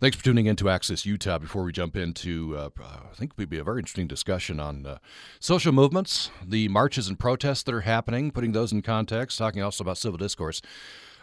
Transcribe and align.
Thanks 0.00 0.16
for 0.16 0.22
tuning 0.22 0.46
in 0.46 0.54
to 0.56 0.68
Access 0.68 1.04
Utah. 1.04 1.38
Before 1.38 1.64
we 1.64 1.72
jump 1.72 1.96
into, 1.96 2.56
uh, 2.56 2.68
I 2.80 3.16
think 3.16 3.32
it 3.32 3.38
would 3.38 3.50
be 3.50 3.58
a 3.58 3.64
very 3.64 3.80
interesting 3.80 4.06
discussion 4.06 4.60
on 4.60 4.86
uh, 4.86 4.98
social 5.40 5.72
movements, 5.72 6.30
the 6.40 6.68
marches 6.68 7.08
and 7.08 7.18
protests 7.18 7.64
that 7.64 7.74
are 7.74 7.80
happening, 7.80 8.30
putting 8.30 8.52
those 8.52 8.70
in 8.70 8.80
context, 8.80 9.38
talking 9.38 9.60
also 9.60 9.82
about 9.82 9.98
civil 9.98 10.16
discourse 10.16 10.62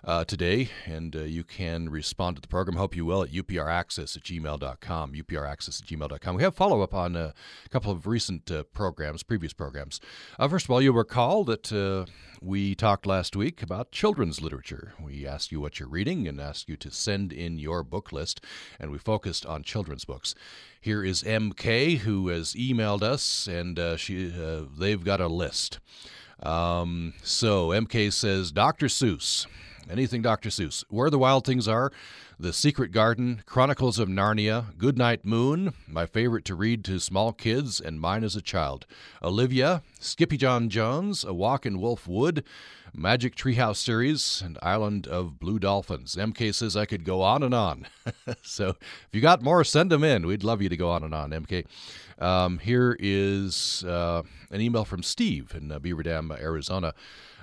uh, 0.06 0.24
today, 0.24 0.70
and 0.86 1.16
uh, 1.16 1.24
you 1.24 1.44
can 1.44 1.90
respond 1.90 2.36
to 2.36 2.42
the 2.42 2.48
program. 2.48 2.78
Hope 2.78 2.96
you 2.96 3.06
will 3.06 3.24
at 3.24 3.32
upraccess 3.32 4.16
at 4.16 4.24
gmail.com. 4.24 5.14
upraccess 5.14 5.82
at 5.82 5.88
gmail.com. 5.88 6.36
We 6.36 6.44
have 6.44 6.56
follow 6.56 6.82
up 6.82 6.94
on 6.94 7.16
a 7.16 7.34
couple 7.72 7.92
of 7.92 8.06
recent 8.06 8.52
uh, 8.52 8.64
programs, 8.64 9.24
previous 9.24 9.54
programs. 9.54 10.00
Uh, 10.38 10.48
first 10.48 10.68
of 10.68 10.72
all, 10.72 10.82
you'll 10.82 10.94
recall 10.94 11.44
that 11.46 11.72
uh, 11.72 12.06
we 12.40 12.76
talked 12.76 13.08
last 13.08 13.36
week 13.36 13.64
about 13.64 13.92
children's 13.92 14.42
literature. 14.42 14.94
We 15.02 15.26
asked 15.26 15.52
you 15.52 15.60
what 15.60 15.80
you're 15.80 15.90
reading 15.90 16.28
and 16.28 16.40
asked 16.40 16.70
you 16.70 16.78
to 16.78 16.92
send 16.92 17.34
in 17.34 17.58
your 17.58 17.84
book 17.84 18.12
list, 18.12 18.42
and 18.80 18.92
we 18.92 19.00
focused 19.00 19.46
on 19.46 19.64
children's 19.64 20.06
books. 20.06 20.36
Here 20.80 21.04
is 21.04 21.24
MK 21.24 22.00
who 22.00 22.28
has 22.28 22.54
emailed 22.54 23.02
us, 23.02 23.48
and 23.48 23.80
uh, 23.80 23.98
she 23.98 24.28
they've 24.78 25.04
got 25.04 25.20
a 25.20 25.28
list. 25.28 25.80
Um, 26.44 27.14
so 27.24 27.70
MK 27.70 28.14
says 28.14 28.52
Dr. 28.52 28.86
Seuss 28.86 29.48
anything 29.90 30.22
Dr. 30.22 30.50
Seuss. 30.50 30.84
Where 30.90 31.10
the 31.10 31.20
Wild 31.20 31.46
Things 31.46 31.68
Are, 31.68 31.92
The 32.40 32.54
Secret 32.54 32.92
Garden, 32.92 33.44
Chronicles 33.46 34.00
of 34.00 34.10
Narnia, 34.10 34.78
Goodnight 34.78 35.26
Moon, 35.26 35.74
my 35.88 36.06
favorite 36.06 36.46
to 36.46 36.56
read 36.56 36.84
to 36.86 37.00
small 37.00 37.34
kids 37.34 37.80
and 37.80 38.00
mine 38.00 38.24
as 38.24 38.36
a 38.36 38.42
child. 38.42 38.86
Olivia, 39.24 39.82
Skippyjon 40.00 40.70
Jones, 40.70 41.24
A 41.24 41.34
Walk 41.34 41.66
in 41.66 41.80
Wolf 41.80 42.08
Wood, 42.08 42.44
Magic 42.94 43.36
Treehouse 43.36 43.78
series, 43.78 44.42
and 44.44 44.58
Island 44.62 45.08
of 45.08 45.40
Blue 45.40 45.60
Dolphins. 45.60 46.16
MK 46.16 46.54
says 46.54 46.78
I 46.78 46.86
could 46.86 47.04
go 47.04 47.22
on 47.22 47.44
and 47.44 47.54
on. 47.54 47.88
so 48.42 48.70
if 48.70 49.10
you 49.12 49.22
got 49.22 49.42
more, 49.42 49.64
send 49.64 49.92
them 49.92 50.04
in. 50.04 50.26
We'd 50.26 50.44
love 50.44 50.62
you 50.62 50.70
to 50.70 50.78
go 50.78 50.90
on 50.90 51.04
and 51.04 51.14
on, 51.14 51.32
MK. 51.32 51.66
Um, 52.20 52.60
here 52.60 52.96
is 53.00 53.84
uh, 53.84 54.24
an 54.50 54.62
email 54.62 54.86
from 54.86 55.04
Steve 55.04 55.54
in 55.56 55.72
uh, 55.72 55.80
Beaver 55.80 56.04
Dam, 56.04 56.32
Arizona. 56.32 56.94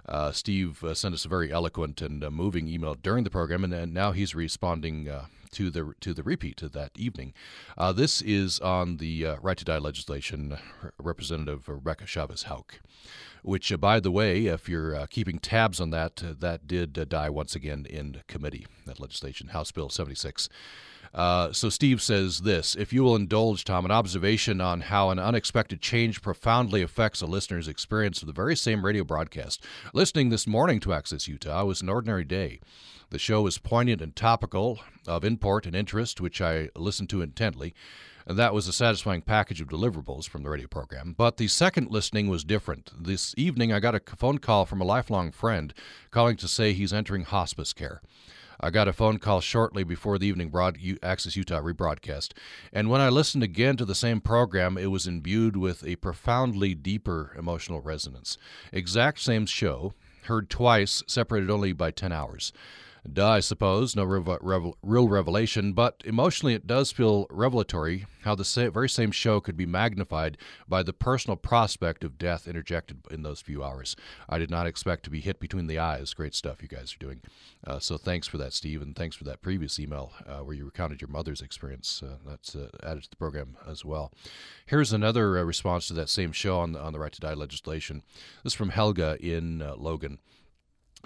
Uh, 0.07 0.33
Steve 0.33 0.83
uh, 0.83 0.95
sent 0.95 1.15
us 1.15 1.25
a 1.25 1.29
very 1.29 1.53
eloquent 1.53 2.03
and 2.03 2.25
uh, 2.25 2.31
moving 2.31 2.69
email 2.69 2.95
during 2.95 3.25
the 3.25 3.31
program, 3.31 3.65
and, 3.65 3.73
and 3.73 3.95
now 3.95 4.13
he's 4.13 4.35
responding 4.35 5.09
uh, 5.09 5.27
to 5.53 5.71
the 5.71 5.93
to 6.01 6.13
the 6.15 6.23
repeat 6.23 6.63
of 6.63 6.73
that 6.73 6.91
evening. 6.97 7.33
Uh, 7.77 7.93
this 7.93 8.23
is 8.23 8.59
on 8.61 8.97
the 8.97 9.27
right 9.41 9.59
to 9.59 9.65
die 9.65 9.79
legislation, 9.79 10.59
Representative 10.99 11.69
Rebecca 11.69 12.07
Chavez 12.07 12.45
Houck. 12.45 12.81
Which, 13.45 13.73
by 13.81 13.99
the 13.99 14.13
way, 14.13 14.47
if 14.47 14.69
you're 14.69 15.05
keeping 15.09 15.41
tabs 15.41 15.81
on 15.81 15.91
that, 15.91 16.23
that 16.39 16.69
did 16.69 17.09
die 17.09 17.29
once 17.29 17.57
again 17.57 17.87
in 17.91 18.23
committee. 18.29 18.67
That 18.87 19.01
legislation, 19.01 19.49
House 19.49 19.73
Bill 19.73 19.89
76. 19.89 20.49
Uh, 21.15 21.53
so 21.53 21.69
Steve 21.69 22.01
says 22.01 22.41
this 22.41 22.75
If 22.75 22.93
you 22.93 23.03
will 23.03 23.17
indulge, 23.17 23.65
Tom, 23.65 23.85
an 23.85 23.91
observation 23.91 24.61
on 24.61 24.83
how 24.83 25.11
an 25.11 25.19
unexpected 25.19 25.81
change 25.81 26.23
profoundly 26.23 26.83
affects 26.83 27.21
a 27.21 27.27
listener's 27.27 27.69
experience 27.69 28.23
of 28.23 28.27
the 28.27 28.33
very 28.33 28.57
same 28.57 28.85
radio 28.85 29.05
broadcast. 29.05 29.63
Listening 29.93 30.31
this 30.31 30.47
morning 30.47 30.81
to 30.81 30.93
Access 30.93 31.29
Utah 31.29 31.65
was 31.65 31.83
an 31.83 31.89
ordinary 31.89 32.25
day. 32.25 32.61
The 33.11 33.19
show 33.19 33.43
was 33.43 33.59
poignant 33.59 34.01
and 34.01 34.17
topical, 34.17 34.81
of 35.07 35.23
import 35.23 35.67
and 35.67 35.77
interest, 35.77 36.21
which 36.21 36.41
I 36.41 36.71
listened 36.75 37.11
to 37.11 37.21
intently. 37.21 37.75
And 38.27 38.39
that 38.39 38.55
was 38.55 38.69
a 38.69 38.73
satisfying 38.73 39.21
package 39.21 39.61
of 39.61 39.69
deliverables 39.69 40.29
from 40.29 40.45
the 40.45 40.49
radio 40.49 40.69
program. 40.69 41.15
But 41.19 41.37
the 41.37 41.49
second 41.49 41.91
listening 41.91 42.29
was 42.29 42.45
different. 42.45 42.91
This 42.99 43.35
evening, 43.37 43.73
I 43.73 43.81
got 43.81 43.97
a 43.97 44.01
phone 44.17 44.39
call 44.39 44.65
from 44.65 44.81
a 44.81 44.85
lifelong 44.85 45.33
friend 45.33 45.75
calling 46.11 46.37
to 46.37 46.49
say 46.49 46.73
he's 46.73 46.93
entering 46.93 47.25
hospice 47.25 47.73
care. 47.73 48.01
I 48.65 48.71
got 48.71 48.87
a 48.87 48.93
phone 48.93 49.19
call 49.19 49.41
shortly 49.41 49.83
before 49.83 50.19
the 50.19 50.29
evening 50.29 50.49
broad, 50.49 50.79
Access 51.03 51.35
Utah 51.35 51.61
rebroadcast. 51.61 52.33
And 52.73 52.89
when 52.89 53.01
I 53.01 53.09
listened 53.09 53.43
again 53.43 53.77
to 53.77 53.85
the 53.85 53.95
same 53.95 54.21
program, 54.21 54.79
it 54.79 54.87
was 54.87 55.09
imbued 55.09 55.57
with 55.57 55.85
a 55.85 55.97
profoundly 55.97 56.73
deeper 56.75 57.35
emotional 57.37 57.81
resonance. 57.81 58.39
Exact 58.73 59.19
same 59.19 59.47
show, 59.47 59.95
heard 60.27 60.49
twice, 60.49 61.03
separated 61.09 61.51
only 61.51 61.73
by 61.73 61.91
10 61.91 62.13
hours. 62.13 62.53
Duh, 63.11 63.29
I 63.29 63.41
suppose, 63.41 63.97
no 63.97 64.05
rev- 64.05 64.39
rev- 64.41 64.75
real 64.81 65.09
revelation, 65.09 65.73
but 65.73 66.03
emotionally 66.05 66.55
it 66.55 66.69
does 66.69 66.93
feel 66.93 67.27
revelatory 67.31 68.07
how 68.23 68.37
the 68.37 68.45
sa- 68.45 68.71
very 68.71 68.89
same 68.89 69.11
show 69.11 69.41
could 69.41 69.57
be 69.57 69.67
magnified 69.67 70.39
by 70.69 70.85
the 70.85 70.93
personal 70.93 71.37
prospect 71.37 72.05
of 72.05 72.17
death 72.17 72.47
interjected 72.47 73.01
in 73.11 73.25
those 73.25 73.41
few 73.41 73.65
hours. 73.65 73.97
I 74.29 74.39
did 74.39 74.51
not 74.51 74.69
expect 74.69 75.03
to 75.05 75.11
be 75.11 75.21
hit 75.21 75.41
between 75.41 75.67
the 75.67 75.81
eyes. 75.81 76.15
Great 76.15 76.33
stuff 76.33 76.63
you 76.63 76.69
guys 76.69 76.95
are 76.95 77.05
doing. 77.05 77.23
Uh, 77.67 77.81
so 77.81 77.99
thanks 77.99 78.29
for 78.29 78.39
that, 78.39 78.53
Steve, 78.53 78.81
and 78.81 78.95
thanks 78.95 79.17
for 79.17 79.25
that 79.25 79.43
previous 79.43 79.81
email 79.81 80.13
uh, 80.25 80.39
where 80.39 80.55
you 80.55 80.65
recounted 80.65 81.01
your 81.01 81.11
mother's 81.11 81.41
experience. 81.41 82.05
Uh, 82.05 82.19
that's 82.25 82.55
uh, 82.55 82.69
added 82.85 83.03
to 83.03 83.11
the 83.11 83.17
program 83.17 83.57
as 83.69 83.85
well. 83.85 84.13
Here's 84.65 84.93
another 84.93 85.39
uh, 85.39 85.43
response 85.43 85.89
to 85.89 85.95
that 85.95 86.09
same 86.09 86.31
show 86.31 86.61
on 86.61 86.73
the, 86.73 86.81
on 86.81 86.93
the 86.93 87.01
right 87.01 87.13
to 87.13 87.21
die 87.21 87.35
legislation. 87.35 88.05
This 88.45 88.53
is 88.53 88.57
from 88.57 88.69
Helga 88.69 89.17
in 89.21 89.61
uh, 89.61 89.75
Logan. 89.77 90.21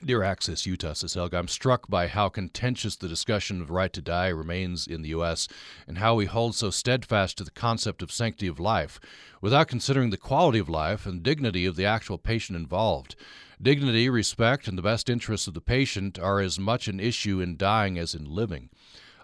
Dear 0.05 0.23
Access 0.23 0.67
Utah, 0.67 0.93
says 0.93 1.15
Helga, 1.15 1.39
I'm 1.39 1.49
struck 1.49 1.89
by 1.89 2.07
how 2.07 2.29
contentious 2.29 2.97
the 2.97 3.09
discussion 3.09 3.63
of 3.63 3.71
right 3.71 3.91
to 3.95 4.03
die 4.03 4.29
remains 4.29 4.87
in 4.87 5.01
the 5.01 5.09
U.S. 5.09 5.49
and 5.89 5.97
how 5.97 6.15
we 6.15 6.27
hold 6.27 6.55
so 6.55 6.69
steadfast 6.69 7.39
to 7.39 7.45
the 7.45 7.51
concept 7.51 8.03
of 8.03 8.13
sanctity 8.13 8.47
of 8.47 8.61
life 8.61 9.01
without 9.41 9.69
considering 9.69 10.11
the 10.11 10.19
quality 10.19 10.59
of 10.59 10.69
life 10.69 11.07
and 11.07 11.23
dignity 11.23 11.65
of 11.65 11.77
the 11.77 11.87
actual 11.87 12.19
patient 12.19 12.59
involved. 12.59 13.17
Dignity, 13.61 14.11
respect, 14.11 14.69
and 14.69 14.77
the 14.77 14.83
best 14.83 15.09
interests 15.09 15.47
of 15.47 15.55
the 15.55 15.63
patient 15.63 16.19
are 16.19 16.41
as 16.41 16.59
much 16.59 16.89
an 16.89 17.01
issue 17.01 17.41
in 17.41 17.57
dying 17.57 17.99
as 17.99 18.15
in 18.15 18.27
living. 18.27 18.69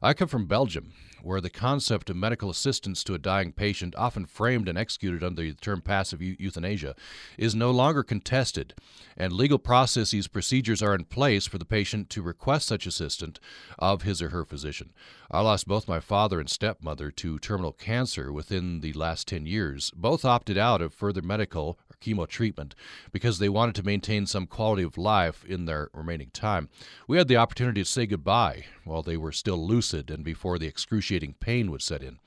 I 0.00 0.14
come 0.14 0.28
from 0.28 0.46
Belgium, 0.46 0.94
where 1.22 1.40
the 1.40 1.50
concept 1.50 2.10
of 2.10 2.16
medical 2.16 2.50
assistance 2.50 3.02
to 3.04 3.14
a 3.14 3.18
dying 3.18 3.52
patient, 3.52 3.94
often 3.96 4.26
framed 4.26 4.68
and 4.68 4.76
executed 4.76 5.22
under 5.22 5.42
the 5.42 5.54
term 5.54 5.80
passive 5.80 6.20
euthanasia, 6.20 6.94
is 7.38 7.54
no 7.54 7.70
longer 7.70 8.02
contested, 8.02 8.74
and 9.16 9.32
legal 9.32 9.58
processes 9.58 10.28
procedures 10.28 10.82
are 10.82 10.94
in 10.94 11.04
place 11.04 11.46
for 11.46 11.58
the 11.58 11.64
patient 11.64 12.10
to 12.10 12.22
request 12.22 12.66
such 12.66 12.86
assistance 12.86 13.38
of 13.78 14.02
his 14.02 14.20
or 14.20 14.30
her 14.30 14.44
physician. 14.44 14.90
I 15.30 15.40
lost 15.40 15.66
both 15.68 15.88
my 15.88 16.00
father 16.00 16.40
and 16.40 16.50
stepmother 16.50 17.10
to 17.10 17.38
terminal 17.38 17.72
cancer 17.72 18.32
within 18.32 18.80
the 18.80 18.92
last 18.92 19.28
10 19.28 19.46
years. 19.46 19.90
Both 19.96 20.24
opted 20.24 20.58
out 20.58 20.82
of 20.82 20.92
further 20.92 21.22
medical 21.22 21.78
chemo 22.02 22.26
treatment 22.26 22.74
because 23.12 23.38
they 23.38 23.48
wanted 23.48 23.74
to 23.76 23.82
maintain 23.82 24.26
some 24.26 24.46
quality 24.46 24.82
of 24.82 24.98
life 24.98 25.44
in 25.44 25.64
their 25.64 25.88
remaining 25.94 26.30
time. 26.32 26.68
We 27.06 27.18
had 27.18 27.28
the 27.28 27.36
opportunity 27.36 27.82
to 27.82 27.88
say 27.88 28.06
goodbye 28.06 28.64
while 28.84 29.02
they 29.02 29.16
were 29.16 29.32
still 29.32 29.66
lucid 29.66 30.10
and 30.10 30.24
before 30.24 30.58
the 30.58 30.66
excruciating 30.66 31.34
pain 31.40 31.70
would 31.70 31.82
set 31.82 32.02
in. 32.02 32.18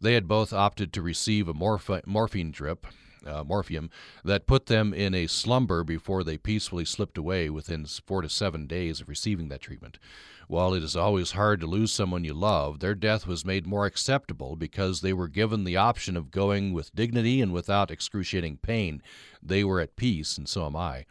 They 0.00 0.14
had 0.14 0.28
both 0.28 0.52
opted 0.52 0.92
to 0.92 1.02
receive 1.02 1.48
a 1.48 1.54
morph- 1.54 2.06
morphine 2.06 2.50
drip 2.50 2.86
uh, 3.26 3.44
morphium 3.44 3.90
that 4.24 4.46
put 4.46 4.66
them 4.66 4.94
in 4.94 5.14
a 5.14 5.26
slumber 5.26 5.84
before 5.84 6.24
they 6.24 6.38
peacefully 6.38 6.84
slipped 6.84 7.18
away 7.18 7.50
within 7.50 7.84
four 7.84 8.22
to 8.22 8.28
seven 8.28 8.66
days 8.66 9.00
of 9.00 9.08
receiving 9.08 9.48
that 9.48 9.60
treatment. 9.60 9.98
While 10.48 10.74
it 10.74 10.82
is 10.84 10.94
always 10.94 11.32
hard 11.32 11.60
to 11.60 11.66
lose 11.66 11.92
someone 11.92 12.22
you 12.22 12.32
love, 12.32 12.78
their 12.78 12.94
death 12.94 13.26
was 13.26 13.44
made 13.44 13.66
more 13.66 13.84
acceptable 13.84 14.54
because 14.54 15.00
they 15.00 15.12
were 15.12 15.26
given 15.26 15.64
the 15.64 15.76
option 15.76 16.16
of 16.16 16.30
going 16.30 16.72
with 16.72 16.94
dignity 16.94 17.40
and 17.40 17.52
without 17.52 17.90
excruciating 17.90 18.58
pain. 18.58 19.02
They 19.42 19.64
were 19.64 19.80
at 19.80 19.96
peace, 19.96 20.38
and 20.38 20.48
so 20.48 20.66
am 20.66 20.76
I. 20.76 21.06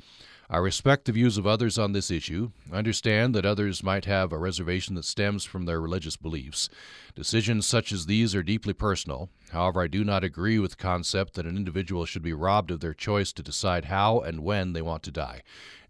I 0.47 0.57
respect 0.57 1.05
the 1.05 1.11
views 1.11 1.39
of 1.39 1.47
others 1.47 1.79
on 1.79 1.93
this 1.93 2.11
issue. 2.11 2.51
Understand 2.71 3.33
that 3.33 3.47
others 3.47 3.81
might 3.81 4.05
have 4.05 4.31
a 4.31 4.37
reservation 4.37 4.93
that 4.95 5.05
stems 5.05 5.43
from 5.43 5.65
their 5.65 5.81
religious 5.81 6.17
beliefs. 6.17 6.69
Decisions 7.15 7.65
such 7.65 7.91
as 7.91 8.05
these 8.05 8.35
are 8.35 8.43
deeply 8.43 8.73
personal. 8.73 9.29
However, 9.51 9.81
I 9.81 9.87
do 9.87 10.03
not 10.03 10.23
agree 10.23 10.59
with 10.59 10.71
the 10.71 10.77
concept 10.77 11.33
that 11.33 11.47
an 11.47 11.57
individual 11.57 12.05
should 12.05 12.21
be 12.21 12.33
robbed 12.33 12.69
of 12.69 12.79
their 12.79 12.93
choice 12.93 13.33
to 13.33 13.41
decide 13.41 13.85
how 13.85 14.19
and 14.19 14.41
when 14.41 14.73
they 14.73 14.83
want 14.83 15.01
to 15.03 15.11
die. 15.11 15.41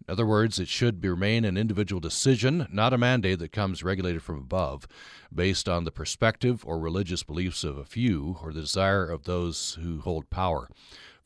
In 0.08 0.12
other 0.12 0.24
words, 0.24 0.58
it 0.58 0.68
should 0.68 1.04
remain 1.04 1.44
an 1.44 1.58
individual 1.58 2.00
decision, 2.00 2.66
not 2.72 2.94
a 2.94 2.98
mandate 2.98 3.40
that 3.40 3.52
comes 3.52 3.82
regulated 3.82 4.22
from 4.22 4.38
above, 4.38 4.86
based 5.34 5.68
on 5.68 5.84
the 5.84 5.90
perspective 5.90 6.64
or 6.64 6.78
religious 6.78 7.22
beliefs 7.22 7.62
of 7.62 7.76
a 7.76 7.84
few 7.84 8.38
or 8.42 8.52
the 8.52 8.60
desire 8.60 9.04
of 9.04 9.24
those 9.24 9.76
who 9.82 10.00
hold 10.00 10.30
power. 10.30 10.70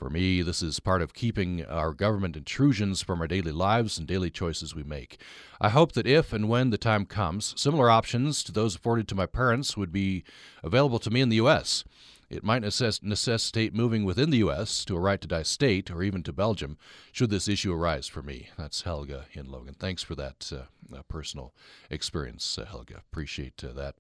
For 0.01 0.09
me, 0.09 0.41
this 0.41 0.63
is 0.63 0.81
part 0.81 1.03
of 1.03 1.13
keeping 1.13 1.63
our 1.67 1.93
government 1.93 2.35
intrusions 2.35 3.03
from 3.03 3.21
our 3.21 3.27
daily 3.27 3.53
lives 3.53 3.99
and 3.99 4.07
daily 4.07 4.31
choices 4.31 4.75
we 4.75 4.83
make. 4.83 5.21
I 5.61 5.69
hope 5.69 5.93
that 5.93 6.07
if 6.07 6.33
and 6.33 6.49
when 6.49 6.71
the 6.71 6.79
time 6.79 7.05
comes, 7.05 7.53
similar 7.55 7.91
options 7.91 8.43
to 8.45 8.53
those 8.53 8.75
afforded 8.75 9.09
to 9.09 9.15
my 9.15 9.27
parents 9.27 9.77
would 9.77 9.93
be 9.93 10.25
available 10.65 11.01
to 11.01 11.11
me 11.11 11.21
in 11.21 11.29
the 11.29 11.37
U.S. 11.37 11.85
It 12.31 12.43
might 12.43 12.63
necess- 12.63 13.03
necessitate 13.03 13.75
moving 13.75 14.07
within 14.07 14.31
the 14.31 14.39
U.S. 14.39 14.87
to 14.87 14.97
a 14.97 15.01
right 15.01 15.21
to 15.21 15.29
die 15.29 15.43
state 15.43 15.91
or 15.91 16.03
even 16.03 16.23
to 16.23 16.33
Belgium 16.33 16.79
should 17.13 17.29
this 17.29 17.47
issue 17.47 17.75
arise 17.75 18.09
for 18.09 18.23
me. 18.23 18.49
That's 18.57 18.81
Helga 18.81 19.27
in 19.35 19.53
Logan. 19.53 19.75
Thanks 19.79 20.03
for 20.03 20.15
that 20.15 20.51
uh, 20.51 20.97
uh, 20.97 21.03
personal 21.09 21.53
experience, 21.91 22.57
uh, 22.57 22.65
Helga. 22.65 22.97
Appreciate 22.97 23.63
uh, 23.63 23.75
that. 23.75 23.97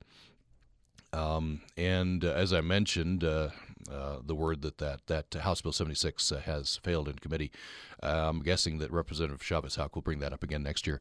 Um, 1.13 1.61
and 1.77 2.25
uh, 2.25 2.29
as 2.29 2.55
I 2.55 2.63
mentioned, 2.63 3.23
uh, 3.23 3.51
the 3.87 4.35
word 4.35 4.63
that, 4.63 4.79
that 4.79 5.07
that 5.07 5.35
House 5.35 5.61
Bill 5.61 5.73
76 5.73 6.33
uh, 6.33 6.41
has 6.41 6.77
failed 6.83 7.09
in 7.09 7.15
committee. 7.15 7.51
Uh, 8.03 8.29
I'm 8.29 8.43
guessing 8.43 8.79
that 8.79 8.91
Representative 8.91 9.43
Chavez 9.43 9.77
Houck 9.77 9.95
will 9.95 10.03
bring 10.03 10.21
that 10.21 10.33
up 10.33 10.43
again 10.43 10.63
next 10.63 10.87
year. 10.87 11.01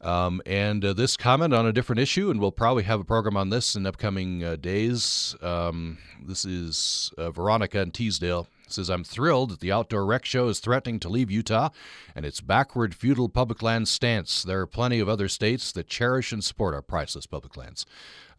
Um, 0.00 0.40
and 0.46 0.84
uh, 0.84 0.92
this 0.94 1.16
comment 1.16 1.52
on 1.52 1.66
a 1.66 1.72
different 1.72 2.00
issue, 2.00 2.30
and 2.30 2.40
we'll 2.40 2.52
probably 2.52 2.84
have 2.84 3.00
a 3.00 3.04
program 3.04 3.36
on 3.36 3.50
this 3.50 3.76
in 3.76 3.86
upcoming 3.86 4.42
uh, 4.42 4.56
days. 4.56 5.36
Um, 5.42 5.98
this 6.22 6.44
is 6.44 7.12
Veronica 7.18 7.80
in 7.80 7.90
Teasdale 7.90 8.48
says, 8.72 8.90
I'm 8.90 9.04
thrilled 9.04 9.50
that 9.50 9.60
the 9.60 9.72
outdoor 9.72 10.04
rec 10.04 10.24
show 10.24 10.48
is 10.48 10.60
threatening 10.60 11.00
to 11.00 11.08
leave 11.08 11.30
Utah 11.30 11.70
and 12.14 12.24
its 12.24 12.40
backward 12.40 12.94
feudal 12.94 13.28
public 13.28 13.62
land 13.62 13.88
stance. 13.88 14.42
There 14.42 14.60
are 14.60 14.66
plenty 14.66 15.00
of 15.00 15.08
other 15.08 15.28
states 15.28 15.72
that 15.72 15.88
cherish 15.88 16.32
and 16.32 16.42
support 16.42 16.74
our 16.74 16.82
priceless 16.82 17.26
public 17.26 17.56
lands. 17.56 17.86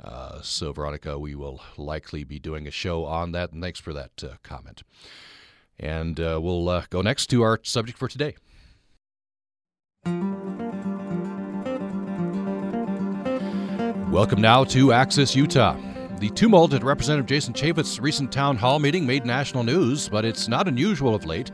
Uh, 0.04 0.42
so, 0.42 0.72
Veronica, 0.72 1.20
we 1.20 1.36
will 1.36 1.62
likely 1.78 2.24
be 2.24 2.40
doing 2.40 2.68
a 2.68 2.72
show 2.72 3.06
on 3.06 3.32
that, 3.34 3.52
and 3.52 3.62
thanks 3.62 3.80
for 3.80 3.94
that 3.94 4.24
uh, 4.24 4.36
comment. 4.44 4.84
And 5.80 6.20
uh, 6.20 6.40
we'll 6.42 6.68
uh, 6.70 6.86
go 6.90 7.02
next 7.02 7.28
to 7.28 7.44
our 7.44 7.60
subject 7.64 7.98
for 7.98 8.08
today. 8.08 8.36
Welcome 14.12 14.42
now 14.42 14.66
to 14.66 14.92
Access 14.92 15.38
Utah. 15.38 15.78
The 16.20 16.30
tumult 16.32 16.74
at 16.74 16.84
Representative 16.84 17.28
Jason 17.28 17.54
Chaffetz's 17.54 18.02
recent 18.02 18.30
town 18.30 18.58
hall 18.58 18.78
meeting 18.78 19.06
made 19.06 19.26
national 19.26 19.64
news, 19.64 20.10
but 20.10 20.26
it's 20.26 20.50
not 20.50 20.68
unusual 20.68 21.16
of 21.16 21.26
late. 21.26 21.50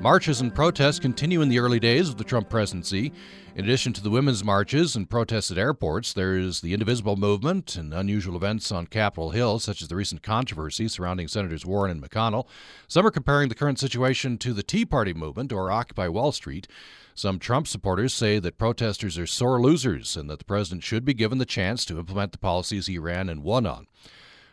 Marches 0.00 0.40
and 0.40 0.52
protests 0.52 0.98
continue 0.98 1.40
in 1.40 1.48
the 1.48 1.60
early 1.60 1.78
days 1.78 2.08
of 2.08 2.16
the 2.16 2.24
Trump 2.24 2.48
presidency. 2.48 3.12
In 3.54 3.64
addition 3.64 3.92
to 3.92 4.02
the 4.02 4.10
women's 4.10 4.42
marches 4.42 4.96
and 4.96 5.08
protests 5.08 5.52
at 5.52 5.58
airports, 5.58 6.12
there's 6.12 6.62
the 6.62 6.72
Indivisible 6.72 7.14
movement 7.14 7.76
and 7.76 7.94
unusual 7.94 8.34
events 8.34 8.72
on 8.72 8.88
Capitol 8.88 9.30
Hill, 9.30 9.60
such 9.60 9.80
as 9.80 9.86
the 9.86 9.94
recent 9.94 10.20
controversy 10.24 10.88
surrounding 10.88 11.28
Senators 11.28 11.64
Warren 11.64 11.92
and 11.92 12.02
McConnell. 12.02 12.48
Some 12.88 13.06
are 13.06 13.12
comparing 13.12 13.50
the 13.50 13.54
current 13.54 13.78
situation 13.78 14.36
to 14.38 14.52
the 14.52 14.64
Tea 14.64 14.84
Party 14.84 15.14
movement 15.14 15.52
or 15.52 15.70
Occupy 15.70 16.08
Wall 16.08 16.32
Street. 16.32 16.66
Some 17.14 17.38
Trump 17.38 17.66
supporters 17.66 18.14
say 18.14 18.38
that 18.38 18.58
protesters 18.58 19.18
are 19.18 19.26
sore 19.26 19.60
losers 19.60 20.16
and 20.16 20.30
that 20.30 20.38
the 20.38 20.44
president 20.44 20.82
should 20.84 21.04
be 21.04 21.14
given 21.14 21.38
the 21.38 21.44
chance 21.44 21.84
to 21.86 21.98
implement 21.98 22.32
the 22.32 22.38
policies 22.38 22.86
he 22.86 22.98
ran 22.98 23.28
and 23.28 23.42
won 23.42 23.66
on. 23.66 23.86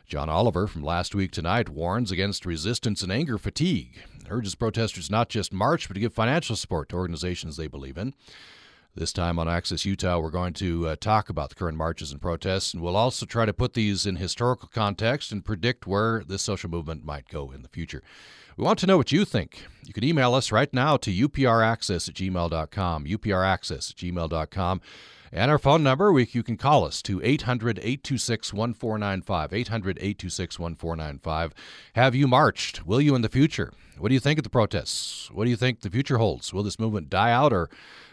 John 0.08 0.30
Oliver 0.30 0.68
from 0.68 0.84
Last 0.84 1.14
Week 1.14 1.32
Tonight 1.32 1.70
warns 1.70 2.12
against 2.12 2.46
resistance 2.46 3.02
and 3.02 3.12
anger 3.12 3.38
fatigue, 3.38 4.04
urges 4.30 4.56
protesters 4.56 5.10
not 5.10 5.30
just 5.30 5.52
march, 5.52 5.88
but 5.88 5.96
to 5.96 6.00
give 6.00 6.14
financial 6.14 6.56
support 6.56 6.90
to 6.90 6.96
organizations 6.96 7.58
they 7.58 7.68
believe 7.68 7.98
in. 7.98 8.14
This 8.96 9.14
time 9.14 9.38
on 9.38 9.48
Access 9.48 9.86
Utah, 9.86 10.18
we're 10.18 10.32
going 10.32 10.54
to 10.54 10.88
uh, 10.88 10.96
talk 10.96 11.30
about 11.30 11.50
the 11.50 11.56
current 11.56 11.78
marches 11.78 12.12
and 12.12 12.20
protests, 12.20 12.74
and 12.74 12.82
we'll 12.82 12.96
also 12.96 13.28
try 13.28 13.46
to 13.46 13.54
put 13.54 13.74
these 13.74 14.08
in 14.08 14.16
historical 14.16 14.70
context 14.74 15.32
and 15.32 15.46
predict 15.46 15.86
where 15.86 16.24
this 16.26 16.42
social 16.42 16.70
movement 16.70 17.06
might 17.06 17.30
go 17.30 17.52
in 17.52 17.62
the 17.62 17.70
future. 17.70 18.02
We 18.58 18.64
want 18.64 18.80
to 18.80 18.88
know 18.88 18.98
what 18.98 19.12
you 19.12 19.24
think. 19.24 19.68
You 19.86 19.94
can 19.94 20.04
email 20.04 20.34
us 20.34 20.52
right 20.52 20.74
now 20.74 20.98
to 20.98 21.12
upraccess 21.12 22.10
at 22.10 22.16
gmail.com, 22.16 23.06
upraccess 23.06 23.92
at 23.92 23.98
gmail.com. 23.98 24.82
And 25.32 25.52
our 25.52 25.60
phone 25.60 25.84
number, 25.84 26.12
we, 26.12 26.28
you 26.32 26.42
can 26.42 26.58
call 26.58 26.84
us 26.84 27.04
to 27.04 27.22
800 27.24 27.78
826 27.78 28.54
1495. 28.54 29.54
800 29.54 29.98
826 30.00 30.58
1495. 30.58 31.54
Have 31.94 32.16
you 32.16 32.28
marched? 32.28 32.84
Will 32.88 33.00
you 33.00 33.14
in 33.14 33.22
the 33.22 33.30
future? 33.30 33.74
What 34.00 34.10
do 34.10 34.16
you 34.16 34.20
think 34.20 34.40
of 34.40 34.44
the 34.44 34.50
protests? 34.50 35.30
What 35.30 35.44
do 35.44 35.52
you 35.52 35.56
think 35.56 35.82
the 35.82 35.92
future 35.92 36.18
holds? 36.18 36.52
Will 36.52 36.64
this 36.64 36.80
movement 36.80 37.12
die 37.12 37.32
out 37.32 37.54
or 37.54 37.70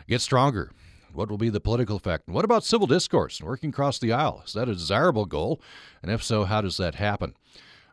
get 0.09 0.21
stronger? 0.21 0.73
What 1.15 1.31
will 1.31 1.39
be 1.39 1.49
the 1.49 1.61
political 1.61 1.97
effect? 1.97 2.27
And 2.27 2.35
what 2.35 2.45
about 2.45 2.65
civil 2.65 2.87
discourse 2.87 3.41
and 3.41 3.49
working 3.49 3.71
across 3.71 3.99
the 3.99 4.13
aisle? 4.13 4.43
Is 4.45 4.53
that 4.53 4.69
a 4.69 4.75
desirable 4.75 5.25
goal? 5.25 5.63
And 6.03 6.11
if 6.11 6.23
so, 6.23 6.45
how 6.45 6.61
does 6.61 6.77
that 6.77 6.97
happen? 6.97 7.35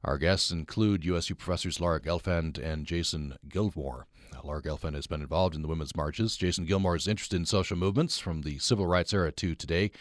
Our 0.03 0.18
guests 0.18 0.50
include 0.51 1.06
USU 1.06 1.36
professors 1.36 1.80
Laura 1.80 2.00
Gelfand 2.00 2.57
and 2.57 2.86
Jason 2.86 3.38
Gilmore. 3.48 4.07
Laura 4.44 4.62
Gelfand 4.62 4.95
has 4.95 5.06
been 5.06 5.21
involved 5.21 5.53
in 5.53 5.62
the 5.62 5.68
women's 5.68 5.95
marches. 5.95 6.36
Jason 6.36 6.65
Gilmore 6.65 6.95
is 6.95 7.07
interested 7.07 7.36
in 7.36 7.45
social 7.45 7.77
movements 7.77 8.18
from 8.18 8.42
the 8.42 8.57
civil 8.57 8.88
rights 8.88 9.13
era 9.13 9.31
to 9.33 9.53
today. 9.53 9.92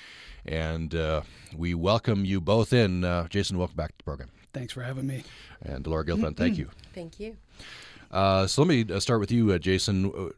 And 0.46 0.94
uh, 0.94 1.22
we 1.54 1.74
welcome 1.74 2.24
you 2.24 2.40
both 2.40 2.72
in. 2.72 3.04
Uh, 3.04 3.28
Jason, 3.28 3.58
welcome 3.58 3.76
back 3.76 3.90
to 3.90 3.98
the 3.98 4.04
program. 4.04 4.30
Thanks 4.54 4.72
for 4.72 4.82
having 4.82 5.06
me. 5.06 5.22
And 5.60 5.86
Laura 5.86 6.04
Gelfand, 6.04 6.36
thank 6.36 6.56
you. 6.56 6.70
Thank 6.94 7.20
you. 7.20 7.36
Uh, 8.10 8.46
so 8.46 8.62
let 8.62 8.68
me 8.68 8.84
uh, 8.92 8.98
start 8.98 9.20
with 9.20 9.30
you, 9.30 9.52
uh, 9.52 9.58
Jason. 9.58 10.06
Uh, 10.06 10.30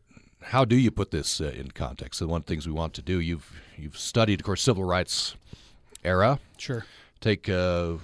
how 0.43 0.65
do 0.65 0.77
you 0.77 0.91
put 0.91 1.13
this 1.13 1.41
in 1.41 1.71
context? 1.71 2.19
So 2.19 2.27
one 2.27 2.41
of 2.41 2.47
the 2.47 2.51
things 2.51 2.67
we 2.67 2.73
want 2.73 2.93
to 2.95 3.03
do, 3.03 3.21
you've 3.21 3.51
you've 3.79 3.97
studied, 3.97 4.41
of 4.41 4.45
course, 4.45 4.61
civil 4.61 4.85
rights 4.85 5.37
era. 6.05 6.41
Sure. 6.59 6.85
Take 7.21 7.49
uh, 7.49 7.95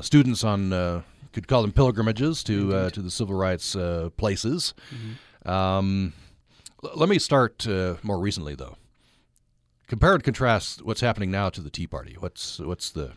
students 0.00 0.44
on 0.44 0.72
uh, 0.72 1.02
could 1.32 1.48
call 1.48 1.62
them 1.62 1.72
pilgrimages 1.72 2.42
to 2.44 2.74
uh, 2.74 2.90
to 2.90 3.02
the 3.02 3.10
civil 3.10 3.34
rights 3.34 3.76
places. 4.16 4.74
Mm-hmm. 4.94 5.50
Um, 5.50 6.12
l- 6.84 6.92
let 6.94 7.08
me 7.08 7.18
start 7.18 7.66
more 8.02 8.18
recently, 8.18 8.54
though. 8.54 8.76
Compare 9.88 10.14
and 10.14 10.24
contrast 10.24 10.82
what's 10.82 11.00
happening 11.00 11.30
now 11.30 11.50
to 11.50 11.60
the 11.60 11.70
Tea 11.70 11.86
Party. 11.86 12.16
What's 12.18 12.58
what's 12.58 12.90
the 12.90 13.12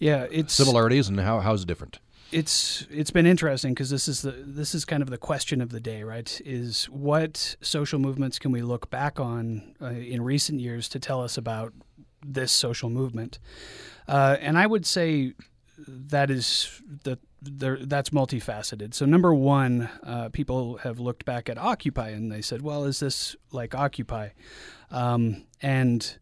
yeah 0.00 0.26
it's 0.30 0.54
similarities 0.54 1.08
and 1.08 1.20
how 1.20 1.40
how's 1.40 1.62
it 1.62 1.68
different? 1.68 1.98
it's 2.30 2.86
it's 2.90 3.10
been 3.10 3.26
interesting 3.26 3.72
because 3.72 3.90
this 3.90 4.06
is 4.06 4.22
the 4.22 4.32
this 4.32 4.74
is 4.74 4.84
kind 4.84 5.02
of 5.02 5.10
the 5.10 5.18
question 5.18 5.60
of 5.60 5.70
the 5.70 5.80
day, 5.80 6.02
right? 6.02 6.40
Is 6.44 6.84
what 6.86 7.56
social 7.60 7.98
movements 7.98 8.38
can 8.38 8.52
we 8.52 8.62
look 8.62 8.90
back 8.90 9.18
on 9.18 9.74
uh, 9.80 9.86
in 9.86 10.22
recent 10.22 10.60
years 10.60 10.88
to 10.90 10.98
tell 10.98 11.22
us 11.22 11.38
about 11.38 11.72
this 12.24 12.52
social 12.52 12.90
movement? 12.90 13.38
Uh, 14.06 14.36
and 14.40 14.58
I 14.58 14.66
would 14.66 14.84
say 14.84 15.34
that 15.86 16.30
is 16.30 16.82
the 17.04 17.18
that's 17.40 18.10
multifaceted. 18.10 18.94
So 18.94 19.06
number 19.06 19.32
one, 19.32 19.88
uh, 20.02 20.28
people 20.30 20.78
have 20.78 20.98
looked 20.98 21.24
back 21.24 21.48
at 21.48 21.56
Occupy 21.56 22.10
and 22.10 22.32
they 22.32 22.42
said, 22.42 22.62
"Well, 22.62 22.84
is 22.84 23.00
this 23.00 23.36
like 23.52 23.74
Occupy?" 23.74 24.30
Um, 24.90 25.44
and 25.62 26.18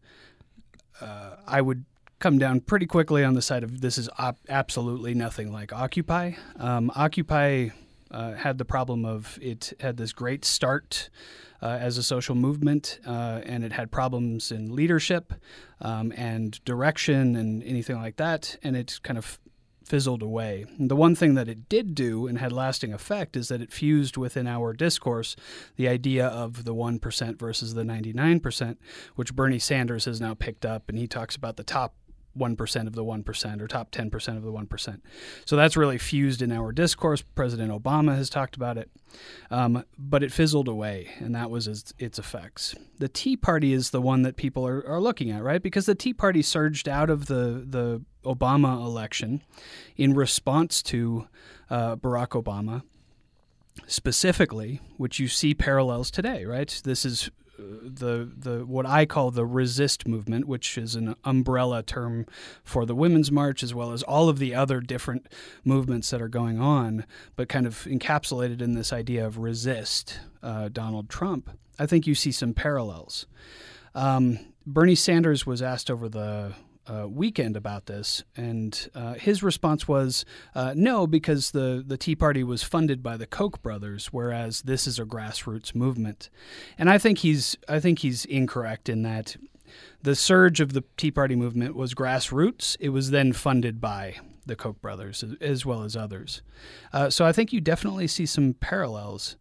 uh, 1.01 1.37
I 1.47 1.61
would 1.61 1.85
come 2.19 2.39
down 2.39 2.59
pretty 2.61 2.85
quickly 2.85 3.23
on 3.23 3.33
the 3.33 3.41
side 3.41 3.63
of 3.63 3.81
this 3.81 3.97
is 3.97 4.09
op- 4.17 4.39
absolutely 4.49 5.13
nothing 5.13 5.51
like 5.51 5.71
Occupy. 5.73 6.33
Um, 6.59 6.91
Occupy 6.95 7.69
uh, 8.11 8.33
had 8.33 8.57
the 8.57 8.65
problem 8.65 9.05
of 9.05 9.37
it 9.41 9.73
had 9.79 9.97
this 9.97 10.13
great 10.13 10.45
start 10.45 11.09
uh, 11.61 11.77
as 11.79 11.97
a 11.97 12.03
social 12.03 12.35
movement, 12.35 12.99
uh, 13.05 13.41
and 13.45 13.63
it 13.63 13.71
had 13.71 13.91
problems 13.91 14.51
in 14.51 14.75
leadership 14.75 15.33
um, 15.81 16.13
and 16.15 16.63
direction 16.65 17.35
and 17.35 17.63
anything 17.63 17.97
like 17.97 18.17
that, 18.17 18.57
and 18.63 18.75
it 18.75 18.99
kind 19.03 19.17
of 19.17 19.39
fizzled 19.87 20.21
away. 20.21 20.65
The 20.77 20.95
one 20.95 21.15
thing 21.15 21.35
that 21.35 21.47
it 21.47 21.69
did 21.69 21.95
do 21.95 22.27
and 22.27 22.37
had 22.37 22.51
lasting 22.51 22.93
effect 22.93 23.37
is 23.37 23.47
that 23.47 23.61
it 23.61 23.71
fused 23.71 24.17
within 24.17 24.45
our 24.47 24.73
discourse 24.73 25.35
the 25.77 25.87
idea 25.87 26.27
of 26.27 26.65
the 26.65 26.75
1% 26.75 27.39
versus 27.39 27.73
the 27.73 27.83
99%, 27.83 28.77
which 29.15 29.35
Bernie 29.35 29.59
Sanders 29.59 30.05
has 30.05 30.19
now 30.19 30.33
picked 30.33 30.65
up, 30.65 30.89
and 30.89 30.97
he 30.97 31.07
talks 31.07 31.35
about 31.35 31.55
the 31.55 31.63
top 31.63 31.95
1% 32.37 32.87
of 32.87 32.93
the 32.93 33.03
1% 33.03 33.61
or 33.61 33.67
top 33.67 33.91
10% 33.91 34.37
of 34.37 34.43
the 34.43 34.51
1%. 34.51 35.01
So 35.45 35.55
that's 35.55 35.77
really 35.77 35.97
fused 35.97 36.41
in 36.41 36.51
our 36.51 36.71
discourse. 36.71 37.21
President 37.21 37.71
Obama 37.71 38.15
has 38.15 38.29
talked 38.29 38.55
about 38.55 38.77
it. 38.77 38.89
Um, 39.49 39.83
but 39.97 40.23
it 40.23 40.31
fizzled 40.31 40.67
away, 40.67 41.09
and 41.19 41.33
that 41.33 41.49
was 41.49 41.67
its, 41.67 41.93
its, 41.97 42.19
effects. 42.19 42.75
The 42.99 43.07
Tea 43.07 43.37
Party 43.37 43.73
is 43.73 43.91
the 43.91 44.01
one 44.01 44.23
that 44.23 44.35
people 44.35 44.67
are, 44.67 44.85
are 44.87 44.99
looking 44.99 45.31
at, 45.31 45.43
right? 45.43 45.61
Because 45.61 45.85
the 45.85 45.95
Tea 45.95 46.13
Party 46.13 46.41
surged 46.41 46.89
out 46.89 47.09
of 47.09 47.27
the, 47.27 47.63
the 47.65 48.01
Obama 48.25 48.83
election 48.85 49.41
in 49.95 50.13
response 50.13 50.83
to 50.83 51.27
uh, 51.69 51.95
Barack 51.95 52.41
Obama 52.41 52.83
specifically, 53.85 54.81
which 54.97 55.19
you 55.19 55.27
see 55.27 55.53
parallels 55.53 56.11
today, 56.11 56.45
right? 56.45 56.81
This 56.83 57.05
is 57.05 57.29
the 57.57 58.29
the 58.37 58.65
what 58.65 58.85
I 58.85 59.05
call 59.05 59.31
the 59.31 59.45
resist 59.45 60.07
movement, 60.07 60.45
which 60.45 60.77
is 60.77 60.95
an 60.95 61.15
umbrella 61.23 61.83
term 61.83 62.25
for 62.63 62.85
the 62.85 62.95
women's 62.95 63.31
march 63.31 63.63
as 63.63 63.73
well 63.73 63.91
as 63.91 64.03
all 64.03 64.29
of 64.29 64.39
the 64.39 64.53
other 64.53 64.79
different 64.79 65.27
movements 65.63 66.09
that 66.09 66.21
are 66.21 66.27
going 66.27 66.59
on, 66.59 67.05
but 67.35 67.49
kind 67.49 67.65
of 67.65 67.85
encapsulated 67.85 68.61
in 68.61 68.73
this 68.73 68.93
idea 68.93 69.25
of 69.25 69.37
resist 69.37 70.19
uh, 70.43 70.69
Donald 70.69 71.09
Trump. 71.09 71.49
I 71.79 71.85
think 71.85 72.07
you 72.07 72.15
see 72.15 72.31
some 72.31 72.53
parallels. 72.53 73.27
Um, 73.93 74.39
Bernie 74.65 74.95
Sanders 74.95 75.45
was 75.45 75.61
asked 75.61 75.89
over 75.89 76.09
the 76.09 76.53
uh, 76.87 77.07
weekend 77.07 77.57
about 77.57 77.85
this, 77.85 78.23
and 78.35 78.89
uh, 78.95 79.13
his 79.15 79.43
response 79.43 79.87
was 79.87 80.25
uh, 80.55 80.73
no, 80.75 81.07
because 81.07 81.51
the, 81.51 81.83
the 81.85 81.97
Tea 81.97 82.15
Party 82.15 82.43
was 82.43 82.63
funded 82.63 83.03
by 83.03 83.17
the 83.17 83.27
Koch 83.27 83.61
brothers, 83.61 84.07
whereas 84.07 84.61
this 84.61 84.87
is 84.87 84.99
a 84.99 85.05
grassroots 85.05 85.75
movement. 85.75 86.29
And 86.77 86.89
I 86.89 86.97
think 86.97 87.19
he's 87.19 87.57
I 87.67 87.79
think 87.79 87.99
he's 87.99 88.25
incorrect 88.25 88.89
in 88.89 89.03
that 89.03 89.35
the 90.01 90.15
surge 90.15 90.59
of 90.59 90.73
the 90.73 90.83
Tea 90.95 91.11
Party 91.11 91.35
movement 91.35 91.75
was 91.75 91.93
grassroots. 91.93 92.77
It 92.79 92.89
was 92.89 93.11
then 93.11 93.33
funded 93.33 93.81
by 93.81 94.15
the 94.45 94.55
Koch 94.55 94.81
brothers 94.81 95.23
as 95.41 95.65
well 95.65 95.83
as 95.83 95.95
others. 95.95 96.41
Uh, 96.93 97.09
so 97.09 97.25
I 97.25 97.33
think 97.33 97.51
you 97.51 97.61
definitely 97.61 98.07
see 98.07 98.25
some 98.25 98.53
parallels. 98.53 99.35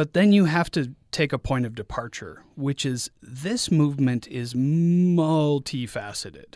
But 0.00 0.14
then 0.14 0.32
you 0.32 0.46
have 0.46 0.70
to 0.70 0.94
take 1.10 1.30
a 1.30 1.38
point 1.38 1.66
of 1.66 1.74
departure, 1.74 2.42
which 2.54 2.86
is 2.86 3.10
this 3.20 3.70
movement 3.70 4.26
is 4.28 4.54
multifaceted. 4.54 6.54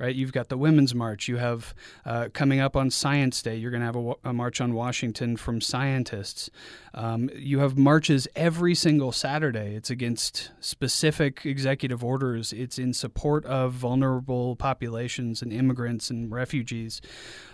right? 0.00 0.16
You've 0.16 0.32
got 0.32 0.48
the 0.48 0.58
Women's 0.58 0.92
March. 0.92 1.28
You 1.28 1.36
have 1.36 1.76
uh, 2.04 2.30
coming 2.34 2.58
up 2.58 2.74
on 2.74 2.90
Science 2.90 3.40
Day, 3.40 3.54
you're 3.54 3.70
going 3.70 3.82
to 3.82 3.86
have 3.86 3.94
a, 3.94 4.30
a, 4.30 4.32
march 4.32 4.60
on 4.60 4.74
Washington 4.74 5.36
from 5.36 5.60
scientists. 5.60 6.50
Um, 6.92 7.30
you 7.36 7.60
have 7.60 7.78
marches 7.78 8.26
every 8.34 8.74
single 8.74 9.12
Saturday. 9.12 9.76
It's 9.76 9.90
against 9.90 10.50
specific 10.58 11.46
executive 11.46 12.02
orders, 12.02 12.52
it's 12.52 12.80
in 12.80 12.92
support 12.92 13.46
of 13.46 13.74
vulnerable 13.74 14.56
populations 14.56 15.40
and 15.40 15.52
immigrants 15.52 16.10
and 16.10 16.32
refugees. 16.32 17.00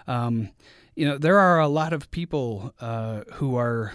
Um, 0.06 0.52
you 0.97 1.06
know, 1.06 1.18
there 1.18 1.38
are 1.38 1.61
a 1.61 1.68
lot 1.68 1.92
of 1.92 2.11
people 2.11 2.73
uh, 2.80 3.25
who 3.35 3.56
are 3.56 3.92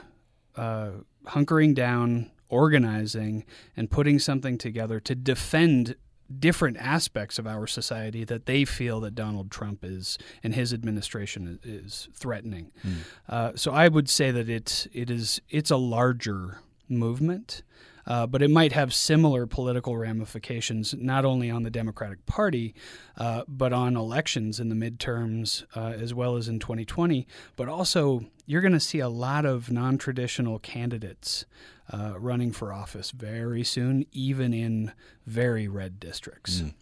uh, 0.56 0.92
hunkering 1.28 1.74
down, 1.74 2.32
organizing, 2.50 3.46
and 3.76 3.90
putting 3.90 4.20
something 4.20 4.58
together 4.58 5.00
to 5.02 5.16
defend 5.16 5.96
different 6.40 6.78
aspects 6.78 7.38
of 7.38 7.46
our 7.46 7.68
society 7.68 8.24
that 8.24 8.46
they 8.46 8.66
feel 8.66 9.00
that 9.02 9.16
Donald 9.16 9.52
Trump 9.52 9.84
is 9.84 10.18
and 10.42 10.56
his 10.56 10.74
administration 10.74 11.60
is 11.64 12.08
threatening. 12.14 12.72
Mm. 12.86 12.96
Uh, 13.28 13.52
so 13.56 13.72
I 13.72 13.88
would 13.88 14.10
say 14.10 14.32
that 14.32 14.50
it's 14.50 14.88
it 14.94 15.10
is 15.10 15.42
it's 15.50 15.72
a 15.72 15.78
larger 15.78 16.60
movement. 16.90 17.64
Uh, 18.06 18.28
but 18.28 18.42
it 18.42 18.50
might 18.50 18.72
have 18.74 18.94
similar 18.94 19.46
political 19.46 19.96
ramifications, 19.98 20.94
not 20.98 21.26
only 21.26 21.50
on 21.50 21.64
the 21.64 21.70
Democratic 21.70 22.26
Party, 22.26 22.76
uh, 23.18 23.44
but 23.48 23.72
on 23.72 23.96
elections 23.96 24.60
in 24.60 24.70
the 24.70 24.76
midterms 24.76 25.64
uh, 25.76 25.92
as 25.92 26.14
well 26.14 26.36
as 26.36 26.48
in 26.48 26.60
2020. 26.60 27.26
But 27.56 27.70
also, 27.70 28.26
you're 28.46 28.62
going 28.62 28.74
to 28.74 28.80
see 28.80 29.00
a 29.00 29.10
lot 29.10 29.46
of 29.46 29.72
non 29.72 29.98
traditional 29.98 30.60
candidates 30.60 31.46
uh, 31.92 32.14
running 32.18 32.52
for 32.52 32.74
office 32.74 33.12
very 33.12 33.64
soon, 33.64 34.06
even 34.12 34.54
in 34.54 34.92
very 35.26 35.68
red 35.68 36.00
districts. 36.00 36.62
Mm. 36.62 36.74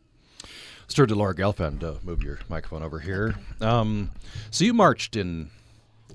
Stir 0.87 1.05
Laura 1.05 1.33
Gelfand, 1.33 1.83
uh, 1.83 1.99
move 2.03 2.21
your 2.21 2.39
microphone 2.49 2.83
over 2.83 2.99
here. 2.99 3.35
Um, 3.61 4.11
so 4.49 4.65
you 4.65 4.73
marched 4.73 5.15
in 5.15 5.49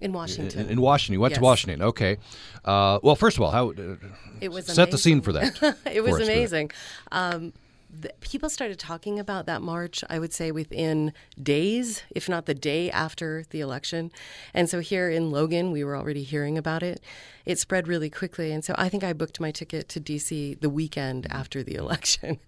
in 0.00 0.12
Washington. 0.12 0.60
In, 0.60 0.70
in 0.70 0.80
Washington, 0.80 1.14
you 1.14 1.20
went 1.20 1.32
yes. 1.32 1.38
to 1.38 1.44
Washington. 1.44 1.82
Okay. 1.82 2.16
Uh, 2.64 2.98
well, 3.02 3.16
first 3.16 3.36
of 3.36 3.42
all, 3.42 3.50
how 3.50 3.70
uh, 3.70 3.96
it 4.40 4.50
was 4.50 4.66
set 4.66 4.76
amazing. 4.76 4.90
the 4.90 4.98
scene 4.98 5.20
for 5.20 5.32
that. 5.32 5.76
it 5.92 6.02
was 6.02 6.20
amazing. 6.20 6.70
Um, 7.12 7.52
the, 7.88 8.12
people 8.20 8.48
started 8.48 8.78
talking 8.78 9.18
about 9.18 9.46
that 9.46 9.62
march, 9.62 10.02
I 10.10 10.18
would 10.18 10.32
say, 10.32 10.50
within 10.50 11.12
days, 11.40 12.02
if 12.10 12.28
not 12.28 12.46
the 12.46 12.54
day 12.54 12.90
after 12.90 13.44
the 13.50 13.60
election. 13.60 14.10
And 14.52 14.68
so 14.68 14.80
here 14.80 15.08
in 15.08 15.30
Logan, 15.30 15.72
we 15.72 15.84
were 15.84 15.96
already 15.96 16.22
hearing 16.22 16.58
about 16.58 16.82
it. 16.82 17.02
It 17.44 17.58
spread 17.58 17.86
really 17.86 18.10
quickly. 18.10 18.52
And 18.52 18.64
so 18.64 18.74
I 18.76 18.88
think 18.88 19.04
I 19.04 19.12
booked 19.12 19.38
my 19.38 19.52
ticket 19.52 19.88
to 19.90 20.00
D.C. 20.00 20.54
the 20.54 20.68
weekend 20.68 21.26
after 21.30 21.62
the 21.62 21.74
election, 21.76 22.38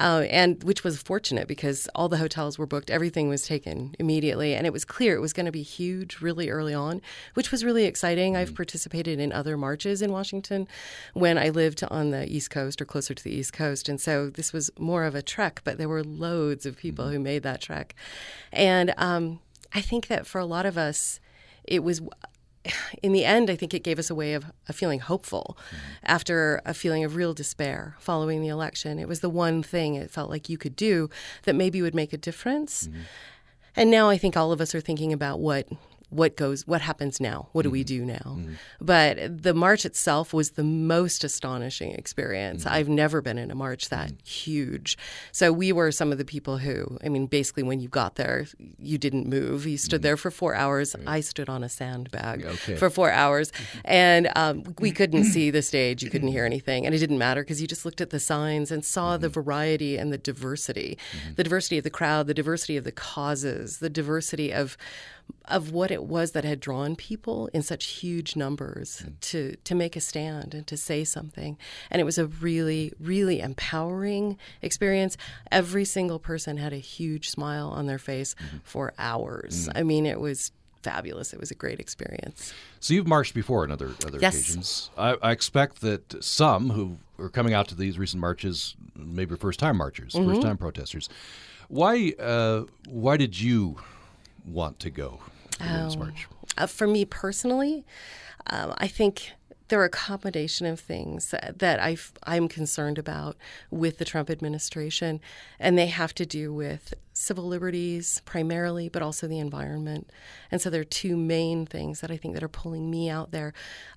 uh, 0.00 0.24
and 0.28 0.62
which 0.64 0.82
was 0.82 1.00
fortunate 1.00 1.46
because 1.46 1.88
all 1.94 2.08
the 2.08 2.16
hotels 2.16 2.58
were 2.58 2.66
booked, 2.66 2.90
everything 2.90 3.28
was 3.28 3.46
taken 3.46 3.94
immediately. 3.98 4.54
And 4.54 4.66
it 4.66 4.72
was 4.72 4.84
clear 4.84 5.14
it 5.14 5.20
was 5.20 5.32
going 5.32 5.46
to 5.46 5.52
be 5.52 5.62
huge 5.62 6.20
really 6.20 6.50
early 6.50 6.74
on, 6.74 7.00
which 7.34 7.52
was 7.52 7.64
really 7.64 7.84
exciting. 7.84 8.36
I've 8.36 8.48
mm-hmm. 8.48 8.56
participated 8.56 9.20
in 9.20 9.32
other 9.32 9.56
marches 9.56 10.02
in 10.02 10.10
Washington 10.10 10.66
when 11.14 11.38
I 11.38 11.50
lived 11.50 11.84
on 11.84 12.10
the 12.10 12.30
East 12.30 12.50
Coast 12.50 12.82
or 12.82 12.84
closer 12.84 13.14
to 13.14 13.22
the 13.22 13.32
East 13.32 13.52
Coast. 13.52 13.88
And 13.88 14.00
so 14.00 14.30
this 14.30 14.52
was 14.52 14.70
more 14.80 15.04
of 15.04 15.14
a 15.14 15.22
trek, 15.22 15.60
but 15.64 15.78
there 15.78 15.88
were 15.88 16.04
loads 16.04 16.66
of 16.66 16.76
people 16.76 17.04
mm-hmm. 17.06 17.14
who 17.14 17.20
made 17.20 17.42
that 17.42 17.60
trek. 17.60 17.94
And 18.52 18.94
um, 18.96 19.40
I 19.72 19.80
think 19.80 20.06
that 20.08 20.26
for 20.26 20.38
a 20.38 20.44
lot 20.44 20.66
of 20.66 20.78
us, 20.78 21.20
it 21.64 21.84
was 21.84 22.00
in 23.02 23.12
the 23.12 23.24
end, 23.24 23.50
I 23.50 23.56
think 23.56 23.74
it 23.74 23.82
gave 23.82 23.98
us 23.98 24.10
a 24.10 24.14
way 24.14 24.34
of, 24.34 24.46
of 24.68 24.76
feeling 24.76 25.00
hopeful 25.00 25.56
mm-hmm. 25.68 25.76
after 26.04 26.60
a 26.64 26.74
feeling 26.74 27.04
of 27.04 27.16
real 27.16 27.34
despair 27.34 27.96
following 27.98 28.42
the 28.42 28.48
election. 28.48 28.98
It 28.98 29.08
was 29.08 29.20
the 29.20 29.30
one 29.30 29.62
thing 29.62 29.94
it 29.94 30.10
felt 30.10 30.30
like 30.30 30.48
you 30.48 30.58
could 30.58 30.76
do 30.76 31.10
that 31.44 31.54
maybe 31.54 31.82
would 31.82 31.94
make 31.94 32.12
a 32.12 32.18
difference. 32.18 32.88
Mm-hmm. 32.88 33.00
And 33.76 33.90
now 33.90 34.08
I 34.08 34.18
think 34.18 34.36
all 34.36 34.52
of 34.52 34.60
us 34.60 34.74
are 34.74 34.80
thinking 34.80 35.12
about 35.12 35.38
what 35.38 35.68
what 36.10 36.36
goes 36.36 36.66
what 36.66 36.80
happens 36.80 37.20
now 37.20 37.48
what 37.52 37.62
do 37.62 37.68
mm-hmm. 37.68 37.74
we 37.74 37.84
do 37.84 38.04
now 38.04 38.14
mm-hmm. 38.14 38.54
but 38.80 39.42
the 39.42 39.54
march 39.54 39.84
itself 39.84 40.32
was 40.34 40.50
the 40.50 40.64
most 40.64 41.22
astonishing 41.24 41.92
experience 41.92 42.64
mm-hmm. 42.64 42.74
i've 42.74 42.88
never 42.88 43.22
been 43.22 43.38
in 43.38 43.50
a 43.50 43.54
march 43.54 43.88
that 43.88 44.08
mm-hmm. 44.08 44.24
huge 44.24 44.98
so 45.32 45.52
we 45.52 45.72
were 45.72 45.92
some 45.92 46.10
of 46.10 46.18
the 46.18 46.24
people 46.24 46.58
who 46.58 46.98
i 47.04 47.08
mean 47.08 47.26
basically 47.26 47.62
when 47.62 47.80
you 47.80 47.88
got 47.88 48.16
there 48.16 48.46
you 48.78 48.98
didn't 48.98 49.28
move 49.28 49.66
you 49.66 49.78
stood 49.78 49.98
mm-hmm. 49.98 50.02
there 50.02 50.16
for 50.16 50.30
four 50.30 50.54
hours 50.54 50.96
right. 50.98 51.08
i 51.08 51.20
stood 51.20 51.48
on 51.48 51.62
a 51.62 51.68
sandbag 51.68 52.44
okay. 52.44 52.76
for 52.76 52.90
four 52.90 53.10
hours 53.10 53.52
mm-hmm. 53.52 53.78
and 53.84 54.28
um, 54.34 54.64
we 54.80 54.90
couldn't 54.90 55.24
see 55.32 55.50
the 55.50 55.62
stage 55.62 56.02
you 56.02 56.10
couldn't 56.10 56.28
hear 56.28 56.44
anything 56.44 56.84
and 56.84 56.94
it 56.94 56.98
didn't 56.98 57.18
matter 57.18 57.42
because 57.42 57.62
you 57.62 57.68
just 57.68 57.84
looked 57.84 58.00
at 58.00 58.10
the 58.10 58.20
signs 58.20 58.72
and 58.72 58.84
saw 58.84 59.16
the 59.16 59.28
variety 59.28 59.96
and 59.96 60.12
the 60.12 60.18
diversity 60.18 60.98
the 61.36 61.44
diversity 61.44 61.78
of 61.78 61.84
the 61.84 61.90
crowd 61.90 62.26
the 62.26 62.34
diversity 62.34 62.76
of 62.76 62.82
the 62.82 62.92
causes 62.92 63.78
the 63.78 63.90
diversity 63.90 64.52
of 64.52 64.76
of 65.46 65.72
what 65.72 65.90
it 65.90 66.04
was 66.04 66.32
that 66.32 66.44
had 66.44 66.60
drawn 66.60 66.96
people 66.96 67.48
in 67.52 67.62
such 67.62 67.86
huge 67.86 68.36
numbers 68.36 69.02
mm. 69.04 69.20
to 69.20 69.56
to 69.64 69.74
make 69.74 69.96
a 69.96 70.00
stand 70.00 70.54
and 70.54 70.66
to 70.66 70.76
say 70.76 71.04
something 71.04 71.56
and 71.90 72.00
it 72.00 72.04
was 72.04 72.18
a 72.18 72.26
really 72.26 72.92
really 73.00 73.40
empowering 73.40 74.36
experience 74.62 75.16
every 75.50 75.84
single 75.84 76.18
person 76.18 76.56
had 76.56 76.72
a 76.72 76.78
huge 76.78 77.30
smile 77.30 77.68
on 77.68 77.86
their 77.86 77.98
face 77.98 78.34
mm-hmm. 78.34 78.58
for 78.64 78.92
hours 78.98 79.68
mm. 79.68 79.72
i 79.74 79.82
mean 79.82 80.06
it 80.06 80.20
was 80.20 80.52
fabulous 80.82 81.32
it 81.32 81.40
was 81.40 81.50
a 81.50 81.54
great 81.54 81.78
experience 81.78 82.54
so 82.80 82.94
you've 82.94 83.06
marched 83.06 83.34
before 83.34 83.64
on 83.64 83.70
other 83.70 83.90
other 84.06 84.18
yes. 84.18 84.34
occasions 84.34 84.90
I, 84.96 85.16
I, 85.22 85.30
expect 85.30 85.82
that 85.82 86.24
some 86.24 86.70
who 86.70 86.96
are 87.18 87.28
coming 87.28 87.52
out 87.52 87.68
to 87.68 87.74
these 87.74 87.98
recent 87.98 88.20
marches 88.20 88.76
maybe 88.96 89.36
first 89.36 89.60
time 89.60 89.76
marchers 89.76 90.14
mm-hmm. 90.14 90.30
first 90.30 90.42
time 90.42 90.56
protesters 90.56 91.10
why 91.68 92.14
uh, 92.18 92.64
why 92.88 93.16
did 93.16 93.38
you 93.38 93.76
want 94.44 94.78
to 94.80 94.90
go 94.90 95.20
the 95.58 95.64
Women's 95.64 95.96
March? 95.96 96.28
Uh, 96.58 96.66
for 96.66 96.86
me 96.86 97.04
personally, 97.04 97.84
um, 98.46 98.74
I 98.78 98.88
think 98.88 99.32
there 99.70 99.80
are 99.80 99.84
a 99.84 99.88
combination 99.88 100.66
of 100.66 100.80
things 100.80 101.32
that 101.56 101.80
i 101.80 101.96
am 102.26 102.48
concerned 102.48 102.98
about 102.98 103.36
with 103.70 103.98
the 103.98 104.04
Trump 104.04 104.28
administration, 104.28 105.20
and 105.60 105.78
they 105.78 105.86
have 105.86 106.12
to 106.14 106.26
do 106.26 106.52
with 106.52 106.92
civil 107.12 107.46
liberties 107.46 108.20
primarily, 108.24 108.88
but 108.88 109.00
also 109.00 109.28
the 109.28 109.38
environment. 109.38 110.10
And 110.50 110.60
so 110.60 110.70
there 110.70 110.80
are 110.80 110.84
two 110.84 111.16
main 111.16 111.66
things 111.66 112.00
that 112.00 112.10
I 112.10 112.16
think 112.16 112.34
that 112.34 112.42
are 112.42 112.48
pulling 112.48 112.90
me 112.90 113.08
out 113.08 113.30
there. 113.30 113.52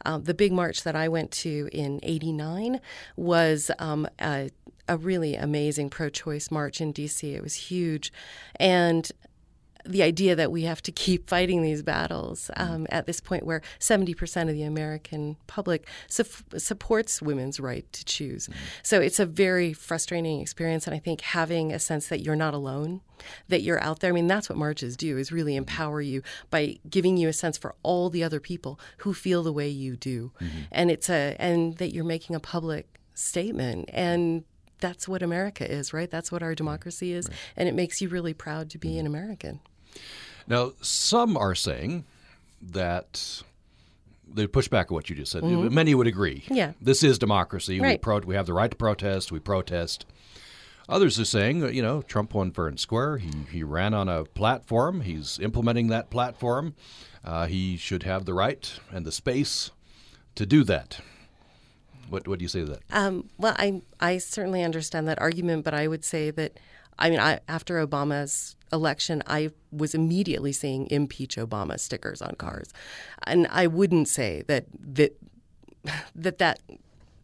Um, 0.06 0.24
the 0.24 0.36
big 0.36 0.52
march 0.52 0.84
that 0.84 0.96
I 0.96 1.08
went 1.08 1.32
to 1.32 1.70
in 1.72 2.00
'89 2.04 2.80
was 3.16 3.72
um, 3.80 4.08
a, 4.22 4.52
a 4.88 4.98
really 4.98 5.36
amazing 5.36 5.90
pro-choice 5.90 6.52
march 6.52 6.82
in 6.82 6.92
D.C. 6.92 7.34
It 7.34 7.42
was 7.42 7.56
huge, 7.56 8.14
and 8.58 9.12
the 9.86 10.04
idea 10.04 10.36
that 10.36 10.52
we 10.52 10.63
have 10.63 10.82
to 10.84 10.92
keep 10.92 11.28
fighting 11.28 11.62
these 11.62 11.82
battles 11.82 12.50
um, 12.56 12.88
at 12.90 13.06
this 13.06 13.20
point 13.20 13.46
where 13.46 13.62
70% 13.80 14.50
of 14.50 14.56
the 14.56 14.63
American 14.63 15.38
public 15.48 15.88
su- 16.08 16.24
supports 16.58 17.22
women's 17.22 17.60
right 17.60 17.92
to 17.92 18.06
choose. 18.06 18.48
Mm-hmm. 18.48 18.60
So 18.84 19.02
it's 19.02 19.20
a 19.20 19.25
very 19.25 19.74
frustrating 19.74 20.40
experience. 20.40 20.88
And 20.88 20.96
I 20.96 21.00
think 21.00 21.22
having 21.22 21.74
a 21.74 21.80
sense 21.80 22.08
that 22.08 22.22
you're 22.22 22.36
not 22.36 22.54
alone, 22.54 23.02
that 23.50 23.62
you're 23.62 23.82
out 23.82 24.00
there, 24.00 24.12
I 24.12 24.13
mean, 24.13 24.28
that's 24.28 24.50
what 24.50 24.58
marches 24.58 24.96
do, 24.96 25.18
is 25.18 25.32
really 25.32 25.56
empower 25.56 26.02
you 26.02 26.22
by 26.50 26.78
giving 26.90 27.18
you 27.18 27.28
a 27.28 27.34
sense 27.34 27.58
for 27.58 27.75
all 27.84 28.10
the 28.10 28.24
other 28.24 28.40
people 28.40 28.80
who 29.00 29.13
feel 29.13 29.44
the 29.44 29.54
way 29.54 29.68
you 29.68 29.96
do. 29.96 30.32
Mm-hmm. 30.42 30.60
And 30.72 30.92
it's 30.92 31.10
a, 31.10 31.36
and 31.40 31.78
that 31.78 31.94
you're 31.94 32.04
making 32.06 32.36
a 32.36 32.40
public 32.40 33.00
statement. 33.13 33.90
And 33.92 34.46
that's 34.80 35.08
what 35.08 35.22
America 35.24 35.70
is, 35.70 35.94
right? 35.94 36.10
That's 36.10 36.32
what 36.32 36.44
our 36.44 36.56
democracy 36.56 37.13
is. 37.13 37.30
Right. 37.30 37.38
And 37.58 37.70
it 37.70 37.75
makes 37.75 38.02
you 38.02 38.10
really 38.10 38.34
proud 38.34 38.70
to 38.72 38.78
be 38.78 38.90
mm-hmm. 38.90 39.00
an 39.00 39.06
American. 39.08 39.60
Now, 40.48 40.74
some 40.82 41.38
are 41.38 41.56
saying 41.56 42.06
that 42.62 43.44
they 44.28 44.48
push 44.48 44.68
back 44.68 44.92
on 44.92 44.96
what 44.96 45.10
you 45.10 45.16
just 45.16 45.32
said. 45.32 45.44
Mm-hmm. 45.44 45.74
Many 45.74 45.96
would 45.96 46.08
agree. 46.08 46.44
Yeah. 46.50 46.74
This 46.82 47.04
is 47.04 47.18
democracy. 47.18 47.80
Right. 47.80 47.94
We, 47.94 47.98
pro- 47.98 48.20
we 48.20 48.36
have 48.36 48.46
the 48.46 48.54
right 48.54 48.70
to 48.70 48.76
protest. 48.76 49.32
We 49.32 49.40
protest. 49.40 50.06
Others 50.90 51.20
are 51.20 51.26
saying, 51.26 51.74
you 51.74 51.82
know, 51.82 52.02
Trump 52.02 52.34
won 52.34 52.52
fair 52.52 52.68
and 52.68 52.80
square. 52.80 53.18
He, 53.18 53.32
he 53.52 53.64
ran 53.64 53.94
on 53.94 54.10
a 54.10 54.26
platform. 54.26 55.02
He's 55.02 55.40
implementing 55.40 55.88
that 55.88 56.10
platform. 56.10 56.76
Uh, 57.24 57.46
he 57.46 57.78
should 57.78 58.04
have 58.04 58.26
the 58.26 58.34
right 58.34 58.80
and 58.92 59.06
the 59.06 59.12
space 59.12 59.72
to 60.36 60.46
do 60.46 60.66
that. 60.66 61.00
What, 62.10 62.28
what 62.28 62.40
do 62.40 62.44
you 62.44 62.50
say 62.50 62.66
to 62.66 62.72
that? 62.72 62.82
Um, 62.92 63.30
well, 63.38 63.56
I, 63.58 63.82
I 64.00 64.18
certainly 64.18 64.62
understand 64.62 65.08
that 65.08 65.22
argument, 65.22 65.64
but 65.64 65.74
I 65.74 65.88
would 65.88 66.04
say 66.04 66.32
that– 66.32 66.60
I 67.00 67.10
mean, 67.10 67.20
I, 67.20 67.40
after 67.48 67.84
Obama's 67.84 68.56
election, 68.74 69.24
I 69.27 69.51
was 69.72 69.96
immediately 69.96 70.51
seeing 70.51 70.88
impeach 70.89 71.38
Obama 71.38 71.80
stickers 71.80 72.22
on 72.22 72.36
cars, 72.36 72.74
and 73.25 73.48
I 73.50 73.68
wouldn't 73.68 74.10
say 74.10 74.44
that 74.48 74.65
that 74.96 75.15
that 76.15 76.39
that 76.39 76.60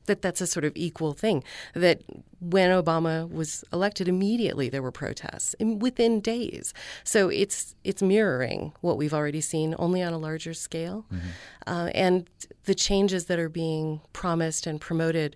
that 0.09 0.21
that's 0.21 0.41
a 0.41 0.47
sort 0.47 0.65
of 0.65 0.73
equal 0.75 1.13
thing. 1.13 1.43
That 1.73 2.01
when 2.39 2.71
Obama 2.71 3.31
was 3.31 3.63
elected, 3.71 4.07
immediately 4.07 4.67
there 4.67 4.81
were 4.81 4.91
protests 4.91 5.55
within 5.59 6.19
days. 6.19 6.73
So 7.03 7.29
it's 7.29 7.75
it's 7.83 8.01
mirroring 8.01 8.73
what 8.81 8.97
we've 8.97 9.13
already 9.13 9.41
seen, 9.41 9.75
only 9.79 10.01
on 10.01 10.13
a 10.13 10.17
larger 10.17 10.53
scale, 10.53 11.05
mm-hmm. 11.13 11.27
uh, 11.67 11.89
and 11.93 12.29
the 12.65 12.75
changes 12.75 13.25
that 13.25 13.39
are 13.39 13.49
being 13.49 14.01
promised 14.13 14.67
and 14.67 14.81
promoted 14.81 15.35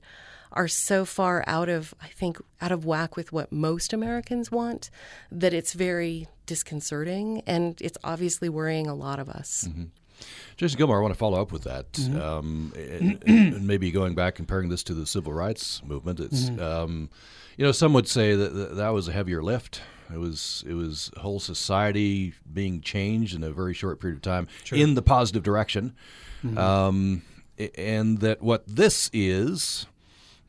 are 0.54 0.68
so 0.68 1.06
far 1.06 1.44
out 1.48 1.70
of, 1.70 1.94
I 2.02 2.08
think, 2.08 2.38
out 2.62 2.72
of 2.72 2.86
whack 2.86 3.16
with 3.16 3.32
what 3.32 3.52
most 3.52 3.94
Americans 3.94 4.52
want 4.52 4.90
that 5.32 5.54
it's 5.54 5.74
very 5.74 6.28
disconcerting 6.46 7.42
and 7.46 7.80
it's 7.82 7.98
obviously 8.04 8.50
worrying 8.50 8.88
a 8.88 8.96
lot 8.96 9.20
of 9.20 9.30
us. 9.30 9.66
Mm-hmm. 9.68 9.84
Jason 10.56 10.78
Gilmore, 10.78 11.00
I 11.00 11.02
want 11.02 11.14
to 11.14 11.18
follow 11.18 11.42
up 11.42 11.52
with 11.52 11.64
that. 11.64 11.92
Mm-hmm. 11.94 12.22
Um, 12.22 12.74
and, 12.76 13.24
and, 13.26 13.68
maybe 13.68 13.92
going 13.92 14.16
back, 14.16 14.36
comparing 14.36 14.70
this 14.70 14.84
to 14.84 14.94
the 14.94 15.06
civil 15.06 15.34
rights 15.34 15.82
movement. 15.84 16.20
It's, 16.20 16.50
mm-hmm. 16.50 16.62
um, 16.62 17.10
you 17.58 17.66
know, 17.66 17.72
some 17.72 17.94
would 17.94 18.08
say 18.08 18.36
that 18.36 18.76
that 18.76 18.90
was 18.90 19.08
a 19.08 19.12
heavier 19.12 19.44
lift. 19.44 19.82
It 20.14 20.20
was 20.20 20.64
it 20.68 20.74
was 20.74 21.12
whole 21.18 21.40
society 21.40 22.34
being 22.52 22.82
changed 22.82 23.36
in 23.36 23.44
a 23.44 23.52
very 23.52 23.74
short 23.74 24.00
period 24.00 24.18
of 24.18 24.22
time 24.22 24.48
sure. 24.64 24.78
in 24.78 24.94
the 24.94 25.02
positive 25.02 25.44
direction, 25.44 25.96
mm-hmm. 26.44 26.58
um, 26.58 27.24
and 27.76 28.20
that 28.20 28.42
what 28.42 28.64
this 28.68 29.10
is 29.14 29.88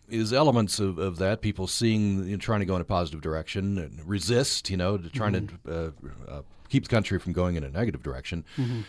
is 0.09 0.33
elements 0.33 0.79
of, 0.79 0.99
of 0.99 1.19
that 1.19 1.41
people 1.41 1.67
seeing 1.67 2.25
you 2.25 2.33
know, 2.33 2.37
trying 2.37 2.61
to 2.61 2.67
go 2.67 2.75
in 2.75 2.81
a 2.81 2.85
positive 2.85 3.21
direction 3.21 3.79
and 3.79 4.07
resist 4.07 4.71
you 4.71 4.77
know 4.77 4.99
trying 4.99 5.33
mm-hmm. 5.33 5.69
to 5.69 5.75
uh, 5.75 5.91
uh, 6.31 6.43
keep 6.69 6.85
the 6.85 6.89
country 6.89 7.19
from 7.19 7.33
going 7.33 7.57
in 7.57 7.65
a 7.65 7.71
negative 7.71 8.03
direction 8.03 8.45
mm-hmm. 8.57 8.81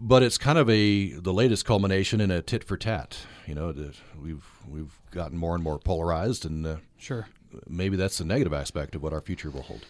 but 0.00 0.22
it's 0.22 0.38
kind 0.38 0.58
of 0.58 0.68
a 0.68 1.12
the 1.12 1.32
latest 1.32 1.64
culmination 1.64 2.20
in 2.20 2.30
a 2.30 2.42
tit 2.42 2.64
for 2.64 2.76
tat 2.76 3.18
you 3.46 3.54
know 3.54 3.72
we've 4.20 4.44
we've 4.68 4.98
gotten 5.10 5.38
more 5.38 5.54
and 5.54 5.62
more 5.62 5.78
polarized 5.78 6.44
and 6.44 6.66
uh, 6.66 6.76
sure 6.96 7.28
maybe 7.68 7.96
that's 7.96 8.18
the 8.18 8.24
negative 8.24 8.52
aspect 8.52 8.94
of 8.94 9.02
what 9.02 9.12
our 9.12 9.20
future 9.20 9.50
will 9.50 9.62
hold 9.62 9.86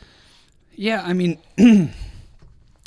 yeah 0.75 1.03
i 1.05 1.13
mean 1.13 1.39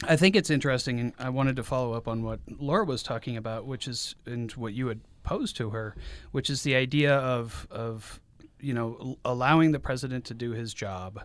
I 0.03 0.15
think 0.15 0.35
it's 0.35 0.49
interesting, 0.49 0.99
and 0.99 1.13
I 1.19 1.29
wanted 1.29 1.55
to 1.57 1.63
follow 1.63 1.93
up 1.93 2.07
on 2.07 2.23
what 2.23 2.39
Laura 2.59 2.85
was 2.85 3.03
talking 3.03 3.37
about, 3.37 3.65
which 3.65 3.87
is 3.87 4.15
and 4.25 4.51
what 4.53 4.73
you 4.73 4.87
had 4.87 5.01
posed 5.23 5.57
to 5.57 5.71
her, 5.71 5.95
which 6.31 6.49
is 6.49 6.63
the 6.63 6.75
idea 6.75 7.15
of 7.15 7.67
of 7.71 8.19
you 8.59 8.73
know 8.73 9.17
allowing 9.25 9.71
the 9.71 9.79
president 9.79 10.25
to 10.25 10.33
do 10.33 10.51
his 10.51 10.73
job 10.73 11.21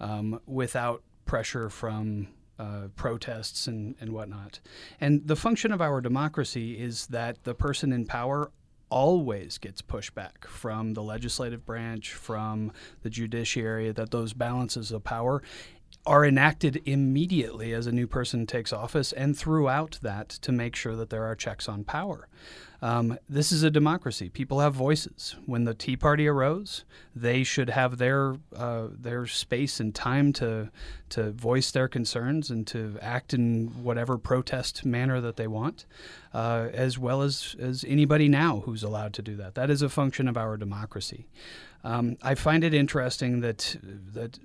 um, 0.00 0.40
without 0.46 1.02
pressure 1.24 1.70
from 1.70 2.28
uh, 2.58 2.88
protests 2.96 3.66
and, 3.66 3.94
and 4.00 4.12
whatnot. 4.12 4.60
And 5.00 5.26
the 5.26 5.36
function 5.36 5.72
of 5.72 5.80
our 5.80 6.00
democracy 6.00 6.78
is 6.78 7.06
that 7.08 7.44
the 7.44 7.54
person 7.54 7.92
in 7.92 8.06
power 8.06 8.50
always 8.90 9.56
gets 9.56 9.80
pushback 9.80 10.44
from 10.44 10.92
the 10.92 11.02
legislative 11.02 11.64
branch, 11.64 12.12
from 12.12 12.72
the 13.02 13.10
judiciary, 13.10 13.90
that 13.90 14.10
those 14.10 14.34
balances 14.34 14.92
of 14.92 15.02
power 15.02 15.42
are 16.04 16.24
enacted 16.24 16.82
immediately 16.84 17.72
as 17.72 17.86
a 17.86 17.92
new 17.92 18.06
person 18.06 18.46
takes 18.46 18.72
office 18.72 19.12
and 19.12 19.36
throughout 19.36 19.98
that 20.02 20.28
to 20.28 20.52
make 20.52 20.76
sure 20.76 20.96
that 20.96 21.10
there 21.10 21.24
are 21.24 21.34
checks 21.34 21.68
on 21.68 21.84
power. 21.84 22.28
Um, 22.82 23.16
this 23.28 23.52
is 23.52 23.62
a 23.62 23.70
democracy. 23.70 24.28
People 24.28 24.58
have 24.58 24.74
voices. 24.74 25.36
When 25.46 25.62
the 25.64 25.72
Tea 25.72 25.96
Party 25.96 26.26
arose, 26.26 26.84
they 27.14 27.44
should 27.44 27.70
have 27.70 27.98
their 27.98 28.34
uh, 28.56 28.88
their 28.90 29.24
space 29.28 29.78
and 29.78 29.94
time 29.94 30.32
to 30.34 30.68
to 31.10 31.30
voice 31.30 31.70
their 31.70 31.86
concerns 31.86 32.50
and 32.50 32.66
to 32.66 32.98
act 33.00 33.32
in 33.32 33.68
whatever 33.84 34.18
protest 34.18 34.84
manner 34.84 35.20
that 35.20 35.36
they 35.36 35.46
want, 35.46 35.86
uh, 36.34 36.70
as 36.72 36.98
well 36.98 37.22
as 37.22 37.54
as 37.60 37.84
anybody 37.86 38.28
now 38.28 38.62
who's 38.66 38.82
allowed 38.82 39.14
to 39.14 39.22
do 39.22 39.36
that. 39.36 39.54
That 39.54 39.70
is 39.70 39.82
a 39.82 39.88
function 39.88 40.26
of 40.26 40.36
our 40.36 40.56
democracy. 40.56 41.28
Um, 41.84 42.16
I 42.20 42.34
find 42.34 42.64
it 42.64 42.74
interesting 42.74 43.42
that 43.42 43.76
that 44.12 44.40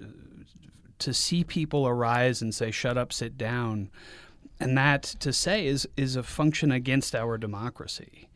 to 1.00 1.14
see 1.14 1.44
people 1.44 1.88
arise 1.88 2.44
and 2.44 2.54
say, 2.54 2.70
"Shut 2.70 3.00
up, 3.00 3.12
sit 3.12 3.36
down." 3.36 3.90
and 4.60 4.78
that 4.78 5.04
to 5.04 5.32
say 5.32 5.68
is 5.68 5.88
is 5.96 6.16
a 6.16 6.24
function 6.24 6.72
against 6.72 7.16
our 7.16 7.38
democracy. 7.38 8.27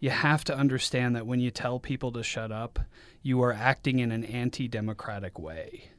You 0.00 0.10
have 0.10 0.44
to 0.44 0.56
understand 0.56 1.14
that 1.14 1.26
when 1.26 1.40
you 1.40 1.50
tell 1.50 1.78
people 1.78 2.10
to 2.12 2.22
shut 2.22 2.50
up, 2.50 2.80
you 3.22 3.42
are 3.42 3.52
acting 3.52 3.98
in 3.98 4.10
an 4.10 4.24
anti-democratic 4.24 5.38
way. 5.38 5.90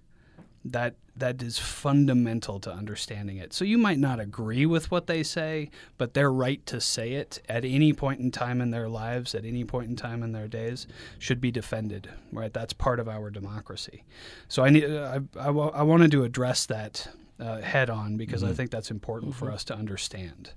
That 0.66 0.96
that 1.16 1.42
is 1.42 1.58
fundamental 1.58 2.60
to 2.62 2.72
understanding 2.72 3.38
it. 3.38 3.52
So 3.52 3.66
you 3.66 3.78
might 3.78 3.98
not 4.00 4.20
agree 4.20 4.66
with 4.66 4.92
what 4.92 5.08
they 5.08 5.24
say, 5.24 5.70
but 5.98 6.14
their 6.14 6.32
right 6.32 6.64
to 6.68 6.80
say 6.80 7.14
it 7.14 7.42
at 7.50 7.66
any 7.66 7.94
point 7.94 8.20
in 8.20 8.32
time 8.32 8.62
in 8.62 8.72
their 8.72 8.88
lives, 8.88 9.34
at 9.34 9.44
any 9.44 9.64
point 9.64 9.90
in 9.90 9.96
time 9.96 10.24
in 10.24 10.32
their 10.32 10.48
days, 10.48 10.88
should 11.20 11.42
be 11.42 11.52
defended. 11.52 12.10
Right? 12.32 12.54
That's 12.54 12.74
part 12.74 13.00
of 13.00 13.10
our 13.10 13.30
democracy. 13.30 14.04
So 14.48 14.64
I 14.64 14.70
need 14.70 14.86
I, 14.86 15.22
I, 15.40 15.50
I 15.50 15.84
wanted 15.84 16.12
to 16.12 16.24
address 16.24 16.66
that 16.68 17.08
uh, 17.42 17.60
head 17.62 17.90
on 17.90 18.18
because 18.18 18.44
mm-hmm. 18.44 18.52
I 18.52 18.56
think 18.56 18.72
that's 18.72 18.92
important 18.92 19.32
mm-hmm. 19.32 19.46
for 19.46 19.52
us 19.52 19.64
to 19.66 19.76
understand. 19.76 20.52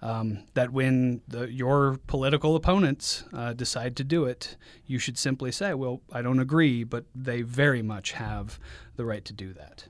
Um, 0.00 0.44
that 0.54 0.72
when 0.72 1.22
the, 1.26 1.52
your 1.52 1.98
political 2.06 2.54
opponents 2.54 3.24
uh, 3.32 3.52
decide 3.52 3.96
to 3.96 4.04
do 4.04 4.24
it, 4.24 4.56
you 4.86 5.00
should 5.00 5.18
simply 5.18 5.50
say, 5.50 5.74
Well, 5.74 6.02
I 6.12 6.22
don't 6.22 6.38
agree, 6.38 6.84
but 6.84 7.04
they 7.14 7.42
very 7.42 7.82
much 7.82 8.12
have 8.12 8.60
the 8.94 9.04
right 9.04 9.24
to 9.24 9.32
do 9.32 9.52
that. 9.54 9.86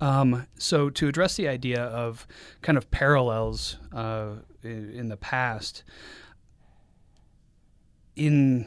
Um, 0.00 0.46
so, 0.58 0.90
to 0.90 1.08
address 1.08 1.36
the 1.36 1.48
idea 1.48 1.82
of 1.82 2.26
kind 2.60 2.76
of 2.76 2.90
parallels 2.90 3.78
uh, 3.92 4.32
in, 4.62 4.90
in 4.90 5.08
the 5.08 5.16
past, 5.16 5.84
in 8.14 8.66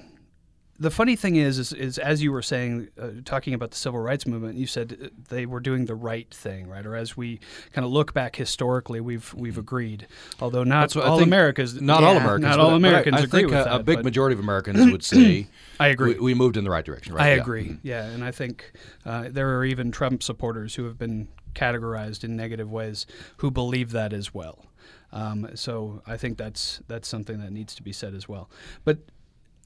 the 0.81 0.89
funny 0.89 1.15
thing 1.15 1.35
is, 1.35 1.59
is, 1.59 1.73
is 1.73 1.99
as 1.99 2.23
you 2.23 2.31
were 2.31 2.41
saying, 2.41 2.87
uh, 2.99 3.09
talking 3.23 3.53
about 3.53 3.69
the 3.69 3.77
civil 3.77 3.99
rights 3.99 4.25
movement, 4.25 4.57
you 4.57 4.65
said 4.65 4.97
uh, 4.99 5.07
they 5.29 5.45
were 5.45 5.59
doing 5.59 5.85
the 5.85 5.93
right 5.93 6.33
thing, 6.33 6.67
right? 6.67 6.83
Or 6.83 6.95
as 6.95 7.15
we 7.15 7.39
kind 7.71 7.85
of 7.85 7.91
look 7.91 8.15
back 8.15 8.35
historically, 8.35 8.99
we've 8.99 9.31
we've 9.35 9.53
mm-hmm. 9.53 9.59
agreed, 9.59 10.07
although 10.39 10.63
not 10.63 10.95
all 10.97 11.21
Americans, 11.21 11.79
not 11.79 12.01
yeah, 12.01 12.07
all 12.07 12.17
Americans, 12.17 12.45
not 12.45 12.59
all 12.59 12.73
Americans 12.73 13.15
I, 13.15 13.19
I 13.19 13.23
agree 13.23 13.41
think 13.41 13.51
with 13.51 13.61
a, 13.61 13.63
that, 13.65 13.81
a 13.81 13.83
big 13.83 14.03
majority 14.03 14.33
of 14.33 14.39
Americans 14.39 14.91
would 14.91 15.03
say, 15.03 15.47
I 15.79 15.89
agree, 15.89 16.15
we, 16.15 16.19
we, 16.19 16.33
moved 16.33 16.57
in 16.57 16.63
the 16.63 16.71
right 16.71 16.83
direction. 16.83 17.13
Right? 17.13 17.27
I 17.27 17.35
yeah. 17.35 17.41
agree, 17.41 17.65
mm-hmm. 17.65 17.87
yeah, 17.87 18.05
and 18.05 18.23
I 18.23 18.31
think 18.31 18.73
uh, 19.05 19.25
there 19.29 19.55
are 19.59 19.63
even 19.63 19.91
Trump 19.91 20.23
supporters 20.23 20.73
who 20.75 20.85
have 20.85 20.97
been 20.97 21.27
categorized 21.53 22.23
in 22.23 22.35
negative 22.35 22.71
ways 22.71 23.05
who 23.37 23.51
believe 23.51 23.91
that 23.91 24.13
as 24.13 24.33
well. 24.33 24.65
Um, 25.13 25.49
so 25.53 26.01
I 26.07 26.17
think 26.17 26.39
that's 26.39 26.81
that's 26.87 27.07
something 27.07 27.39
that 27.39 27.51
needs 27.51 27.75
to 27.75 27.83
be 27.83 27.93
said 27.93 28.15
as 28.15 28.27
well. 28.27 28.49
But 28.83 28.99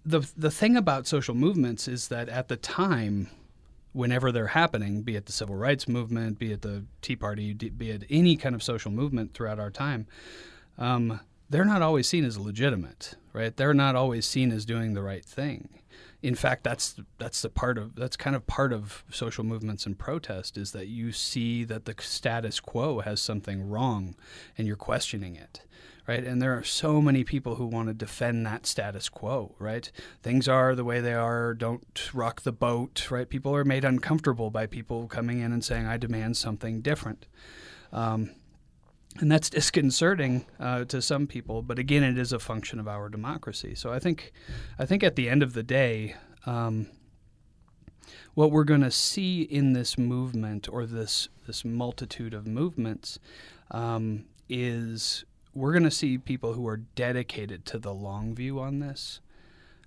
the 0.06 0.30
the 0.38 0.52
thing 0.52 0.78
about 0.78 1.08
social 1.08 1.36
movements 1.36 1.88
is 1.88 2.08
that 2.10 2.30
at 2.30 2.48
the 2.48 2.58
time 2.58 3.30
whenever 3.96 4.32
they're 4.32 4.48
happening, 4.48 5.02
be 5.02 5.16
it 5.16 5.26
the 5.26 5.32
civil 5.32 5.56
rights 5.56 5.88
movement, 5.88 6.38
be 6.38 6.52
it 6.52 6.62
the 6.62 6.84
Tea 7.02 7.16
Party, 7.16 7.54
be 7.54 7.90
it 7.90 8.04
any 8.10 8.36
kind 8.36 8.54
of 8.54 8.62
social 8.62 8.92
movement 8.92 9.34
throughout 9.34 9.58
our 9.58 9.72
time, 9.72 10.06
um, 10.78 11.22
they're 11.50 11.64
not 11.64 11.82
always 11.82 12.08
seen 12.08 12.26
as 12.26 12.38
legitimate, 12.38 13.16
right? 13.32 13.56
They're 13.56 13.74
not 13.74 13.96
always 13.96 14.26
seen 14.26 14.52
as 14.52 14.66
doing 14.66 14.94
the 14.94 15.02
right 15.02 15.24
thing. 15.24 15.80
In 16.22 16.36
fact, 16.36 16.64
that's 16.64 16.96
that's 17.20 17.42
the 17.42 17.50
part 17.50 17.78
of 17.78 17.96
that's 17.96 18.18
kind 18.18 18.36
of 18.36 18.46
part 18.48 18.74
of 18.74 19.06
social 19.12 19.44
movements 19.44 19.86
and 19.86 19.98
protest 19.98 20.58
is 20.58 20.72
that 20.72 20.88
you 20.88 21.12
see 21.12 21.64
that 21.64 21.86
the 21.86 21.96
status 22.00 22.60
quo 22.60 23.00
has 23.00 23.22
something 23.22 23.70
wrong, 23.70 24.16
and 24.58 24.68
you're 24.68 24.76
questioning 24.76 25.36
it 25.36 25.62
right? 26.08 26.24
And 26.24 26.42
there 26.42 26.58
are 26.58 26.64
so 26.64 27.02
many 27.02 27.24
people 27.24 27.56
who 27.56 27.66
want 27.66 27.88
to 27.88 27.94
defend 27.94 28.46
that 28.46 28.66
status 28.66 29.10
quo, 29.10 29.56
right? 29.60 29.92
Things 30.22 30.48
are 30.48 30.76
the 30.76 30.84
way 30.84 31.02
they 31.02 31.14
are. 31.14 31.54
Don't 31.54 32.10
rock 32.14 32.42
the 32.42 32.52
boat, 32.52 33.10
right? 33.10 33.28
People 33.28 33.56
are 33.56 33.66
made 33.66 33.84
uncomfortable 33.84 34.50
by 34.50 34.68
people 34.68 35.08
coming 35.08 35.40
in 35.40 35.52
and 35.52 35.64
saying, 35.64 35.86
"I 35.86 35.98
demand 35.98 36.38
something 36.38 36.82
different." 36.82 37.28
Um, 37.92 38.32
and 39.20 39.32
that's 39.32 39.50
disconcerting 39.50 40.46
uh, 40.60 40.84
to 40.86 41.02
some 41.02 41.26
people, 41.26 41.62
but 41.62 41.80
again, 41.80 42.04
it 42.04 42.18
is 42.18 42.34
a 42.34 42.40
function 42.40 42.80
of 42.80 42.88
our 42.88 43.08
democracy. 43.08 43.74
So 43.74 43.94
I 43.94 44.00
think, 44.00 44.34
I 44.78 44.86
think 44.86 45.04
at 45.04 45.16
the 45.16 45.30
end 45.30 45.42
of 45.42 45.54
the 45.54 45.64
day, 45.64 46.16
um, 46.46 46.88
what 48.34 48.52
we're 48.52 48.66
going 48.66 48.82
to 48.82 48.92
see 48.92 49.44
in 49.44 49.74
this 49.74 49.98
movement 49.98 50.68
or 50.70 50.86
this 50.86 51.30
this 51.48 51.64
multitude 51.64 52.34
of 52.34 52.46
movements 52.46 53.20
um, 53.72 54.26
is 54.50 55.24
we're 55.56 55.72
going 55.72 55.84
to 55.84 55.92
see 55.92 56.18
people 56.18 56.54
who 56.54 56.68
are 56.68 56.78
dedicated 56.78 57.66
to 57.66 57.80
the 57.80 57.94
long 57.94 58.36
view 58.36 58.60
on 58.60 58.80
this. 58.80 59.22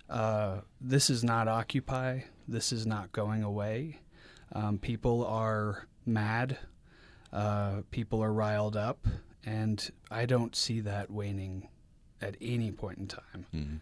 Uh, 0.09 0.61
this 0.81 1.09
is 1.09 1.23
not 1.23 1.47
Occupy. 1.47 2.21
This 2.47 2.71
is 2.71 2.87
not 2.87 3.11
going 3.11 3.43
away. 3.43 3.99
Um, 4.51 4.79
people 4.79 5.23
are 5.25 5.87
mad. 6.05 6.57
Uh, 7.31 7.81
people 7.91 8.23
are 8.23 8.33
riled 8.33 8.75
up. 8.75 9.05
And 9.45 9.89
I 10.09 10.25
don't 10.25 10.55
see 10.55 10.81
that 10.81 11.11
waning 11.11 11.69
at 12.19 12.35
any 12.41 12.71
point 12.71 12.97
in 12.97 13.07
time. 13.07 13.45
Mm-hmm. 13.55 13.75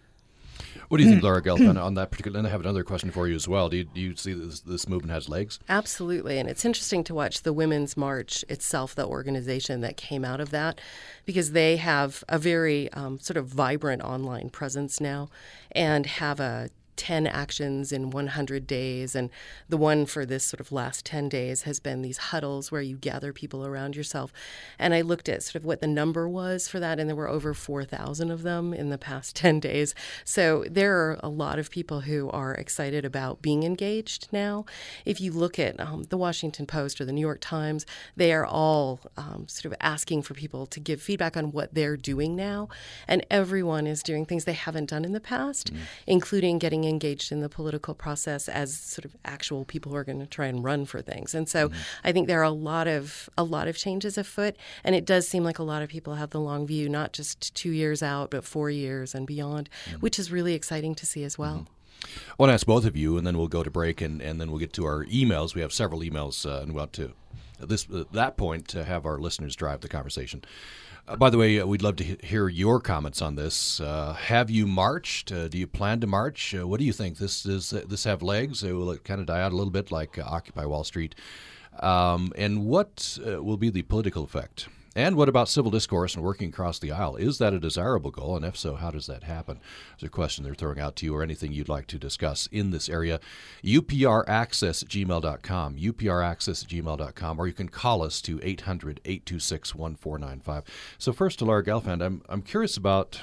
What 0.89 0.97
do 0.97 1.03
you 1.03 1.09
think, 1.09 1.23
Laura 1.23 1.41
Gelfand, 1.41 1.81
on 1.81 1.95
that 1.95 2.11
particular? 2.11 2.37
And 2.37 2.47
I 2.47 2.51
have 2.51 2.61
another 2.61 2.83
question 2.83 3.11
for 3.11 3.27
you 3.27 3.35
as 3.35 3.47
well. 3.47 3.69
Do 3.69 3.77
you, 3.77 3.83
do 3.83 3.99
you 3.99 4.15
see 4.15 4.33
this, 4.33 4.61
this 4.61 4.87
movement 4.87 5.11
has 5.11 5.29
legs? 5.29 5.59
Absolutely. 5.69 6.39
And 6.39 6.49
it's 6.49 6.65
interesting 6.65 7.03
to 7.05 7.13
watch 7.13 7.43
the 7.43 7.53
Women's 7.53 7.97
March 7.97 8.43
itself, 8.49 8.95
the 8.95 9.05
organization 9.05 9.81
that 9.81 9.97
came 9.97 10.23
out 10.23 10.39
of 10.39 10.51
that, 10.51 10.79
because 11.25 11.51
they 11.51 11.77
have 11.77 12.23
a 12.29 12.37
very 12.37 12.91
um, 12.93 13.19
sort 13.19 13.37
of 13.37 13.47
vibrant 13.47 14.01
online 14.01 14.49
presence 14.49 15.01
now 15.01 15.29
and 15.71 16.05
have 16.05 16.39
a 16.39 16.69
10 16.97 17.27
actions 17.27 17.91
in 17.91 18.09
100 18.09 18.67
days. 18.67 19.15
And 19.15 19.29
the 19.69 19.77
one 19.77 20.05
for 20.05 20.25
this 20.25 20.43
sort 20.43 20.59
of 20.59 20.71
last 20.71 21.05
10 21.05 21.29
days 21.29 21.63
has 21.63 21.79
been 21.79 22.01
these 22.01 22.17
huddles 22.17 22.71
where 22.71 22.81
you 22.81 22.97
gather 22.97 23.31
people 23.31 23.65
around 23.65 23.95
yourself. 23.95 24.33
And 24.77 24.93
I 24.93 25.01
looked 25.01 25.29
at 25.29 25.43
sort 25.43 25.55
of 25.55 25.65
what 25.65 25.81
the 25.81 25.87
number 25.87 26.27
was 26.27 26.67
for 26.67 26.79
that, 26.79 26.99
and 26.99 27.09
there 27.09 27.15
were 27.15 27.29
over 27.29 27.53
4,000 27.53 28.31
of 28.31 28.43
them 28.43 28.73
in 28.73 28.89
the 28.89 28.97
past 28.97 29.35
10 29.37 29.59
days. 29.59 29.95
So 30.25 30.65
there 30.69 30.97
are 30.97 31.19
a 31.21 31.29
lot 31.29 31.59
of 31.59 31.69
people 31.69 32.01
who 32.01 32.29
are 32.31 32.53
excited 32.53 33.05
about 33.05 33.41
being 33.41 33.63
engaged 33.63 34.27
now. 34.31 34.65
If 35.05 35.21
you 35.21 35.31
look 35.31 35.59
at 35.59 35.79
um, 35.79 36.03
the 36.09 36.17
Washington 36.17 36.65
Post 36.65 36.99
or 36.99 37.05
the 37.05 37.11
New 37.11 37.21
York 37.21 37.39
Times, 37.41 37.85
they 38.15 38.33
are 38.33 38.45
all 38.45 38.99
um, 39.15 39.45
sort 39.47 39.71
of 39.71 39.77
asking 39.79 40.23
for 40.23 40.33
people 40.33 40.65
to 40.65 40.79
give 40.79 41.01
feedback 41.01 41.37
on 41.37 41.51
what 41.51 41.73
they're 41.73 41.97
doing 41.97 42.35
now. 42.35 42.69
And 43.07 43.25
everyone 43.29 43.87
is 43.87 44.01
doing 44.01 44.25
things 44.25 44.45
they 44.45 44.53
haven't 44.53 44.89
done 44.89 45.05
in 45.05 45.13
the 45.13 45.19
past, 45.19 45.73
mm. 45.73 45.79
including 46.05 46.57
getting 46.57 46.83
engaged 46.87 47.31
in 47.31 47.41
the 47.41 47.49
political 47.49 47.93
process 47.93 48.47
as 48.49 48.77
sort 48.77 49.05
of 49.05 49.15
actual 49.25 49.65
people 49.65 49.91
who 49.91 49.97
are 49.97 50.03
going 50.03 50.19
to 50.19 50.25
try 50.25 50.47
and 50.47 50.63
run 50.63 50.85
for 50.85 51.01
things. 51.01 51.35
And 51.35 51.47
so 51.47 51.69
mm-hmm. 51.69 51.77
I 52.03 52.11
think 52.11 52.27
there 52.27 52.39
are 52.39 52.43
a 52.43 52.49
lot 52.49 52.87
of 52.87 53.29
a 53.37 53.43
lot 53.43 53.67
of 53.67 53.77
changes 53.77 54.17
afoot, 54.17 54.55
and 54.83 54.95
it 54.95 55.05
does 55.05 55.27
seem 55.27 55.43
like 55.43 55.59
a 55.59 55.63
lot 55.63 55.81
of 55.81 55.89
people 55.89 56.15
have 56.15 56.31
the 56.31 56.39
long 56.39 56.65
view, 56.65 56.89
not 56.89 57.13
just 57.13 57.53
two 57.55 57.71
years 57.71 58.01
out, 58.01 58.31
but 58.31 58.43
four 58.43 58.69
years 58.69 59.13
and 59.13 59.27
beyond, 59.27 59.69
mm-hmm. 59.85 59.99
which 59.99 60.17
is 60.19 60.31
really 60.31 60.53
exciting 60.53 60.95
to 60.95 61.05
see 61.05 61.23
as 61.23 61.37
well. 61.37 61.55
Mm-hmm. 61.55 61.73
I 62.03 62.35
want 62.37 62.49
to 62.51 62.53
ask 62.53 62.65
both 62.65 62.85
of 62.85 62.95
you, 62.95 63.17
and 63.17 63.25
then 63.25 63.37
we'll 63.37 63.47
go 63.47 63.63
to 63.63 63.71
break, 63.71 64.01
and, 64.01 64.21
and 64.21 64.39
then 64.39 64.51
we'll 64.51 64.59
get 64.59 64.71
to 64.73 64.85
our 64.85 65.03
emails. 65.05 65.55
We 65.55 65.61
have 65.61 65.73
several 65.73 66.01
emails, 66.01 66.45
uh, 66.45 66.61
and 66.61 66.73
we 66.73 66.77
want 66.77 66.93
to 66.93 67.13
at 67.61 67.69
this 67.69 67.87
at 67.93 68.11
that 68.13 68.37
point 68.37 68.67
to 68.69 68.83
have 68.83 69.05
our 69.05 69.17
listeners 69.17 69.55
drive 69.55 69.81
the 69.81 69.87
conversation. 69.87 70.43
Uh, 71.07 71.15
by 71.15 71.29
the 71.29 71.37
way, 71.37 71.59
uh, 71.59 71.65
we'd 71.65 71.81
love 71.81 71.95
to 71.95 72.03
he- 72.03 72.17
hear 72.21 72.49
your 72.49 72.81
comments 72.81 73.21
on 73.21 73.35
this. 73.35 73.79
Uh, 73.79 74.13
have 74.13 74.49
you 74.49 74.67
marched? 74.67 75.31
Uh, 75.31 75.47
do 75.47 75.57
you 75.57 75.65
plan 75.67 76.01
to 76.01 76.07
march? 76.07 76.53
Uh, 76.53 76.67
what 76.67 76.79
do 76.79 76.85
you 76.85 76.91
think? 76.91 77.17
This 77.17 77.43
does 77.43 77.69
this 77.69 78.03
have 78.03 78.21
legs? 78.21 78.61
will 78.63 78.91
it 78.91 79.03
kind 79.05 79.21
of 79.21 79.27
die 79.27 79.41
out 79.41 79.53
a 79.53 79.55
little 79.55 79.71
bit 79.71 79.91
like 79.91 80.19
Occupy 80.19 80.65
Wall 80.65 80.83
Street? 80.83 81.15
Um, 81.79 82.33
and 82.35 82.65
what 82.65 83.17
will 83.23 83.57
be 83.57 83.69
the 83.69 83.83
political 83.83 84.23
effect? 84.23 84.67
And 84.97 85.15
what 85.15 85.29
about 85.29 85.47
civil 85.47 85.69
discourse 85.69 86.15
and 86.15 86.23
working 86.23 86.49
across 86.49 86.79
the 86.79 86.91
aisle? 86.91 87.17
Is 87.17 87.37
that 87.37 87.53
a 87.53 87.59
desirable 87.59 88.09
goal? 88.09 88.35
And 88.35 88.43
if 88.43 88.57
so, 88.57 88.73
how 88.73 88.89
does 88.89 89.05
that 89.05 89.21
happen? 89.21 89.59
There's 89.91 90.07
a 90.07 90.11
question 90.11 90.43
they're 90.43 90.55
throwing 90.55 90.79
out 90.79 90.95
to 90.95 91.05
you 91.05 91.15
or 91.15 91.21
anything 91.21 91.51
you'd 91.51 91.69
like 91.69 91.85
to 91.87 91.99
discuss 91.99 92.49
in 92.51 92.71
this 92.71 92.89
area. 92.89 93.19
UPRaccess 93.63 94.81
at 94.81 94.89
gmail.com, 94.89 95.75
UPRaccess 95.75 96.63
at 96.63 96.69
gmail.com, 96.71 97.39
or 97.39 97.45
you 97.45 97.53
can 97.53 97.69
call 97.69 98.01
us 98.01 98.23
to 98.23 98.39
800 98.41 98.99
826 99.05 99.75
1495. 99.75 100.63
So, 100.97 101.13
first 101.13 101.37
to 101.39 101.45
Laura 101.45 101.63
Gelfand, 101.63 102.03
I'm, 102.03 102.23
I'm 102.27 102.41
curious 102.41 102.75
about. 102.75 103.21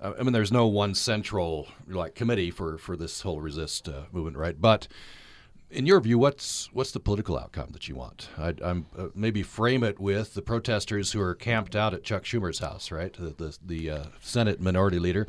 I 0.00 0.22
mean, 0.22 0.32
there's 0.32 0.52
no 0.52 0.68
one 0.68 0.94
central 0.94 1.66
like 1.88 2.14
committee 2.14 2.52
for, 2.52 2.78
for 2.78 2.96
this 2.96 3.22
whole 3.22 3.40
resist 3.40 3.88
uh, 3.88 4.02
movement, 4.12 4.36
right? 4.36 4.60
But 4.60 4.86
in 5.70 5.86
your 5.86 6.00
view, 6.00 6.18
what's 6.18 6.68
what's 6.72 6.92
the 6.92 7.00
political 7.00 7.38
outcome 7.38 7.70
that 7.72 7.88
you 7.88 7.94
want? 7.94 8.28
I, 8.38 8.54
am 8.62 8.86
uh, 8.96 9.08
maybe 9.14 9.42
frame 9.42 9.84
it 9.84 10.00
with 10.00 10.34
the 10.34 10.42
protesters 10.42 11.12
who 11.12 11.20
are 11.20 11.34
camped 11.34 11.76
out 11.76 11.94
at 11.94 12.04
Chuck 12.04 12.24
Schumer's 12.24 12.60
house, 12.60 12.90
right? 12.90 13.12
The 13.12 13.30
the, 13.30 13.58
the 13.64 13.90
uh, 13.90 14.04
Senate 14.20 14.60
Minority 14.60 14.98
Leader, 14.98 15.28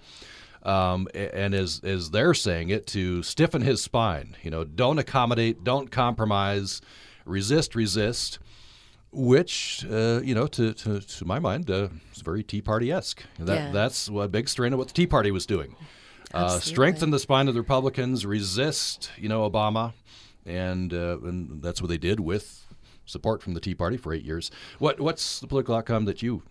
um, 0.64 1.08
and 1.14 1.54
as 1.54 1.82
as 1.84 2.12
they're 2.12 2.34
saying 2.34 2.70
it, 2.70 2.88
to 2.88 3.22
stiffen 3.24 3.62
his 3.62 3.82
spine. 3.82 4.38
You 4.42 4.52
know, 4.52 4.64
don't 4.64 4.98
accommodate, 4.98 5.64
don't 5.64 5.92
compromise, 5.92 6.82
resist, 7.26 7.76
resist. 7.76 8.40
Which, 9.12 9.88
uh, 9.90 10.22
you 10.24 10.36
know, 10.36 10.46
to, 10.46 10.72
to, 10.72 11.00
to 11.00 11.26
my 11.26 11.40
mind, 11.40 11.72
uh, 11.72 11.88
is 12.14 12.22
very 12.22 12.44
Tea 12.44 12.62
Party 12.62 12.92
esque. 12.92 13.24
That 13.40 13.56
yeah. 13.56 13.72
that's 13.72 14.08
a 14.08 14.28
big 14.28 14.48
strain 14.48 14.72
of 14.72 14.78
what 14.78 14.90
the 14.90 14.94
Tea 14.94 15.08
Party 15.08 15.32
was 15.32 15.48
doing. 15.48 15.76
Uh, 16.32 16.60
strengthen 16.60 17.10
the 17.10 17.18
spine 17.18 17.48
of 17.48 17.56
the 17.56 17.60
Republicans, 17.60 18.24
resist, 18.24 19.10
you 19.18 19.28
know, 19.28 19.50
Obama 19.50 19.94
and 20.46 20.94
uh, 20.94 21.18
and 21.24 21.62
that's 21.62 21.82
what 21.82 21.90
they 21.90 21.98
did 21.98 22.20
with 22.20 22.66
support 23.06 23.42
from 23.42 23.54
the 23.54 23.60
Tea 23.60 23.76
Party 23.76 23.98
for 23.98 24.14
eight 24.14 24.24
years. 24.24 24.52
What 24.78 25.00
what's 25.00 25.40
the 25.40 25.48
political 25.48 25.76
outcome 25.76 26.06
that 26.06 26.22
you 26.22 26.44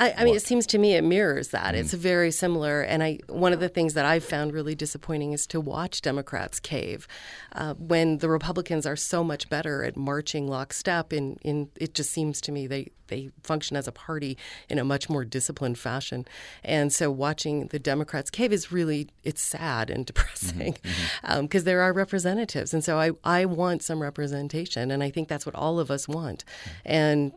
I, 0.00 0.14
I, 0.16 0.24
mean, 0.24 0.34
it 0.34 0.42
seems 0.42 0.66
to 0.68 0.78
me 0.78 0.94
it 0.94 1.04
mirrors 1.04 1.48
that. 1.48 1.74
Mm. 1.74 1.78
It's 1.78 1.92
very 1.92 2.30
similar, 2.30 2.80
and 2.80 3.02
I 3.02 3.18
one 3.28 3.52
of 3.52 3.60
the 3.60 3.68
things 3.68 3.92
that 3.94 4.06
I've 4.06 4.24
found 4.24 4.54
really 4.54 4.74
disappointing 4.74 5.34
is 5.34 5.46
to 5.48 5.60
watch 5.60 6.00
Democrats 6.00 6.58
cave 6.58 7.06
uh, 7.52 7.74
when 7.74 8.18
the 8.18 8.30
Republicans 8.30 8.86
are 8.86 8.96
so 8.96 9.22
much 9.22 9.50
better 9.50 9.84
at 9.84 9.98
marching 9.98 10.48
lockstep. 10.48 11.12
In 11.12 11.36
in 11.42 11.68
it 11.76 11.92
just 11.92 12.10
seems 12.10 12.40
to 12.42 12.52
me 12.52 12.66
they 12.66 12.88
they 13.08 13.30
function 13.42 13.76
as 13.76 13.86
a 13.86 13.92
party 13.92 14.38
in 14.70 14.78
a 14.78 14.84
much 14.84 15.10
more 15.10 15.24
disciplined 15.24 15.78
fashion, 15.78 16.24
and 16.64 16.94
so 16.94 17.10
watching 17.10 17.66
the 17.66 17.78
Democrats 17.78 18.30
cave 18.30 18.54
is 18.54 18.72
really 18.72 19.08
it's 19.22 19.42
sad 19.42 19.90
and 19.90 20.06
depressing 20.10 20.78
because 20.82 20.94
mm-hmm. 20.94 21.28
mm-hmm. 21.28 21.56
um, 21.58 21.64
there 21.64 21.82
are 21.82 21.92
representatives, 21.92 22.72
and 22.72 22.82
so 22.82 22.98
I 22.98 23.10
I 23.22 23.44
want 23.44 23.82
some 23.82 24.00
representation, 24.00 24.90
and 24.90 25.02
I 25.02 25.10
think 25.10 25.28
that's 25.28 25.44
what 25.44 25.54
all 25.54 25.78
of 25.78 25.90
us 25.90 26.08
want, 26.08 26.46
mm. 26.64 26.70
and 26.86 27.32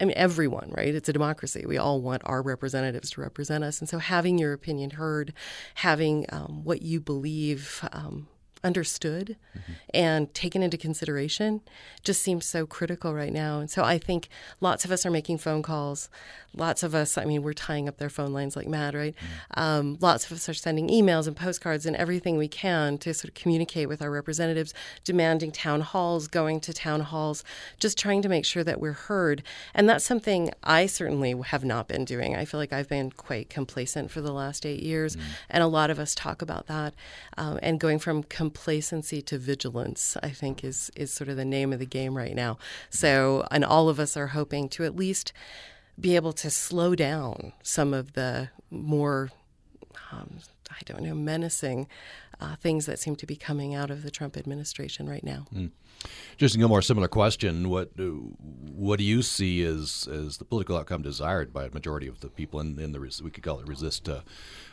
I 0.00 0.04
mean, 0.04 0.14
everyone, 0.16 0.72
right? 0.76 0.94
It's 0.94 1.08
a 1.08 1.12
democracy. 1.12 1.64
We 1.66 1.76
all 1.76 2.00
want 2.00 2.22
our 2.24 2.40
representatives 2.40 3.10
to 3.10 3.20
represent 3.20 3.62
us. 3.64 3.80
And 3.80 3.88
so 3.88 3.98
having 3.98 4.38
your 4.38 4.54
opinion 4.54 4.90
heard, 4.90 5.34
having 5.74 6.24
um, 6.30 6.64
what 6.64 6.80
you 6.80 7.00
believe 7.00 7.86
um, 7.92 8.26
understood 8.62 9.36
mm-hmm. 9.56 9.72
and 9.94 10.32
taken 10.34 10.62
into 10.62 10.76
consideration 10.76 11.60
just 12.02 12.22
seems 12.22 12.46
so 12.46 12.66
critical 12.66 13.14
right 13.14 13.32
now. 13.32 13.60
And 13.60 13.70
so 13.70 13.84
I 13.84 13.98
think 13.98 14.28
lots 14.60 14.84
of 14.84 14.90
us 14.90 15.06
are 15.06 15.10
making 15.10 15.38
phone 15.38 15.62
calls. 15.62 16.08
Lots 16.54 16.82
of 16.82 16.94
us, 16.94 17.16
I 17.16 17.24
mean, 17.24 17.42
we're 17.42 17.52
tying 17.52 17.88
up 17.88 17.98
their 17.98 18.10
phone 18.10 18.32
lines 18.32 18.56
like 18.56 18.66
mad, 18.66 18.94
right? 18.94 19.14
Mm-hmm. 19.14 19.60
Um, 19.60 19.98
lots 20.00 20.26
of 20.26 20.32
us 20.32 20.48
are 20.48 20.54
sending 20.54 20.88
emails 20.88 21.26
and 21.26 21.36
postcards 21.36 21.86
and 21.86 21.94
everything 21.96 22.36
we 22.36 22.48
can 22.48 22.98
to 22.98 23.14
sort 23.14 23.28
of 23.28 23.34
communicate 23.34 23.88
with 23.88 24.02
our 24.02 24.10
representatives, 24.10 24.74
demanding 25.04 25.52
town 25.52 25.80
halls, 25.80 26.26
going 26.26 26.60
to 26.60 26.72
town 26.72 27.00
halls, 27.00 27.44
just 27.78 27.96
trying 27.96 28.20
to 28.22 28.28
make 28.28 28.44
sure 28.44 28.64
that 28.64 28.80
we're 28.80 28.92
heard. 28.92 29.42
And 29.74 29.88
that's 29.88 30.04
something 30.04 30.50
I 30.64 30.86
certainly 30.86 31.34
have 31.46 31.64
not 31.64 31.88
been 31.88 32.04
doing. 32.04 32.34
I 32.34 32.44
feel 32.44 32.58
like 32.58 32.72
I've 32.72 32.88
been 32.88 33.12
quite 33.12 33.48
complacent 33.48 34.10
for 34.10 34.20
the 34.20 34.32
last 34.32 34.66
eight 34.66 34.82
years. 34.82 35.16
Mm-hmm. 35.16 35.30
And 35.50 35.62
a 35.62 35.68
lot 35.68 35.90
of 35.90 35.98
us 35.98 36.14
talk 36.14 36.42
about 36.42 36.66
that. 36.66 36.94
Um, 37.38 37.58
and 37.62 37.78
going 37.78 37.98
from 37.98 38.24
complacency 38.50 39.22
to 39.22 39.38
vigilance, 39.38 40.16
I 40.24 40.30
think, 40.30 40.64
is, 40.64 40.90
is 40.96 41.12
sort 41.12 41.28
of 41.28 41.36
the 41.36 41.44
name 41.44 41.72
of 41.72 41.78
the 41.78 41.86
game 41.86 42.16
right 42.16 42.34
now. 42.34 42.58
So, 42.90 43.46
and 43.52 43.64
all 43.64 43.88
of 43.88 44.00
us 44.00 44.16
are 44.16 44.28
hoping 44.28 44.68
to 44.70 44.84
at 44.84 44.96
least 44.96 45.32
be 45.98 46.16
able 46.16 46.32
to 46.32 46.50
slow 46.50 46.96
down 46.96 47.52
some 47.62 47.94
of 47.94 48.14
the 48.14 48.48
more, 48.68 49.30
um, 50.10 50.38
I 50.68 50.78
don't 50.84 51.02
know, 51.02 51.14
menacing 51.14 51.86
uh, 52.40 52.56
things 52.56 52.86
that 52.86 52.98
seem 52.98 53.14
to 53.16 53.26
be 53.26 53.36
coming 53.36 53.72
out 53.72 53.88
of 53.88 54.02
the 54.02 54.10
Trump 54.10 54.36
administration 54.36 55.08
right 55.08 55.22
now. 55.22 55.46
Mm. 55.54 55.70
Just 56.36 56.56
a 56.56 56.66
more 56.66 56.82
similar 56.82 57.08
question: 57.08 57.68
What 57.68 57.90
what 57.98 58.98
do 58.98 59.04
you 59.04 59.20
see 59.20 59.62
as 59.62 60.08
as 60.10 60.38
the 60.38 60.46
political 60.46 60.78
outcome 60.78 61.02
desired 61.02 61.52
by 61.52 61.66
a 61.66 61.70
majority 61.70 62.06
of 62.06 62.20
the 62.20 62.30
people 62.30 62.58
in, 62.60 62.78
in 62.78 62.92
the 62.92 63.20
we 63.22 63.30
could 63.30 63.44
call 63.44 63.60
it 63.60 63.68
resist 63.68 64.08
uh, 64.08 64.20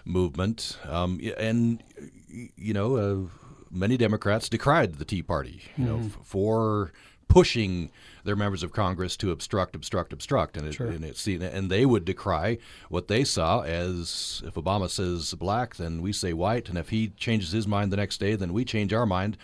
movement? 0.05 0.77
Um, 0.85 1.19
and 1.37 1.83
you 2.29 2.73
know, 2.73 2.95
uh, 2.95 3.46
many 3.71 3.97
Democrats 3.97 4.49
decried 4.49 4.95
the 4.95 5.05
Tea 5.05 5.21
Party, 5.21 5.61
you 5.77 5.85
mm-hmm. 5.85 5.85
know, 5.85 6.05
f- 6.05 6.17
for 6.23 6.91
pushing 7.27 7.91
their 8.23 8.35
members 8.35 8.63
of 8.63 8.71
Congress 8.71 9.15
to 9.17 9.31
obstruct, 9.31 9.75
obstruct, 9.75 10.11
obstruct, 10.11 10.57
and 10.57 10.67
it, 10.67 10.73
sure. 10.73 10.87
and, 10.87 11.03
it, 11.03 11.27
and 11.27 11.69
they 11.69 11.85
would 11.85 12.05
decry 12.05 12.57
what 12.89 13.07
they 13.07 13.23
saw 13.23 13.61
as 13.61 14.41
if 14.45 14.55
Obama 14.55 14.89
says 14.89 15.33
black, 15.33 15.75
then 15.75 16.01
we 16.01 16.11
say 16.11 16.33
white, 16.33 16.69
and 16.69 16.77
if 16.77 16.89
he 16.89 17.09
changes 17.17 17.51
his 17.51 17.67
mind 17.67 17.91
the 17.91 17.97
next 17.97 18.17
day, 18.19 18.35
then 18.35 18.53
we 18.53 18.65
change 18.65 18.93
our 18.93 19.05
mind. 19.05 19.37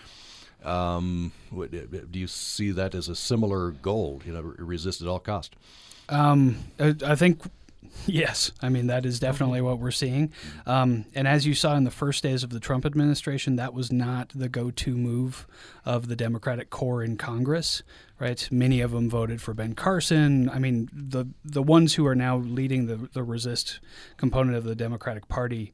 Um, 0.64 1.34
do 1.52 2.20
you 2.20 2.28
see 2.28 2.72
that 2.72 2.96
as 2.96 3.10
a 3.10 3.16
similar 3.16 3.72
goal? 3.72 4.22
You 4.26 4.34
know, 4.34 4.42
resist 4.42 5.02
at 5.02 5.08
all 5.08 5.20
cost. 5.20 5.56
Um, 6.10 6.58
I 6.80 7.16
think 7.16 7.42
Yes, 8.06 8.52
I 8.62 8.70
mean 8.70 8.88
that 8.88 9.06
is 9.06 9.20
definitely 9.20 9.62
what 9.62 9.80
we're 9.80 9.92
seeing. 9.92 10.32
Um, 10.66 11.06
and 11.16 11.28
as 11.28 11.46
you 11.46 11.54
saw 11.54 11.76
in 11.76 11.84
the 11.84 11.92
first 11.92 12.24
days 12.24 12.44
of 12.44 12.50
the 12.50 12.60
Trump 12.60 12.86
administration, 12.86 13.56
that 13.56 13.74
was 13.74 13.92
not 13.92 14.30
the 14.36 14.50
go-to 14.50 14.96
move 14.96 15.48
of 15.86 16.08
the 16.08 16.16
Democratic 16.16 16.70
core 16.70 17.04
in 17.04 17.18
Congress. 17.18 17.84
Right? 18.20 18.48
Many 18.52 18.80
of 18.82 18.92
them 18.92 19.10
voted 19.10 19.42
for 19.42 19.54
Ben 19.54 19.74
Carson. 19.74 20.50
I 20.50 20.60
mean, 20.60 20.90
the 20.94 21.26
the 21.44 21.64
ones 21.64 21.96
who 21.96 22.06
are 22.06 22.16
now 22.16 22.38
leading 22.38 22.86
the 22.86 23.10
the 23.14 23.24
resist 23.24 23.80
component 24.18 24.56
of 24.56 24.64
the 24.64 24.76
Democratic 24.76 25.28
Party. 25.28 25.74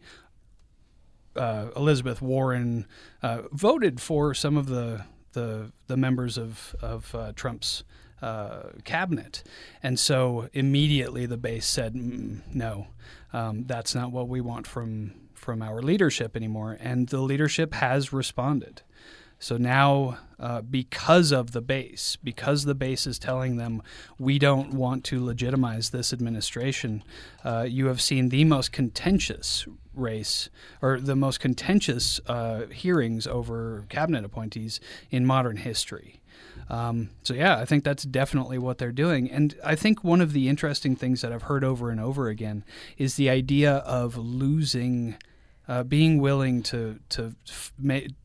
Uh, 1.36 1.68
Elizabeth 1.76 2.22
Warren 2.22 2.88
uh, 3.22 3.44
voted 3.52 4.02
for 4.02 4.34
some 4.34 4.58
of 4.58 4.68
the 4.68 5.06
the 5.34 5.72
the 5.88 5.98
members 5.98 6.38
of 6.38 6.76
of 6.82 7.14
uh, 7.14 7.32
Trump's 7.36 7.84
uh, 8.22 8.70
cabinet. 8.84 9.44
And 9.82 10.00
so 10.00 10.50
immediately 10.54 11.26
the 11.26 11.38
base 11.38 11.66
said, 11.66 11.94
mm, 11.94 12.42
no, 12.54 12.88
um, 13.34 13.66
that's 13.66 13.96
not 13.96 14.12
what 14.12 14.28
we 14.28 14.42
want 14.42 14.68
from, 14.68 15.14
from 15.34 15.62
our 15.62 15.82
leadership 15.82 16.36
anymore. 16.36 16.78
And 16.80 17.08
the 17.10 17.22
leadership 17.22 17.74
has 17.76 18.12
responded. 18.14 18.82
So 19.42 19.56
now, 19.56 20.18
uh, 20.38 20.62
because 20.62 21.32
of 21.32 21.54
the 21.54 21.62
base, 21.62 22.18
because 22.22 22.66
the 22.66 22.76
base 22.76 23.08
is 23.08 23.18
telling 23.18 23.56
them 23.56 23.82
we 24.18 24.38
don't 24.38 24.74
want 24.74 25.06
to 25.06 25.24
legitimize 25.24 25.92
this 25.92 26.12
administration, 26.12 27.04
uh, 27.46 27.66
you 27.68 27.86
have 27.86 28.02
seen 28.02 28.30
the 28.30 28.44
most 28.44 28.74
contentious 28.74 29.66
race 29.94 30.50
or 30.82 31.00
the 31.00 31.16
most 31.16 31.40
contentious 31.40 32.20
uh, 32.28 32.66
hearings 32.68 33.26
over 33.26 33.86
cabinet 33.88 34.26
appointees 34.26 34.82
in 35.10 35.26
modern 35.26 35.58
history. 35.58 36.19
Um, 36.70 37.10
so 37.24 37.34
yeah, 37.34 37.58
I 37.58 37.66
think 37.66 37.84
that's 37.84 38.04
definitely 38.04 38.58
what 38.58 38.78
they're 38.78 38.92
doing, 38.92 39.30
and 39.32 39.56
I 39.64 39.76
think 39.76 40.04
one 40.04 40.22
of 40.22 40.34
the 40.34 40.48
interesting 40.48 40.96
things 40.96 41.22
that 41.22 41.32
I've 41.32 41.44
heard 41.44 41.64
over 41.64 41.90
and 41.90 42.00
over 42.00 42.28
again 42.28 42.64
is 42.98 43.16
the 43.16 43.30
idea 43.30 43.78
of 43.78 44.18
losing, 44.18 45.18
uh, 45.68 45.84
being 45.84 46.20
willing 46.20 46.62
to 46.64 47.00
to 47.10 47.36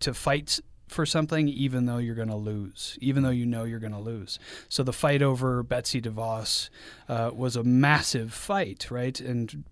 to 0.01 0.15
fight 0.15 0.61
for 0.95 1.05
something 1.05 1.49
even 1.49 1.87
though 1.87 1.99
you're 1.99 2.15
going 2.15 2.29
to 2.29 2.37
lose, 2.37 2.97
even 3.01 3.23
though 3.23 3.31
you 3.31 3.45
know 3.45 3.65
you're 3.65 3.81
going 3.81 3.93
to 3.93 3.99
lose. 3.99 4.39
So 4.69 4.83
the 4.83 4.93
fight 4.93 5.23
over 5.23 5.63
Betsy 5.63 6.01
DeVos 6.01 6.71
uh, 7.09 7.31
was 7.35 7.57
a 7.57 7.65
massive 7.65 8.33
fight, 8.33 8.91
right? 8.91 9.19
And 9.21 9.65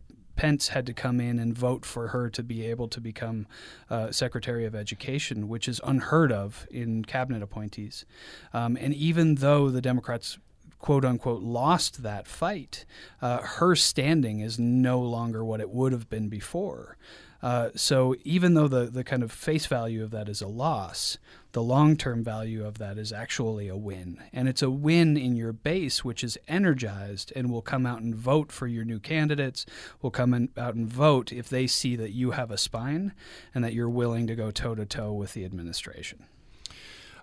Pence 0.43 0.71
had 0.71 0.87
to 0.87 0.93
come 0.93 1.21
in 1.21 1.39
and 1.39 1.57
vote 1.57 1.87
for 1.87 2.09
her 2.09 2.29
to 2.29 2.43
be 2.43 2.67
able 2.67 2.89
to 2.89 3.01
become 3.01 3.47
uh, 3.89 4.11
Secretary 4.11 4.65
of 4.65 4.75
Education, 4.75 5.47
which 5.47 5.69
is 5.69 5.81
unheard 5.85 6.33
of 6.33 6.67
in 6.69 7.05
cabinet 7.05 7.45
appointees. 7.45 8.05
Um, 8.53 8.77
and 8.81 8.93
even 8.93 9.37
though 9.37 9.71
the 9.71 9.81
Democrats 9.81 10.39
quote 10.81 11.05
unquote 11.05 11.43
lost 11.43 12.03
that 12.03 12.27
fight, 12.27 12.85
uh, 13.21 13.39
her 13.39 13.77
standing 13.77 14.41
is 14.41 14.59
no 14.59 15.01
longer 15.01 15.45
what 15.45 15.61
it 15.61 15.71
would 15.71 15.93
have 15.93 16.11
been 16.11 16.29
before. 16.29 16.97
Uh, 17.41 17.69
so 17.77 18.17
even 18.25 18.55
though 18.55 18.67
the, 18.67 18.87
the 18.87 19.05
kind 19.05 19.23
of 19.23 19.31
face 19.31 19.67
value 19.67 20.03
of 20.03 20.11
that 20.11 20.29
is 20.29 20.43
a 20.43 20.49
loss, 20.49 21.19
the 21.53 21.63
long 21.63 21.97
term 21.97 22.25
value 22.25 22.65
of 22.65 22.79
that 22.79 22.99
is 22.99 23.13
actually 23.13 23.69
a 23.69 23.77
win. 23.77 24.23
And 24.33 24.49
it's 24.49 24.63
a 24.63 24.71
win 24.71 25.17
in 25.17 25.37
your 25.37 25.53
base, 25.53 26.05
which 26.05 26.25
is 26.25 26.39
energized 26.49 27.33
and 27.37 27.51
will 27.51 27.63
come 27.63 27.87
out 27.87 28.01
and 28.01 28.15
vote 28.15 28.51
for 28.51 28.67
your 28.67 28.85
new 28.85 28.99
candidates, 28.99 29.67
will 30.01 30.11
come 30.11 30.35
in, 30.35 30.49
out 30.57 30.75
and 30.75 30.89
vote 30.89 31.33
if 31.33 31.49
they 31.49 31.67
see 31.67 31.95
that 31.97 32.13
you 32.13 32.33
have 32.33 32.51
a 32.51 32.59
spine 32.59 33.13
and 33.55 33.63
that 33.65 33.75
you're 33.75 33.89
willing 33.89 34.27
to 34.27 34.35
go 34.35 34.51
toe 34.51 34.75
to 34.75 34.87
toe 34.87 35.13
with 35.13 35.35
the 35.35 35.45
administration. 35.45 36.25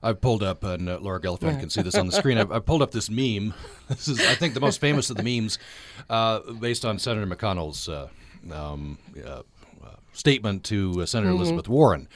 I've 0.01 0.21
pulled 0.21 0.43
up, 0.43 0.63
and 0.63 0.87
uh, 0.87 0.99
Laura 1.01 1.19
Gelfand 1.19 1.53
yeah. 1.53 1.59
can 1.59 1.69
see 1.69 1.81
this 1.81 1.95
on 1.95 2.05
the 2.05 2.13
screen. 2.13 2.37
I've, 2.37 2.51
I've, 2.53 2.65
pulled 2.65 2.81
up 2.81 2.91
this 2.91 3.09
meme. 3.09 3.53
This 3.89 4.07
is, 4.07 4.21
I 4.21 4.35
think, 4.35 4.53
the 4.53 4.61
most 4.61 4.79
famous 4.79 5.09
of 5.09 5.17
the 5.17 5.23
memes, 5.23 5.57
uh, 6.09 6.39
based 6.53 6.85
on 6.85 6.99
Senator 6.99 7.25
McConnell's 7.25 7.89
uh, 7.89 8.07
um, 8.49 8.99
uh, 9.25 9.41
statement 10.13 10.63
to 10.65 11.01
uh, 11.01 11.05
Senator 11.05 11.31
mm-hmm. 11.31 11.37
Elizabeth 11.37 11.67
Warren 11.67 12.07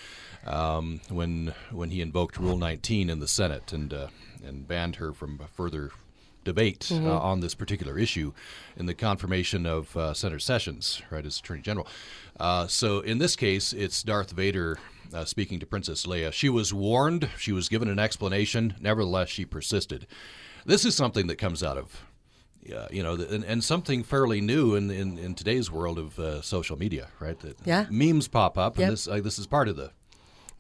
um, 0.46 1.02
when 1.10 1.54
when 1.72 1.90
he 1.90 2.02
invoked 2.02 2.38
Rule 2.38 2.58
19 2.58 3.10
in 3.10 3.20
the 3.20 3.28
Senate 3.28 3.74
and 3.74 3.94
uh, 3.94 4.08
and 4.44 4.68
banned 4.68 4.98
her 4.98 5.14
from 5.14 5.40
further 5.54 5.92
debate 6.44 6.90
uh, 6.92 6.96
mm-hmm. 6.96 7.08
uh, 7.08 7.20
on 7.20 7.40
this 7.40 7.56
particular 7.56 7.98
issue 7.98 8.34
in 8.76 8.86
the 8.86 8.94
confirmation 8.94 9.66
of 9.66 9.96
uh, 9.96 10.14
Senator 10.14 10.40
Sessions, 10.40 11.02
right, 11.10 11.26
as 11.26 11.40
Attorney 11.40 11.62
General. 11.62 11.88
Uh, 12.40 12.68
so 12.68 13.00
in 13.00 13.18
this 13.18 13.36
case, 13.36 13.74
it's 13.74 14.04
Darth 14.04 14.32
Vader 14.32 14.78
uh, 15.14 15.26
speaking 15.26 15.60
to 15.60 15.66
Princess 15.66 16.06
Leia. 16.06 16.34
She 16.34 16.50
was 16.50 16.74
warned, 16.74 17.30
she 17.38 17.52
was 17.52 17.70
given 17.70 17.88
an 17.88 18.00
explanation, 18.00 18.76
nevertheless, 18.80 19.30
she 19.30 19.46
persisted. 19.46 20.08
This 20.66 20.86
is 20.86 20.96
something 20.96 21.28
that 21.28 21.38
comes 21.38 21.64
out 21.64 21.78
of 21.78 22.06
uh, 22.74 22.88
you 22.92 23.04
know, 23.04 23.16
and, 23.16 23.44
and, 23.44 23.62
something 23.62 24.04
fairly 24.04 24.40
new 24.40 24.76
in, 24.76 24.90
in, 24.90 25.18
in 25.18 25.36
today's 25.36 25.70
world 25.70 26.00
of 26.00 26.18
uh, 26.18 26.42
social 26.42 26.78
media, 26.78 27.10
right? 27.20 27.38
That 27.42 27.58
yeah. 27.66 27.86
memes 27.90 28.30
pop 28.30 28.58
up, 28.58 28.78
yep. 28.78 28.88
and 28.88 28.94
this 28.94 29.06
uh, 29.06 29.20
this 29.20 29.38
is 29.38 29.48
part 29.48 29.68
of 29.68 29.76
the 29.76 29.92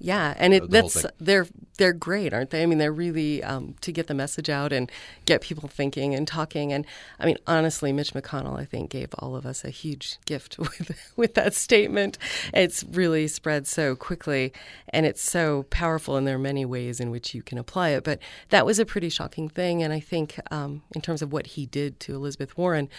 yeah, 0.04 0.34
and 0.36 0.54
it, 0.54 0.70
that's 0.70 1.06
they're 1.18 1.48
they're 1.78 1.94
great, 1.94 2.34
aren't 2.34 2.50
they? 2.50 2.62
I 2.62 2.66
mean, 2.66 2.78
they're 2.78 2.92
really 2.92 3.42
um, 3.42 3.76
to 3.80 3.90
get 3.94 4.08
the 4.08 4.14
message 4.14 4.50
out 4.50 4.74
and 4.74 4.92
get 5.26 5.40
people 5.40 5.70
thinking 5.70 6.14
and 6.14 6.28
talking. 6.28 6.74
And 6.74 6.86
I 7.22 7.26
mean, 7.26 7.38
honestly, 7.48 7.94
Mitch 7.94 8.14
McConnell, 8.14 8.60
I 8.60 8.66
think, 8.66 8.90
gave 8.90 9.16
all 9.20 9.34
of 9.34 9.46
us 9.46 9.64
a 9.64 9.70
huge 9.70 10.18
gift 10.26 10.60
with 10.60 11.14
with 11.16 11.36
that 11.36 11.54
statement. 11.54 12.18
It's 12.54 12.84
really 12.84 13.30
spread 13.30 13.66
so 13.66 13.96
quickly, 13.96 14.52
and 14.90 15.06
it's 15.06 15.22
so 15.22 15.64
powerful. 15.70 16.18
And 16.18 16.28
there 16.28 16.36
are 16.36 16.40
many 16.40 16.66
ways 16.66 17.00
in 17.00 17.10
which 17.10 17.34
you 17.34 17.42
can 17.42 17.58
apply 17.58 17.92
it. 17.92 18.04
But 18.04 18.20
that 18.50 18.66
was 18.66 18.80
a 18.80 18.86
pretty 18.86 19.08
shocking 19.08 19.48
thing, 19.48 19.82
and 19.82 19.94
I 19.94 20.02
think 20.02 20.38
um, 20.52 20.84
in 20.94 21.00
terms 21.00 21.22
of 21.22 21.32
what 21.32 21.48
he 21.48 21.66
did 21.66 22.02
to 22.02 22.14
Elizabeth 22.14 22.58
Warren, 22.58 22.90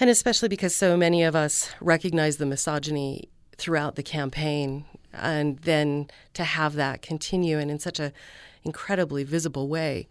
and 0.00 0.10
especially 0.10 0.48
because 0.48 0.74
so 0.74 0.96
many 0.96 1.22
of 1.22 1.36
us 1.36 1.70
recognize 1.80 2.38
the 2.38 2.46
misogyny 2.46 3.28
throughout 3.56 3.94
the 3.94 4.02
campaign 4.02 4.84
and 5.22 5.58
then 5.60 6.08
to 6.34 6.44
have 6.44 6.74
that 6.74 7.02
continue 7.02 7.58
and 7.58 7.70
in 7.70 7.78
such 7.78 8.00
a 8.00 8.12
incredibly 8.64 9.24
visible 9.24 9.68
way 9.68 10.08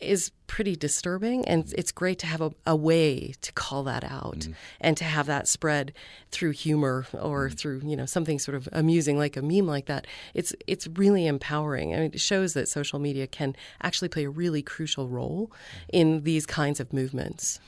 is 0.00 0.30
pretty 0.46 0.76
disturbing. 0.76 1.46
And 1.46 1.72
it's 1.76 1.92
great 1.92 2.18
to 2.20 2.26
have 2.26 2.40
a, 2.40 2.52
a 2.66 2.76
way 2.76 3.34
to 3.40 3.52
call 3.52 3.82
that 3.84 4.04
out 4.04 4.40
mm-hmm. 4.40 4.52
and 4.80 4.96
to 4.96 5.04
have 5.04 5.26
that 5.26 5.48
spread 5.48 5.92
through 6.30 6.52
humor 6.52 7.06
or 7.12 7.46
mm-hmm. 7.46 7.56
through 7.56 7.82
you 7.84 7.96
know 7.96 8.06
something 8.06 8.38
sort 8.38 8.54
of 8.54 8.68
amusing 8.72 9.18
like 9.18 9.36
a 9.36 9.42
meme 9.42 9.66
like 9.66 9.86
that. 9.86 10.06
It's 10.34 10.54
it's 10.66 10.86
really 10.86 11.26
empowering. 11.26 11.94
I 11.94 11.98
mean, 11.98 12.10
it 12.14 12.20
shows 12.20 12.54
that 12.54 12.68
social 12.68 12.98
media 12.98 13.26
can 13.26 13.56
actually 13.82 14.08
play 14.08 14.24
a 14.24 14.30
really 14.30 14.62
crucial 14.62 15.08
role 15.08 15.50
in 15.92 16.22
these 16.22 16.46
kinds 16.46 16.80
of 16.80 16.92
movements. 16.92 17.60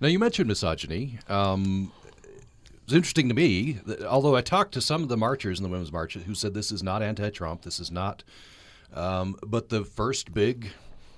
Now 0.00 0.08
you 0.08 0.18
mentioned 0.18 0.48
misogyny. 0.48 1.18
Um, 1.28 1.92
was 2.86 2.94
interesting 2.94 3.28
to 3.28 3.34
me, 3.34 3.72
that, 3.86 4.02
although 4.02 4.36
I 4.36 4.40
talked 4.40 4.72
to 4.74 4.80
some 4.80 5.02
of 5.02 5.08
the 5.08 5.16
marchers 5.16 5.58
in 5.58 5.62
the 5.62 5.68
Women's 5.68 5.92
March 5.92 6.14
who 6.14 6.34
said 6.34 6.54
this 6.54 6.72
is 6.72 6.82
not 6.82 7.02
anti 7.02 7.30
Trump, 7.30 7.62
this 7.62 7.80
is 7.80 7.90
not. 7.90 8.22
Um, 8.94 9.36
but 9.44 9.68
the 9.68 9.84
first 9.84 10.32
big 10.32 10.68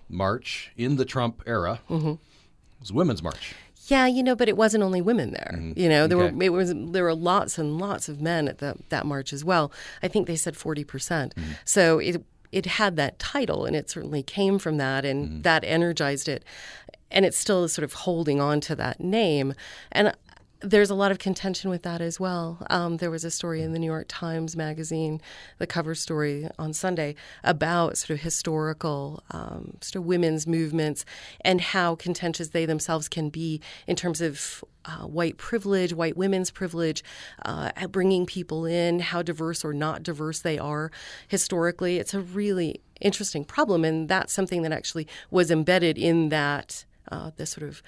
march 0.09 0.72
in 0.76 0.96
the 0.96 1.04
Trump 1.04 1.42
era 1.46 1.81
mm-hmm. 1.88 2.14
was 2.81 2.92
Women's 2.92 3.22
March. 3.22 3.54
Yeah, 3.87 4.07
you 4.07 4.22
know, 4.22 4.37
but 4.37 4.48
it 4.48 4.57
wasn't 4.57 4.85
only 4.85 5.00
women 5.00 5.33
there. 5.33 5.54
Mm-hmm. 5.54 5.78
You 5.78 5.88
know, 5.88 6.07
there 6.07 6.18
okay. 6.18 6.35
were 6.35 6.42
it 6.42 6.52
was 6.52 6.74
there 6.74 7.04
were 7.04 7.14
lots 7.14 7.59
and 7.59 7.78
lots 7.78 8.09
of 8.09 8.20
men 8.20 8.46
at 8.48 8.59
the, 8.59 8.76
that 8.90 9.07
march 9.07 9.33
as 9.33 9.44
well. 9.44 9.72
I 10.02 10.09
think 10.09 10.26
they 10.26 10.37
said 10.37 10.57
forty 10.57 10.85
percent. 10.85 11.35
Mm-hmm. 11.35 11.52
So 11.64 11.98
it 11.98 12.22
it 12.52 12.66
had 12.66 12.96
that 12.96 13.18
title, 13.18 13.64
and 13.64 13.74
it 13.74 13.88
certainly 13.88 14.22
came 14.22 14.59
from 14.59 14.76
that, 14.76 15.04
and 15.04 15.26
mm-hmm. 15.26 15.42
that 15.42 15.64
energized 15.64 16.28
it. 16.28 16.44
And 17.11 17.24
it's 17.24 17.38
still 17.38 17.64
is 17.64 17.72
sort 17.72 17.85
of 17.85 17.94
holding 17.94 18.40
on 18.40 18.61
to 18.62 18.76
that 18.76 19.00
name. 19.00 19.54
And 19.90 20.14
there's 20.61 20.90
a 20.90 20.94
lot 20.94 21.12
of 21.12 21.18
contention 21.18 21.71
with 21.71 21.83
that 21.83 22.01
as 22.01 22.18
well. 22.18 22.59
Um, 22.68 22.97
there 22.97 23.11
was 23.11 23.25
a 23.25 23.31
story 23.31 23.62
in 23.62 23.73
the 23.73 23.79
New 23.79 23.87
York 23.87 24.07
Times 24.09 24.57
Magazine, 24.57 25.21
the 25.59 25.66
cover 25.66 25.94
story 25.94 26.49
on 26.59 26.73
Sunday, 26.73 27.14
about 27.44 27.97
sort 27.97 28.11
of 28.11 28.21
historical 28.21 29.23
um, 29.31 29.77
sort 29.81 30.03
of 30.03 30.07
women's 30.07 30.47
movements 30.47 31.05
and 31.42 31.61
how 31.61 31.94
contentious 31.94 32.49
they 32.49 32.66
themselves 32.66 33.09
can 33.09 33.29
be 33.29 33.61
in 33.87 33.94
terms 33.94 34.21
of 34.21 34.64
uh, 34.85 35.07
white 35.07 35.37
privilege, 35.37 35.92
white 35.92 36.16
women's 36.16 36.51
privilege, 36.51 37.05
uh, 37.44 37.71
bringing 37.88 38.27
people 38.27 38.64
in, 38.64 38.99
how 38.99 39.23
diverse 39.23 39.64
or 39.64 39.73
not 39.73 40.03
diverse 40.03 40.40
they 40.40 40.59
are 40.59 40.90
historically. 41.29 41.99
It's 41.99 42.14
a 42.14 42.21
really 42.21 42.81
interesting 43.01 43.44
problem, 43.44 43.85
and 43.85 44.09
that's 44.09 44.33
something 44.33 44.62
that 44.62 44.73
actually 44.73 45.07
was 45.31 45.51
embedded 45.51 45.99
in 45.99 46.31
that. 46.31 46.85
Uh, 47.11 47.31
the 47.37 47.47
sort 47.47 47.66
of 47.66 47.83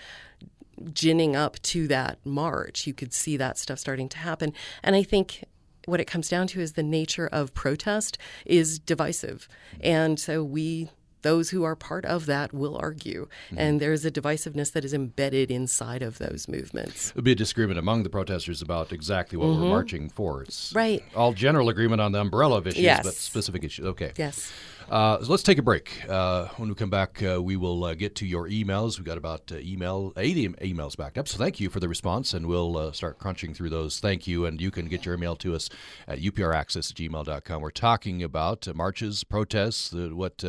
ginning 0.93 1.37
up 1.37 1.61
to 1.62 1.88
that 1.88 2.19
march. 2.25 2.87
You 2.87 2.95
could 2.95 3.12
see 3.12 3.37
that 3.37 3.59
stuff 3.59 3.79
starting 3.79 4.09
to 4.11 4.19
happen. 4.19 4.53
And 4.83 4.97
I 4.97 5.03
think 5.03 5.45
what 5.87 6.01
it 6.01 6.07
comes 6.07 6.29
down 6.29 6.47
to 6.49 6.61
is 6.61 6.75
the 6.75 6.83
nature 6.83 7.27
of 7.27 7.55
protest 7.55 8.19
is 8.47 8.79
divisive. 8.79 9.49
And 9.81 10.19
so 10.19 10.45
we 10.45 10.90
those 11.23 11.51
who 11.51 11.64
are 11.64 11.77
part 11.77 12.05
of 12.05 12.27
that 12.27 12.53
will 12.53 12.77
argue. 12.77 13.29
Mm-hmm. 13.49 13.59
And 13.59 13.81
there's 13.81 14.05
a 14.05 14.11
divisiveness 14.11 14.73
that 14.73 14.85
is 14.85 14.95
embedded 14.95 15.51
inside 15.51 16.03
of 16.03 16.19
those 16.19 16.49
movements. 16.49 17.11
There'll 17.11 17.25
be 17.25 17.33
a 17.33 17.37
disagreement 17.37 17.79
among 17.79 18.03
the 18.03 18.11
protesters 18.11 18.62
about 18.62 18.93
exactly 18.93 19.37
what 19.37 19.49
mm-hmm. 19.49 19.62
we're 19.62 19.69
marching 19.69 20.09
for. 20.09 20.43
It's 20.43 20.73
right. 20.75 21.03
all 21.14 21.33
general 21.33 21.69
agreement 21.69 22.01
on 22.01 22.12
the 22.12 22.21
umbrella 22.21 22.59
of 22.59 22.66
issues, 22.66 22.83
yes. 22.83 23.05
but 23.05 23.14
specific 23.14 23.64
issues. 23.64 23.87
Okay. 23.87 24.12
Yes. 24.16 24.53
Uh, 24.90 25.22
so 25.22 25.31
let's 25.31 25.44
take 25.44 25.57
a 25.57 25.62
break. 25.62 26.05
Uh, 26.09 26.48
when 26.57 26.68
we 26.68 26.74
come 26.74 26.90
back, 26.90 27.22
uh, 27.22 27.40
we 27.40 27.55
will 27.55 27.85
uh, 27.85 27.94
get 27.94 28.16
to 28.16 28.26
your 28.26 28.48
emails. 28.48 28.98
We've 28.98 29.07
got 29.07 29.18
about 29.18 29.53
uh, 29.53 29.59
email 29.59 30.12
80 30.16 30.48
emails 30.48 30.96
backed 30.96 31.16
up. 31.16 31.29
So 31.29 31.38
thank 31.38 31.61
you 31.61 31.70
for 31.70 31.79
the 31.79 31.88
response, 31.88 32.35
and 32.35 32.46
we'll 32.46 32.76
uh, 32.76 32.90
start 32.90 33.20
crunching 33.20 33.55
through 33.55 33.70
those. 33.70 34.00
Thank 34.00 34.26
you. 34.26 34.46
And 34.46 34.61
you 34.61 34.72
can 34.72 34.87
get 34.87 35.07
your 35.07 35.14
email 35.14 35.37
to 35.37 35.55
us 35.55 35.70
at 36.09 36.18
upraccess 36.18 36.90
at 36.90 36.96
gmail.com. 36.96 37.62
We're 37.62 37.70
talking 37.70 38.20
about 38.24 38.66
marches, 38.74 39.22
protests, 39.22 39.92
what 39.92 40.42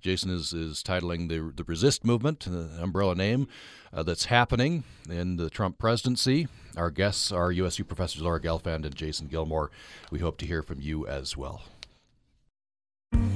Jason 0.00 0.30
is, 0.30 0.52
is 0.52 0.84
titling 0.84 1.28
the, 1.28 1.52
the 1.52 1.64
Resist 1.64 2.04
Movement, 2.04 2.40
the 2.40 2.70
umbrella 2.80 3.16
name, 3.16 3.48
that's 3.92 4.26
happening 4.26 4.84
in 5.10 5.38
the 5.38 5.50
Trump 5.50 5.78
presidency. 5.78 6.46
Our 6.76 6.92
guests 6.92 7.32
are 7.32 7.50
USU 7.50 7.82
professors 7.82 8.22
Laura 8.22 8.40
Gelfand 8.40 8.84
and 8.84 8.94
Jason 8.94 9.26
Gilmore. 9.26 9.72
We 10.12 10.20
hope 10.20 10.38
to 10.38 10.46
hear 10.46 10.62
from 10.62 10.80
you 10.80 11.04
as 11.08 11.36
well. 11.36 11.62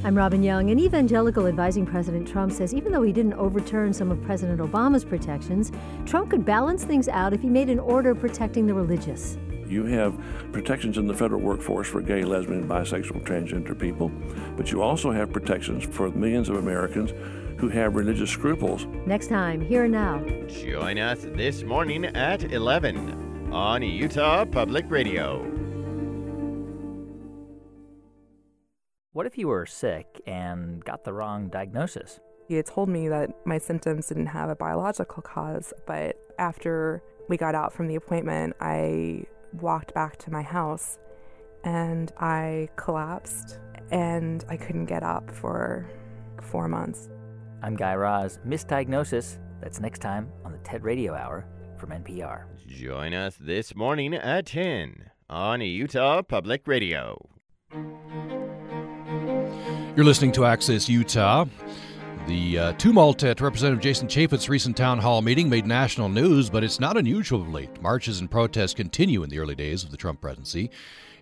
I'm 0.07 0.17
Robin 0.17 0.41
Young. 0.41 0.71
An 0.71 0.79
evangelical 0.79 1.49
advising 1.49 1.85
President 1.85 2.29
Trump 2.29 2.53
says 2.53 2.73
even 2.73 2.93
though 2.93 3.03
he 3.03 3.13
didn't 3.13 3.33
overturn 3.33 3.93
some 3.93 4.13
of 4.13 4.23
President 4.23 4.61
Obama's 4.61 5.05
protections, 5.05 5.73
Trump 6.05 6.31
could 6.31 6.45
balance 6.45 6.85
things 6.85 7.09
out 7.09 7.33
if 7.33 7.41
he 7.41 7.49
made 7.49 7.69
an 7.69 7.81
order 7.81 8.15
protecting 8.15 8.69
the 8.69 8.75
religious. 8.75 9.37
You 9.67 9.85
have 9.87 10.17
protections 10.53 10.97
in 10.97 11.09
the 11.09 11.13
federal 11.13 11.41
workforce 11.41 11.89
for 11.89 12.01
gay, 12.01 12.23
lesbian, 12.23 12.69
bisexual, 12.69 13.25
transgender 13.25 13.77
people, 13.77 14.13
but 14.57 14.71
you 14.71 14.81
also 14.81 15.11
have 15.11 15.33
protections 15.33 15.83
for 15.83 16.09
millions 16.13 16.49
of 16.49 16.55
Americans 16.55 17.13
who 17.59 17.69
have 17.71 17.97
religious 17.97 18.31
scruples. 18.31 18.87
Next 19.07 19.27
time, 19.27 19.61
here 19.61 19.83
and 19.83 19.93
now. 19.93 20.25
Join 20.47 20.99
us 20.99 21.23
this 21.23 21.65
morning 21.65 22.05
at 22.05 22.53
11 22.53 23.51
on 23.53 23.83
Utah 23.83 24.45
Public 24.45 24.89
Radio. 24.89 25.56
What 29.17 29.25
if 29.25 29.39
you 29.39 29.49
were 29.49 29.65
sick 29.65 30.21
and 30.27 30.85
got 30.85 31.05
the 31.05 31.15
wrong 31.15 31.49
diagnosis? 31.49 32.21
He 32.49 32.55
had 32.57 32.67
told 32.67 32.91
me 32.91 33.09
that 33.09 33.31
my 33.47 33.57
symptoms 33.57 34.09
didn't 34.09 34.27
have 34.27 34.51
a 34.51 34.55
biological 34.55 35.23
cause, 35.23 35.73
but 35.87 36.17
after 36.39 37.03
we 37.27 37.39
got 37.39 37.55
out 37.55 37.73
from 37.73 37.89
the 37.89 37.95
appointment, 37.95 38.57
I 38.61 39.25
walked 39.55 39.95
back 39.95 40.19
to 40.19 40.31
my 40.31 40.43
house 40.43 40.99
and 41.65 42.13
I 42.21 42.69
collapsed 42.77 43.59
and 43.91 44.45
I 44.51 44.59
couldn't 44.59 44.85
get 44.85 45.03
up 45.03 45.35
for 45.35 45.89
four 46.43 46.69
months. 46.69 47.09
I'm 47.63 47.75
Guy 47.75 47.95
Raz. 47.95 48.39
Misdiagnosis. 48.47 49.39
That's 49.63 49.81
next 49.81 50.01
time 50.01 50.29
on 50.45 50.53
the 50.53 50.59
TED 50.59 50.85
Radio 50.85 51.15
Hour 51.15 51.47
from 51.79 51.89
NPR. 51.89 52.45
Join 52.67 53.15
us 53.15 53.39
this 53.41 53.75
morning 53.75 54.13
at 54.13 54.45
10 54.45 55.11
on 55.31 55.63
Utah 55.63 56.21
Public 56.21 56.69
Radio. 56.69 57.31
You're 59.97 60.05
listening 60.05 60.33
to 60.33 60.45
Access 60.45 60.91
Utah. 60.91 61.47
The 62.27 62.59
uh, 62.59 62.73
tumult 62.75 63.25
at 63.25 63.41
Representative 63.41 63.83
Jason 63.83 64.09
Chaffetz's 64.09 64.51
recent 64.51 64.77
town 64.77 64.99
hall 64.99 65.23
meeting 65.23 65.49
made 65.49 65.67
national 65.67 66.11
news, 66.11 66.51
but 66.51 66.63
it's 66.63 66.79
not 66.79 66.99
unusual 66.99 67.41
of 67.41 67.49
late. 67.49 67.81
Marches 67.81 68.21
and 68.21 68.31
protests 68.31 68.75
continue 68.75 69.23
in 69.23 69.31
the 69.31 69.39
early 69.39 69.55
days 69.55 69.85
of 69.85 69.91
the 69.91 69.97
Trump 69.97 70.21
presidency. 70.21 70.71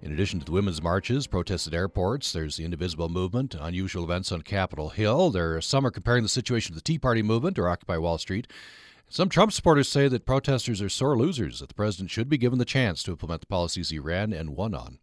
In 0.02 0.12
addition 0.12 0.40
to 0.40 0.44
the 0.44 0.50
women's 0.50 0.82
marches, 0.82 1.28
protests 1.28 1.68
at 1.68 1.72
airports, 1.72 2.32
there's 2.32 2.56
the 2.56 2.64
Indivisible 2.64 3.08
movement, 3.08 3.54
unusual 3.54 4.02
events 4.02 4.32
on 4.32 4.42
Capitol 4.42 4.88
Hill. 4.88 5.30
There 5.30 5.54
are 5.56 5.60
some 5.60 5.86
are 5.86 5.92
comparing 5.92 6.24
the 6.24 6.28
situation 6.28 6.72
to 6.72 6.74
the 6.74 6.82
Tea 6.82 6.98
Party 6.98 7.22
movement 7.22 7.60
or 7.60 7.68
Occupy 7.68 7.98
Wall 7.98 8.18
Street. 8.18 8.48
Some 9.08 9.28
Trump 9.28 9.52
supporters 9.52 9.88
say 9.88 10.08
that 10.08 10.26
protesters 10.26 10.82
are 10.82 10.88
sore 10.88 11.16
losers, 11.16 11.60
that 11.60 11.68
the 11.68 11.74
president 11.74 12.10
should 12.10 12.28
be 12.28 12.38
given 12.38 12.58
the 12.58 12.64
chance 12.64 13.04
to 13.04 13.12
implement 13.12 13.42
the 13.42 13.46
policies 13.46 13.90
he 13.90 14.00
ran 14.00 14.32
and 14.32 14.56
won 14.56 14.74
on. 14.74 14.98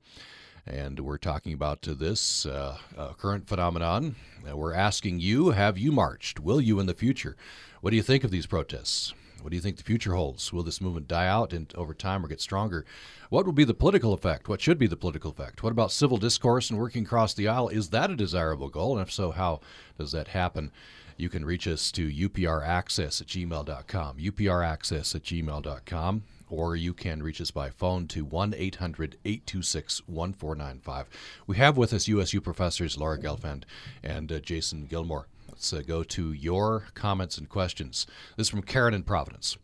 And 0.65 0.99
we're 0.99 1.17
talking 1.17 1.53
about 1.53 1.81
this 1.81 2.45
uh, 2.45 2.77
uh, 2.97 3.13
current 3.13 3.47
phenomenon. 3.47 4.15
Uh, 4.47 4.55
we're 4.55 4.73
asking 4.73 5.19
you 5.19 5.51
have 5.51 5.77
you 5.77 5.91
marched? 5.91 6.39
Will 6.39 6.61
you 6.61 6.79
in 6.79 6.85
the 6.85 6.93
future? 6.93 7.35
What 7.81 7.89
do 7.89 7.95
you 7.95 8.03
think 8.03 8.23
of 8.23 8.31
these 8.31 8.45
protests? 8.45 9.13
What 9.41 9.49
do 9.49 9.55
you 9.55 9.61
think 9.61 9.77
the 9.77 9.83
future 9.83 10.13
holds? 10.13 10.53
Will 10.53 10.61
this 10.61 10.79
movement 10.79 11.07
die 11.07 11.27
out 11.27 11.51
and 11.51 11.73
over 11.73 11.95
time 11.95 12.23
or 12.23 12.27
get 12.27 12.39
stronger? 12.39 12.85
What 13.29 13.45
will 13.45 13.53
be 13.53 13.63
the 13.63 13.73
political 13.73 14.13
effect? 14.13 14.47
What 14.47 14.61
should 14.61 14.77
be 14.77 14.85
the 14.85 14.95
political 14.95 15.31
effect? 15.31 15.63
What 15.63 15.71
about 15.71 15.91
civil 15.91 16.17
discourse 16.17 16.69
and 16.69 16.77
working 16.77 17.05
across 17.05 17.33
the 17.33 17.47
aisle? 17.47 17.69
Is 17.69 17.89
that 17.89 18.11
a 18.11 18.15
desirable 18.15 18.69
goal? 18.69 18.97
And 18.97 19.07
if 19.07 19.11
so, 19.11 19.31
how 19.31 19.61
does 19.97 20.11
that 20.11 20.27
happen? 20.27 20.71
You 21.17 21.29
can 21.29 21.43
reach 21.43 21.67
us 21.67 21.91
to 21.93 22.07
upraccess 22.07 23.19
at 23.19 23.27
gmail.com, 23.27 24.17
upraccess 24.17 25.15
at 25.15 25.23
gmail.com 25.23 26.23
or 26.51 26.75
you 26.75 26.93
can 26.93 27.23
reach 27.23 27.41
us 27.41 27.49
by 27.49 27.69
phone 27.69 28.07
to 28.07 28.25
1 28.25 28.53
800 28.55 29.17
826 29.23 30.07
1495. 30.07 31.07
We 31.47 31.57
have 31.57 31.77
with 31.77 31.93
us 31.93 32.07
USU 32.07 32.41
professors 32.41 32.97
Laura 32.97 33.17
Gelfand 33.17 33.63
and 34.03 34.31
uh, 34.31 34.39
Jason 34.39 34.85
Gilmore. 34.85 35.27
Let's 35.49 35.71
uh, 35.71 35.81
go 35.87 36.03
to 36.03 36.33
your 36.33 36.87
comments 36.93 37.37
and 37.37 37.47
questions. 37.47 38.05
This 38.35 38.47
is 38.47 38.51
from 38.51 38.63
Karen 38.63 38.93
in 38.93 39.03
Providence. 39.03 39.57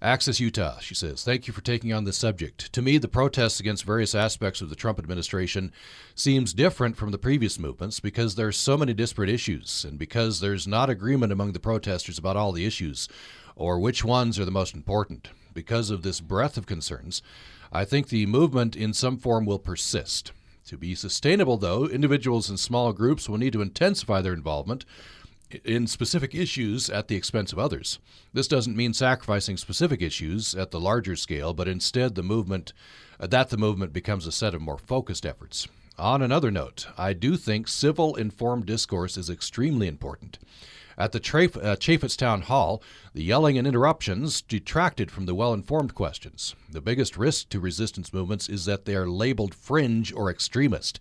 Access 0.00 0.38
Utah, 0.38 0.78
she 0.78 0.94
says, 0.94 1.24
thank 1.24 1.48
you 1.48 1.52
for 1.52 1.60
taking 1.60 1.92
on 1.92 2.04
this 2.04 2.16
subject. 2.16 2.72
To 2.72 2.80
me, 2.80 2.98
the 2.98 3.08
protests 3.08 3.58
against 3.58 3.82
various 3.82 4.14
aspects 4.14 4.60
of 4.60 4.70
the 4.70 4.76
Trump 4.76 5.00
administration 5.00 5.72
seems 6.14 6.52
different 6.52 6.96
from 6.96 7.10
the 7.10 7.18
previous 7.18 7.58
movements 7.58 7.98
because 7.98 8.36
there 8.36 8.46
are 8.46 8.52
so 8.52 8.76
many 8.76 8.94
disparate 8.94 9.28
issues 9.28 9.84
and 9.84 9.98
because 9.98 10.38
there's 10.38 10.68
not 10.68 10.88
agreement 10.88 11.32
among 11.32 11.50
the 11.50 11.58
protesters 11.58 12.16
about 12.16 12.36
all 12.36 12.52
the 12.52 12.64
issues 12.64 13.08
or 13.56 13.80
which 13.80 14.04
ones 14.04 14.38
are 14.38 14.44
the 14.44 14.52
most 14.52 14.72
important 14.72 15.30
because 15.58 15.90
of 15.90 16.02
this 16.02 16.20
breadth 16.20 16.56
of 16.56 16.66
concerns, 16.66 17.20
I 17.72 17.84
think 17.84 18.08
the 18.08 18.26
movement 18.26 18.76
in 18.76 18.92
some 18.92 19.16
form 19.16 19.44
will 19.44 19.58
persist. 19.58 20.30
To 20.66 20.76
be 20.76 20.94
sustainable, 20.94 21.56
though, 21.56 21.84
individuals 21.84 22.48
and 22.48 22.60
small 22.60 22.92
groups 22.92 23.28
will 23.28 23.38
need 23.38 23.54
to 23.54 23.60
intensify 23.60 24.20
their 24.20 24.34
involvement 24.34 24.84
in 25.64 25.88
specific 25.88 26.32
issues 26.32 26.88
at 26.88 27.08
the 27.08 27.16
expense 27.16 27.52
of 27.52 27.58
others. 27.58 27.98
This 28.32 28.46
doesn't 28.46 28.76
mean 28.76 28.94
sacrificing 28.94 29.56
specific 29.56 30.00
issues 30.00 30.54
at 30.54 30.70
the 30.70 30.78
larger 30.78 31.16
scale, 31.16 31.52
but 31.52 31.66
instead 31.66 32.14
the 32.14 32.22
movement 32.22 32.72
uh, 33.18 33.26
that 33.26 33.50
the 33.50 33.56
movement 33.56 33.92
becomes 33.92 34.28
a 34.28 34.32
set 34.32 34.54
of 34.54 34.60
more 34.60 34.78
focused 34.78 35.26
efforts. 35.26 35.66
On 35.98 36.22
another 36.22 36.52
note, 36.52 36.86
I 36.96 37.14
do 37.14 37.36
think 37.36 37.66
civil 37.66 38.14
informed 38.14 38.66
discourse 38.66 39.16
is 39.16 39.28
extremely 39.28 39.88
important. 39.88 40.38
At 40.98 41.12
the 41.12 41.20
Traf- 41.20 41.56
uh, 41.56 41.76
Chaffetz 41.76 42.16
Town 42.16 42.42
Hall, 42.42 42.82
the 43.14 43.22
yelling 43.22 43.56
and 43.56 43.68
interruptions 43.68 44.42
detracted 44.42 45.12
from 45.12 45.26
the 45.26 45.34
well 45.34 45.54
informed 45.54 45.94
questions. 45.94 46.56
The 46.68 46.80
biggest 46.80 47.16
risk 47.16 47.50
to 47.50 47.60
resistance 47.60 48.12
movements 48.12 48.48
is 48.48 48.64
that 48.64 48.84
they 48.84 48.96
are 48.96 49.08
labeled 49.08 49.54
fringe 49.54 50.12
or 50.12 50.28
extremist. 50.28 50.98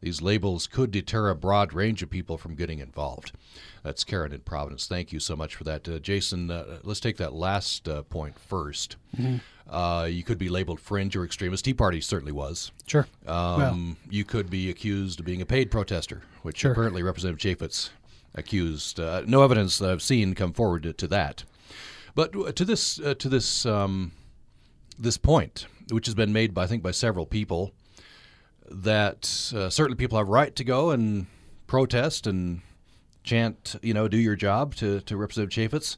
These 0.00 0.22
labels 0.22 0.68
could 0.68 0.92
deter 0.92 1.28
a 1.28 1.34
broad 1.34 1.72
range 1.72 2.00
of 2.02 2.08
people 2.08 2.38
from 2.38 2.54
getting 2.54 2.78
involved. 2.78 3.32
That's 3.82 4.04
Karen 4.04 4.32
in 4.32 4.40
Providence. 4.40 4.86
Thank 4.86 5.12
you 5.12 5.18
so 5.18 5.34
much 5.34 5.56
for 5.56 5.64
that. 5.64 5.86
Uh, 5.86 5.98
Jason, 5.98 6.50
uh, 6.50 6.78
let's 6.84 7.00
take 7.00 7.16
that 7.16 7.34
last 7.34 7.88
uh, 7.88 8.02
point 8.04 8.36
1st 8.48 8.96
mm-hmm. 9.18 9.36
Uh, 9.68 10.04
you 10.04 10.24
could 10.24 10.38
be 10.38 10.48
labeled 10.48 10.80
fringe 10.80 11.14
or 11.14 11.24
extremist. 11.24 11.64
Tea 11.64 11.74
Party 11.74 12.00
certainly 12.00 12.32
was. 12.32 12.72
Sure. 12.88 13.06
Um, 13.24 13.58
well. 13.58 13.96
You 14.10 14.24
could 14.24 14.50
be 14.50 14.68
accused 14.68 15.20
of 15.20 15.26
being 15.26 15.40
a 15.42 15.46
paid 15.46 15.70
protester, 15.70 16.22
which 16.42 16.58
sure. 16.58 16.72
apparently 16.72 17.04
Representative 17.04 17.58
Chaffetz 17.58 17.90
accused. 18.34 19.00
Uh, 19.00 19.22
no 19.26 19.42
evidence 19.42 19.78
that 19.78 19.90
I've 19.90 20.02
seen 20.02 20.34
come 20.34 20.52
forward 20.52 20.82
to, 20.84 20.92
to 20.92 21.08
that. 21.08 21.44
But 22.14 22.56
to 22.56 22.64
this 22.64 23.00
uh, 23.00 23.14
to 23.14 23.28
this 23.28 23.64
um, 23.66 24.12
this 24.98 25.16
point, 25.16 25.66
which 25.90 26.06
has 26.06 26.14
been 26.14 26.32
made, 26.32 26.52
by, 26.54 26.64
I 26.64 26.66
think, 26.66 26.82
by 26.82 26.90
several 26.90 27.26
people, 27.26 27.72
that 28.68 29.52
uh, 29.54 29.70
certainly 29.70 29.96
people 29.96 30.18
have 30.18 30.28
right 30.28 30.54
to 30.56 30.64
go 30.64 30.90
and 30.90 31.26
protest 31.66 32.26
and 32.26 32.62
chant, 33.22 33.76
you 33.82 33.94
know, 33.94 34.08
do 34.08 34.16
your 34.16 34.36
job 34.36 34.74
to 34.76 35.00
to 35.00 35.16
Representative 35.16 35.70
Chaffetz. 35.70 35.96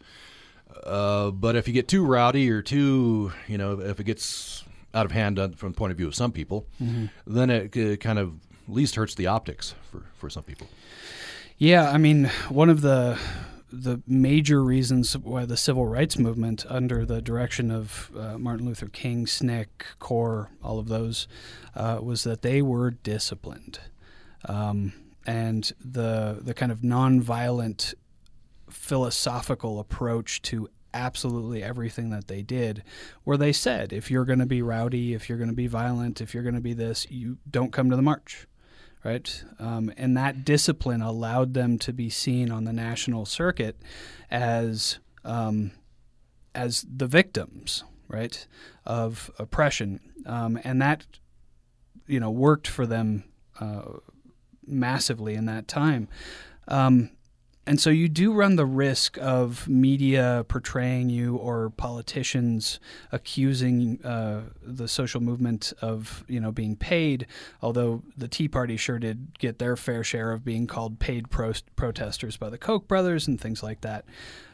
Uh, 0.85 1.31
but 1.31 1.57
if 1.57 1.69
you 1.69 1.75
get 1.75 1.89
too 1.89 2.05
rowdy 2.05 2.51
or 2.51 2.63
too, 2.63 3.33
you 3.47 3.59
know, 3.59 3.81
if 3.81 4.01
it 4.01 4.05
gets 4.05 4.65
out 4.95 5.07
of 5.07 5.13
hand 5.13 5.39
from 5.57 5.73
the 5.73 5.77
point 5.77 5.91
of 5.91 5.97
view 5.97 6.07
of 6.07 6.15
some 6.15 6.33
people, 6.33 6.67
mm-hmm. 6.81 7.07
then 7.27 7.51
it 7.51 7.77
uh, 7.77 7.97
kind 7.97 8.19
of 8.19 8.35
least 8.69 8.95
hurts 8.95 9.15
the 9.15 9.27
optics 9.27 9.75
for, 9.91 10.03
for 10.19 10.31
some 10.31 10.43
people. 10.43 10.69
Yeah, 11.59 11.91
I 11.91 11.99
mean, 11.99 12.31
one 12.49 12.71
of 12.71 12.81
the 12.81 13.19
the 13.73 14.03
major 14.07 14.63
reasons 14.63 15.17
why 15.17 15.47
the 15.47 15.57
civil 15.57 15.87
rights 15.87 16.19
movement, 16.19 16.67
under 16.69 17.07
the 17.07 17.23
direction 17.23 17.71
of 17.71 18.11
uh, 18.15 18.37
Martin 18.37 18.67
Luther 18.67 18.89
King, 18.89 19.25
SNCC, 19.25 19.67
CORE, 19.99 20.51
all 20.63 20.79
of 20.79 20.89
those, 20.89 21.27
uh, 21.75 21.99
was 22.03 22.23
that 22.25 22.43
they 22.43 22.61
were 22.61 22.91
disciplined, 22.91 23.81
um, 24.47 24.93
and 25.27 25.73
the 25.83 26.39
the 26.43 26.55
kind 26.55 26.73
of 26.73 26.81
nonviolent 26.81 27.95
philosophical 28.69 29.79
approach 29.81 30.43
to 30.43 30.69
absolutely 30.95 31.63
everything 31.63 32.11
that 32.11 32.29
they 32.29 32.43
did, 32.43 32.83
where 33.25 33.39
they 33.39 33.53
said, 33.53 33.93
if 33.93 34.11
you're 34.11 34.27
going 34.27 34.39
to 34.39 34.47
be 34.47 34.61
rowdy, 34.61 35.15
if 35.15 35.29
you're 35.29 35.39
going 35.39 35.49
to 35.49 35.57
be 35.57 35.67
violent, 35.67 36.21
if 36.21 36.35
you're 36.35 36.43
going 36.43 36.55
to 36.55 36.61
be 36.61 36.75
this, 36.75 37.07
you 37.11 37.39
don't 37.51 37.73
come 37.73 37.89
to 37.89 37.97
the 37.97 38.03
march 38.03 38.47
right? 39.05 39.45
Um, 39.59 39.93
and 39.97 40.17
that 40.17 40.45
discipline 40.45 41.03
allowed 41.03 41.55
them 41.55 41.79
to 41.79 41.93
be 41.93 42.09
seen 42.09 42.51
on 42.51 42.65
the 42.65 42.73
national 42.73 43.27
circuit 43.27 43.77
as 44.31 44.99
um, 45.25 45.73
as 46.55 46.85
the 46.95 47.07
victims, 47.07 47.85
right, 48.09 48.47
of 48.85 49.31
oppression, 49.39 50.01
um, 50.27 50.59
and 50.65 50.81
that 50.83 51.07
you 52.07 52.21
know 52.21 52.31
worked 52.31 52.69
for 52.69 52.87
them 52.87 53.25
uh, 53.61 53.83
massively 54.67 55.35
in 55.35 55.47
that 55.47 55.69
time. 55.69 56.09
And 57.65 57.81
so 57.81 57.91
you 57.91 58.09
do 58.09 58.33
run 58.33 58.57
the 58.57 58.67
risk 58.67 59.17
of 59.19 59.69
media 59.69 60.45
portraying 60.49 61.11
you 61.11 61.37
or 61.37 61.71
politicians 61.71 62.81
accusing 63.13 64.05
uh, 64.05 64.43
the 64.63 64.89
social 64.89 65.21
movement 65.21 65.73
of 65.81 66.25
you 66.27 66.41
know 66.41 66.51
being 66.51 66.75
paid. 66.75 67.27
Although 67.61 68.03
the 68.17 68.27
Tea 68.27 68.49
Party 68.49 68.77
sure 68.77 68.99
did 68.99 69.39
get 69.39 69.61
their 69.61 69.77
fair 69.77 70.03
share 70.03 70.33
of 70.33 70.45
being 70.45 70.67
called 70.67 70.99
paid 70.99 71.31
pro- 71.31 71.53
protesters 71.77 72.37
by 72.37 72.51
the 72.51 72.59
Koch 72.59 72.89
brothers 72.89 73.29
and 73.29 73.41
things 73.41 73.63
like 73.63 73.83
that. 73.83 74.05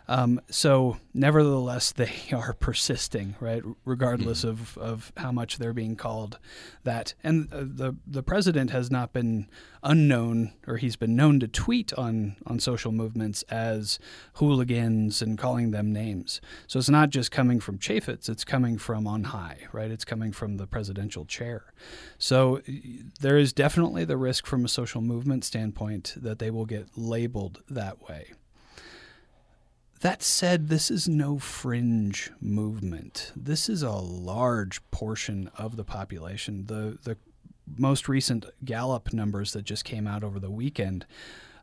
Um, 0.08 0.40
so, 0.50 0.96
nevertheless, 1.12 1.92
they 1.92 2.12
are 2.32 2.54
persisting, 2.54 3.36
right? 3.40 3.62
Regardless 3.84 4.40
mm-hmm. 4.40 4.48
of, 4.48 4.78
of 4.78 5.12
how 5.18 5.32
much 5.32 5.58
they're 5.58 5.74
being 5.74 5.96
called 5.96 6.38
that. 6.84 7.14
And 7.22 7.52
uh, 7.52 7.60
the 7.60 7.96
the 8.06 8.22
president 8.22 8.70
has 8.70 8.90
not 8.90 9.12
been 9.12 9.48
unknown, 9.82 10.52
or 10.66 10.78
he's 10.78 10.96
been 10.96 11.14
known 11.14 11.40
to 11.40 11.48
tweet 11.48 11.92
on 11.92 12.36
on 12.46 12.58
social 12.58 12.90
movements 12.90 13.42
as 13.44 13.98
hooligans 14.34 15.20
and 15.20 15.36
calling 15.36 15.70
them 15.70 15.92
names. 15.92 16.40
So 16.66 16.78
it's 16.78 16.88
not 16.88 17.10
just 17.10 17.30
coming 17.30 17.60
from 17.60 17.78
Chaffetz; 17.78 18.28
it's 18.28 18.44
coming 18.44 18.78
from 18.78 19.06
on 19.06 19.24
high, 19.24 19.66
right? 19.72 19.90
It's 19.90 20.04
coming 20.04 20.32
from 20.32 20.56
the 20.56 20.66
presidential 20.66 21.26
chair. 21.26 21.72
So 22.18 22.62
there 23.20 23.36
is 23.36 23.52
definitely 23.52 24.04
the 24.06 24.16
risk 24.16 24.46
from 24.46 24.64
a 24.64 24.68
social 24.68 25.02
movement 25.02 25.44
standpoint 25.44 26.14
that 26.16 26.38
they 26.38 26.50
will 26.50 26.66
get 26.66 26.96
labeled 26.96 27.62
that 27.68 28.08
way. 28.08 28.32
That 30.00 30.22
said, 30.22 30.68
this 30.68 30.90
is 30.90 31.08
no 31.08 31.38
fringe 31.38 32.30
movement. 32.40 33.32
This 33.34 33.68
is 33.68 33.82
a 33.82 33.90
large 33.90 34.88
portion 34.90 35.50
of 35.56 35.76
the 35.76 35.84
population. 35.84 36.66
The 36.66 36.98
the 37.02 37.16
most 37.76 38.08
recent 38.08 38.46
Gallup 38.64 39.12
numbers 39.12 39.52
that 39.52 39.62
just 39.62 39.84
came 39.84 40.06
out 40.06 40.22
over 40.22 40.38
the 40.38 40.50
weekend 40.50 41.04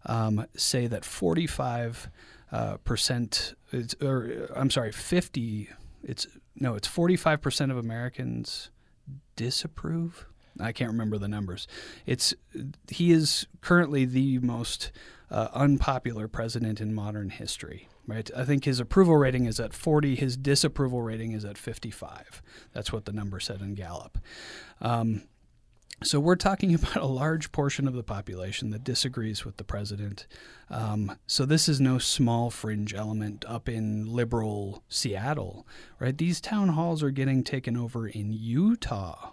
um, 0.05 0.45
say 0.55 0.85
that 0.85 1.03
45 1.03 2.09
uh, 2.51 2.77
percent, 2.77 3.55
or 4.01 4.49
I'm 4.55 4.69
sorry, 4.69 4.91
50. 4.91 5.69
It's 6.03 6.27
no, 6.57 6.75
it's 6.75 6.87
45 6.87 7.41
percent 7.41 7.71
of 7.71 7.77
Americans 7.77 8.69
disapprove. 9.37 10.27
I 10.59 10.73
can't 10.73 10.91
remember 10.91 11.17
the 11.17 11.27
numbers. 11.27 11.67
It's 12.05 12.33
he 12.89 13.11
is 13.11 13.47
currently 13.61 14.03
the 14.03 14.39
most 14.39 14.91
uh, 15.31 15.47
unpopular 15.53 16.27
president 16.27 16.81
in 16.81 16.93
modern 16.93 17.29
history 17.29 17.87
right? 18.07 18.29
I 18.35 18.43
think 18.43 18.65
his 18.65 18.79
approval 18.79 19.17
rating 19.17 19.45
is 19.45 19.59
at 19.59 19.73
40. 19.73 20.15
His 20.15 20.37
disapproval 20.37 21.01
rating 21.01 21.31
is 21.31 21.45
at 21.45 21.57
55. 21.57 22.41
That's 22.73 22.91
what 22.91 23.05
the 23.05 23.13
number 23.13 23.39
said 23.39 23.61
in 23.61 23.75
Gallup. 23.75 24.17
Um, 24.81 25.23
so 26.03 26.19
we're 26.19 26.35
talking 26.35 26.73
about 26.75 26.97
a 26.97 27.05
large 27.05 27.51
portion 27.51 27.87
of 27.87 27.93
the 27.93 28.03
population 28.03 28.71
that 28.71 28.83
disagrees 28.83 29.45
with 29.45 29.57
the 29.57 29.63
president. 29.63 30.27
Um, 30.69 31.17
so 31.27 31.45
this 31.45 31.69
is 31.69 31.79
no 31.79 31.97
small 31.97 32.49
fringe 32.49 32.93
element 32.93 33.45
up 33.47 33.69
in 33.69 34.05
liberal 34.05 34.83
Seattle, 34.89 35.65
right? 35.99 36.17
These 36.17 36.41
town 36.41 36.69
halls 36.69 37.03
are 37.03 37.11
getting 37.11 37.43
taken 37.43 37.77
over 37.77 38.07
in 38.07 38.33
Utah 38.33 39.31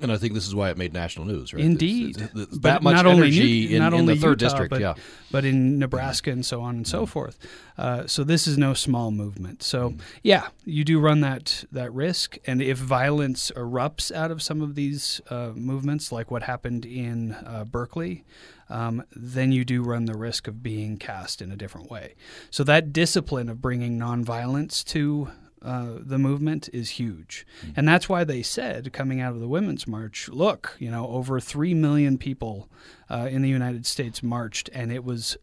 and 0.00 0.10
I 0.10 0.16
think 0.16 0.34
this 0.34 0.46
is 0.46 0.54
why 0.56 0.70
it 0.70 0.76
made 0.76 0.92
national 0.92 1.26
news, 1.26 1.54
right? 1.54 1.62
Indeed, 1.62 2.20
it's, 2.20 2.34
it's, 2.34 2.58
that 2.58 2.82
much 2.82 2.96
not 2.96 3.06
energy 3.06 3.40
only, 3.40 3.74
in, 3.74 3.78
not 3.78 3.92
in 3.92 4.00
only 4.00 4.14
the 4.14 4.20
third 4.20 4.40
Utah, 4.40 4.50
district, 4.52 4.70
but, 4.70 4.80
yeah, 4.80 4.94
but 5.30 5.44
in 5.44 5.78
Nebraska 5.78 6.32
and 6.32 6.44
so 6.44 6.62
on 6.62 6.74
and 6.74 6.86
so 6.86 7.06
forth. 7.06 7.38
Uh, 7.78 8.04
so 8.06 8.24
this 8.24 8.48
is 8.48 8.58
no 8.58 8.74
small 8.74 9.12
movement. 9.12 9.62
So 9.62 9.90
mm. 9.90 10.00
yeah, 10.22 10.48
you 10.64 10.84
do 10.84 10.98
run 10.98 11.20
that 11.20 11.64
that 11.70 11.92
risk, 11.92 12.38
and 12.44 12.60
if 12.60 12.76
violence 12.76 13.52
erupts 13.54 14.10
out 14.10 14.32
of 14.32 14.42
some 14.42 14.62
of 14.62 14.74
these 14.74 15.20
uh, 15.30 15.52
movements, 15.54 16.10
like 16.10 16.28
what 16.28 16.42
happened 16.42 16.84
in 16.84 17.32
uh, 17.32 17.64
Berkeley, 17.64 18.24
um, 18.68 19.04
then 19.14 19.52
you 19.52 19.64
do 19.64 19.82
run 19.82 20.06
the 20.06 20.16
risk 20.16 20.48
of 20.48 20.60
being 20.60 20.96
cast 20.96 21.40
in 21.40 21.52
a 21.52 21.56
different 21.56 21.88
way. 21.88 22.14
So 22.50 22.64
that 22.64 22.92
discipline 22.92 23.48
of 23.48 23.62
bringing 23.62 23.96
nonviolence 23.96 24.84
to 24.86 25.30
uh, 25.64 25.98
the 25.98 26.18
movement 26.18 26.68
is 26.72 26.90
huge. 26.90 27.46
Mm-hmm. 27.60 27.72
And 27.76 27.88
that's 27.88 28.08
why 28.08 28.24
they 28.24 28.42
said, 28.42 28.92
coming 28.92 29.20
out 29.20 29.32
of 29.32 29.40
the 29.40 29.48
Women's 29.48 29.86
March, 29.86 30.28
look, 30.28 30.76
you 30.78 30.90
know, 30.90 31.08
over 31.08 31.40
3 31.40 31.74
million 31.74 32.18
people 32.18 32.68
uh, 33.10 33.28
in 33.30 33.42
the 33.42 33.48
United 33.48 33.86
States 33.86 34.22
marched, 34.22 34.68
and 34.72 34.92
it 34.92 35.04
was 35.04 35.36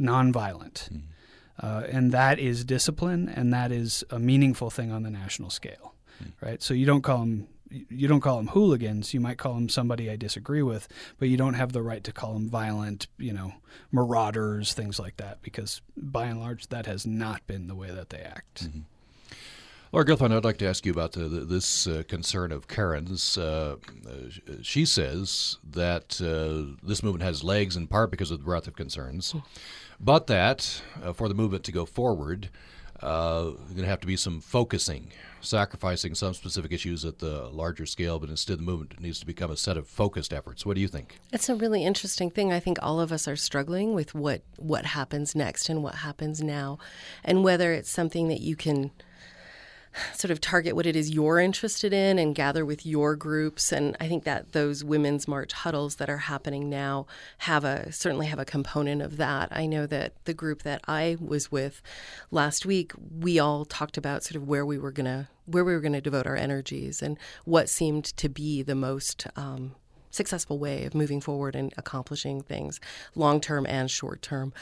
nonviolent. 0.00 0.88
Mm-hmm. 0.90 0.98
Uh, 1.60 1.82
and 1.90 2.12
that 2.12 2.38
is 2.38 2.64
discipline, 2.64 3.28
and 3.28 3.52
that 3.52 3.70
is 3.72 4.04
a 4.10 4.18
meaningful 4.18 4.70
thing 4.70 4.92
on 4.92 5.02
the 5.02 5.10
national 5.10 5.50
scale, 5.50 5.94
mm-hmm. 6.22 6.44
right? 6.44 6.62
So 6.62 6.72
you 6.72 6.86
don't 6.86 7.02
call 7.02 7.18
them 7.20 7.48
you 7.70 8.08
don't 8.08 8.20
call 8.20 8.38
them 8.38 8.48
hooligans. 8.48 9.12
You 9.12 9.20
might 9.20 9.36
call 9.36 9.52
them 9.52 9.68
somebody 9.68 10.10
I 10.10 10.16
disagree 10.16 10.62
with, 10.62 10.88
but 11.18 11.28
you 11.28 11.36
don't 11.36 11.52
have 11.54 11.72
the 11.72 11.82
right 11.82 12.02
to 12.04 12.12
call 12.12 12.32
them 12.32 12.48
violent, 12.48 13.08
you 13.18 13.32
know, 13.32 13.52
marauders, 13.92 14.72
things 14.72 14.98
like 14.98 15.18
that, 15.18 15.42
because 15.42 15.82
by 15.96 16.26
and 16.26 16.40
large, 16.40 16.68
that 16.68 16.86
has 16.86 17.06
not 17.06 17.46
been 17.46 17.66
the 17.66 17.74
way 17.74 17.90
that 17.90 18.10
they 18.10 18.20
act. 18.20 18.64
Mm-hmm. 18.64 18.80
Laura 19.90 20.04
Gelfand, 20.04 20.36
I'd 20.36 20.44
like 20.44 20.58
to 20.58 20.68
ask 20.68 20.84
you 20.84 20.92
about 20.92 21.12
the, 21.12 21.28
the, 21.28 21.40
this 21.40 21.86
uh, 21.86 22.02
concern 22.06 22.52
of 22.52 22.68
Karen's. 22.68 23.38
Uh, 23.38 23.76
she 24.60 24.84
says 24.84 25.56
that 25.64 26.20
uh, 26.20 26.76
this 26.86 27.02
movement 27.02 27.22
has 27.22 27.42
legs 27.42 27.74
in 27.74 27.86
part 27.86 28.10
because 28.10 28.30
of 28.30 28.38
the 28.38 28.44
breadth 28.44 28.68
of 28.68 28.76
concerns, 28.76 29.34
but 29.98 30.26
that 30.26 30.82
uh, 31.02 31.14
for 31.14 31.26
the 31.26 31.34
movement 31.34 31.64
to 31.64 31.72
go 31.72 31.86
forward, 31.86 32.50
uh, 33.00 33.44
there's 33.44 33.70
going 33.70 33.76
to 33.76 33.86
have 33.86 34.00
to 34.00 34.06
be 34.06 34.16
some 34.16 34.42
focusing, 34.42 35.10
sacrificing 35.40 36.14
some 36.14 36.34
specific 36.34 36.70
issues 36.70 37.06
at 37.06 37.20
the 37.20 37.48
larger 37.48 37.86
scale, 37.86 38.18
but 38.18 38.28
instead 38.28 38.58
the 38.58 38.62
movement 38.62 39.00
needs 39.00 39.18
to 39.20 39.26
become 39.26 39.50
a 39.50 39.56
set 39.56 39.78
of 39.78 39.88
focused 39.88 40.34
efforts. 40.34 40.66
What 40.66 40.74
do 40.74 40.82
you 40.82 40.88
think? 40.88 41.18
It's 41.32 41.48
a 41.48 41.54
really 41.54 41.82
interesting 41.82 42.28
thing. 42.28 42.52
I 42.52 42.60
think 42.60 42.76
all 42.82 43.00
of 43.00 43.10
us 43.10 43.26
are 43.26 43.36
struggling 43.36 43.94
with 43.94 44.14
what 44.14 44.42
what 44.58 44.84
happens 44.84 45.34
next 45.34 45.70
and 45.70 45.82
what 45.82 45.94
happens 45.94 46.42
now, 46.42 46.78
and 47.24 47.42
whether 47.42 47.72
it's 47.72 47.88
something 47.88 48.28
that 48.28 48.42
you 48.42 48.54
can– 48.54 48.90
sort 50.14 50.30
of 50.30 50.40
target 50.40 50.76
what 50.76 50.86
it 50.86 50.96
is 50.96 51.10
you're 51.10 51.38
interested 51.38 51.92
in 51.92 52.18
and 52.18 52.34
gather 52.34 52.64
with 52.64 52.86
your 52.86 53.16
groups. 53.16 53.72
And 53.72 53.96
i 54.00 54.08
think 54.08 54.24
that 54.24 54.52
those 54.52 54.84
women's 54.84 55.28
march 55.28 55.52
huddles 55.52 55.96
that 55.96 56.10
are 56.10 56.18
happening 56.18 56.68
now 56.68 57.06
have 57.38 57.64
a 57.64 57.92
certainly 57.92 58.26
have 58.26 58.38
a 58.38 58.44
component 58.44 59.02
of 59.02 59.16
that. 59.16 59.48
I 59.50 59.66
know 59.66 59.86
that 59.86 60.12
the 60.24 60.34
group 60.34 60.62
that 60.62 60.80
i 60.86 61.16
was 61.20 61.50
with 61.50 61.82
last 62.30 62.66
week 62.66 62.92
we 63.18 63.38
all 63.38 63.64
talked 63.64 63.96
about 63.96 64.24
sort 64.24 64.36
of 64.36 64.46
where 64.46 64.64
we 64.64 64.78
were 64.78 64.92
going 64.92 65.06
to 65.06 65.28
where 65.46 65.64
we 65.64 65.72
were 65.72 65.80
going 65.80 65.92
to 65.92 66.00
devote 66.00 66.26
our 66.26 66.36
energies 66.36 67.02
and 67.02 67.18
what 67.44 67.68
seemed 67.68 68.04
to 68.04 68.28
be 68.28 68.62
the 68.62 68.74
most 68.74 69.26
um, 69.34 69.74
successful 70.10 70.58
way 70.58 70.84
of 70.84 70.94
moving 70.94 71.20
forward 71.20 71.54
and 71.54 71.72
accomplishing 71.76 72.42
things 72.42 72.80
long 73.14 73.40
term 73.40 73.66
and 73.66 73.90
short 73.90 74.22
term 74.22 74.52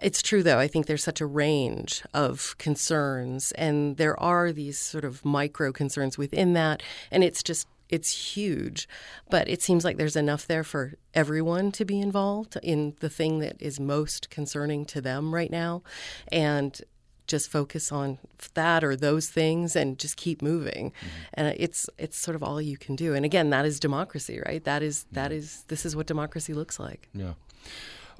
it's 0.00 0.22
true, 0.22 0.42
though. 0.42 0.58
I 0.58 0.68
think 0.68 0.86
there's 0.86 1.04
such 1.04 1.20
a 1.20 1.26
range 1.26 2.02
of 2.12 2.56
concerns, 2.58 3.52
and 3.52 3.96
there 3.96 4.18
are 4.20 4.52
these 4.52 4.78
sort 4.78 5.04
of 5.04 5.24
micro 5.24 5.72
concerns 5.72 6.18
within 6.18 6.52
that, 6.54 6.82
and 7.10 7.22
it's 7.24 7.42
just 7.42 7.66
it's 7.90 8.34
huge, 8.34 8.88
but 9.30 9.46
it 9.48 9.62
seems 9.62 9.84
like 9.84 9.98
there's 9.98 10.16
enough 10.16 10.46
there 10.46 10.64
for 10.64 10.94
everyone 11.12 11.70
to 11.70 11.84
be 11.84 12.00
involved 12.00 12.56
in 12.62 12.94
the 13.00 13.10
thing 13.10 13.38
that 13.40 13.60
is 13.60 13.78
most 13.78 14.30
concerning 14.30 14.84
to 14.86 15.00
them 15.00 15.34
right 15.34 15.50
now, 15.50 15.82
and 16.32 16.80
just 17.26 17.50
focus 17.50 17.90
on 17.92 18.18
that 18.54 18.84
or 18.84 18.96
those 18.96 19.28
things 19.28 19.76
and 19.76 19.98
just 19.98 20.16
keep 20.16 20.42
moving. 20.42 20.90
Mm-hmm. 20.90 21.08
and 21.34 21.56
it's 21.58 21.88
it's 21.98 22.18
sort 22.18 22.34
of 22.34 22.42
all 22.42 22.60
you 22.60 22.76
can 22.76 22.96
do. 22.96 23.14
And 23.14 23.24
again 23.24 23.48
that 23.50 23.64
is 23.64 23.80
democracy 23.80 24.42
right? 24.44 24.62
That 24.64 24.82
is, 24.82 25.06
that 25.12 25.32
is 25.32 25.64
this 25.68 25.86
is 25.86 25.96
what 25.96 26.06
democracy 26.06 26.52
looks 26.52 26.78
like. 26.78 27.08
Yeah 27.14 27.32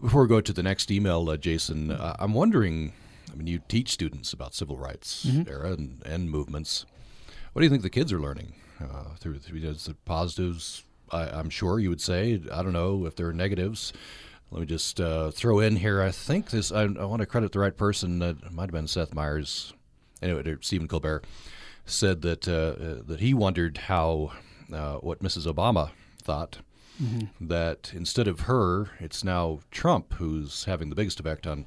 before 0.01 0.23
we 0.23 0.29
go 0.29 0.41
to 0.41 0.53
the 0.53 0.63
next 0.63 0.91
email, 0.91 1.29
uh, 1.29 1.37
Jason, 1.37 1.91
uh, 1.91 2.17
I'm 2.19 2.35
wondering. 2.35 2.93
I 3.33 3.37
mean, 3.37 3.47
you 3.49 3.61
teach 3.67 3.91
students 3.91 4.33
about 4.33 4.55
civil 4.55 4.77
rights 4.77 5.27
mm-hmm. 5.27 5.51
era 5.51 5.73
and, 5.73 6.01
and, 6.07 6.31
movements. 6.31 6.87
What 7.53 7.61
do 7.61 7.65
you 7.65 7.71
think 7.71 7.83
the 7.83 7.91
kids 7.91 8.13
are 8.13 8.21
learning 8.21 8.55
uh, 8.81 9.17
through, 9.19 9.41
through 9.41 9.59
the 9.59 9.97
positives? 10.05 10.85
I, 11.11 11.41
am 11.41 11.51
sure 11.51 11.81
you 11.81 11.89
would 11.89 12.01
say. 12.01 12.41
I 12.53 12.63
don't 12.63 12.73
know 12.73 13.07
if 13.07 13.17
there 13.17 13.27
are 13.27 13.33
negatives. 13.33 13.93
Let 14.53 14.61
me 14.61 14.67
just 14.67 15.01
uh, 15.01 15.33
throw 15.33 15.59
in 15.59 15.77
here. 15.77 16.01
I 16.01 16.13
think 16.13 16.51
this. 16.51 16.71
I, 16.71 16.83
I, 16.83 17.05
want 17.07 17.21
to 17.21 17.27
credit 17.27 17.51
the 17.51 17.59
right 17.59 17.77
person. 17.77 18.23
It 18.23 18.53
might 18.53 18.65
have 18.65 18.73
been 18.73 18.87
Seth 18.87 19.15
Meyers. 19.15 19.73
Anyway, 20.23 20.57
Stephen 20.61 20.87
Colbert 20.87 21.25
said 21.87 22.23
that 22.23 22.47
uh, 22.47 22.53
uh, 22.53 23.03
that 23.07 23.21
he 23.21 23.35
wondered 23.35 23.79
how 23.79 24.33
what 24.69 25.21
Mrs. 25.21 25.53
Obama 25.53 25.91
thought 26.23 26.59
mm-hmm. 27.03 27.47
that 27.47 27.93
instead 27.95 28.29
of 28.29 28.41
her, 28.41 28.91
it's 29.01 29.25
now 29.25 29.61
Trump 29.71 30.15
who's 30.15 30.65
having 30.65 30.91
the 30.91 30.97
biggest 30.97 31.21
effect 31.21 31.47
on 31.47 31.67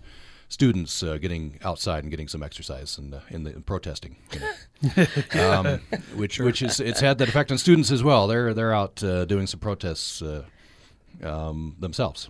students 0.50 1.04
uh, 1.04 1.18
getting 1.18 1.60
outside 1.64 2.04
and 2.04 2.12
getting 2.12 2.28
some 2.28 2.42
exercise 2.42 2.98
and 2.98 3.14
uh, 3.14 3.20
in 3.30 3.44
the 3.44 3.54
in 3.54 3.64
protesting, 3.64 4.16
you 4.34 4.40
know. 4.40 5.52
um, 5.52 5.80
which 6.16 6.34
sure. 6.34 6.46
which 6.46 6.62
is 6.62 6.80
it's 6.80 7.00
had 7.00 7.18
that 7.18 7.28
effect 7.28 7.52
on 7.52 7.58
students 7.58 7.92
as 7.92 8.04
well. 8.04 8.28
They're 8.28 8.54
they're 8.54 8.74
out 8.74 9.04
uh, 9.04 9.26
doing 9.26 9.48
some 9.48 9.60
protests 9.60 10.22
uh, 10.22 10.46
um, 11.24 11.76
themselves. 11.80 12.30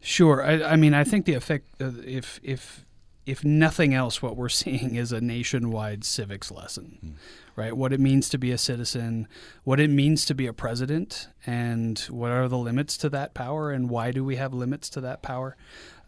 Sure, 0.00 0.44
I, 0.44 0.72
I, 0.72 0.76
mean 0.76 0.94
I 0.94 1.04
think 1.04 1.26
the 1.26 1.34
effect 1.34 1.68
uh, 1.80 1.92
if 2.04 2.40
if 2.42 2.84
if 3.26 3.44
nothing 3.44 3.94
else, 3.94 4.22
what 4.22 4.36
we're 4.36 4.48
seeing 4.62 4.94
is 4.94 5.12
a 5.12 5.20
nationwide 5.20 6.04
civics 6.04 6.50
lesson. 6.50 6.98
Mm 7.04 7.14
right? 7.56 7.76
What 7.76 7.92
it 7.92 8.00
means 8.00 8.28
to 8.30 8.38
be 8.38 8.50
a 8.50 8.58
citizen, 8.58 9.28
what 9.64 9.80
it 9.80 9.90
means 9.90 10.24
to 10.26 10.34
be 10.34 10.46
a 10.46 10.52
president, 10.52 11.28
and 11.46 11.98
what 12.10 12.30
are 12.30 12.48
the 12.48 12.58
limits 12.58 12.96
to 12.98 13.08
that 13.10 13.34
power, 13.34 13.70
and 13.70 13.90
why 13.90 14.10
do 14.10 14.24
we 14.24 14.36
have 14.36 14.54
limits 14.54 14.88
to 14.90 15.00
that 15.02 15.22
power? 15.22 15.56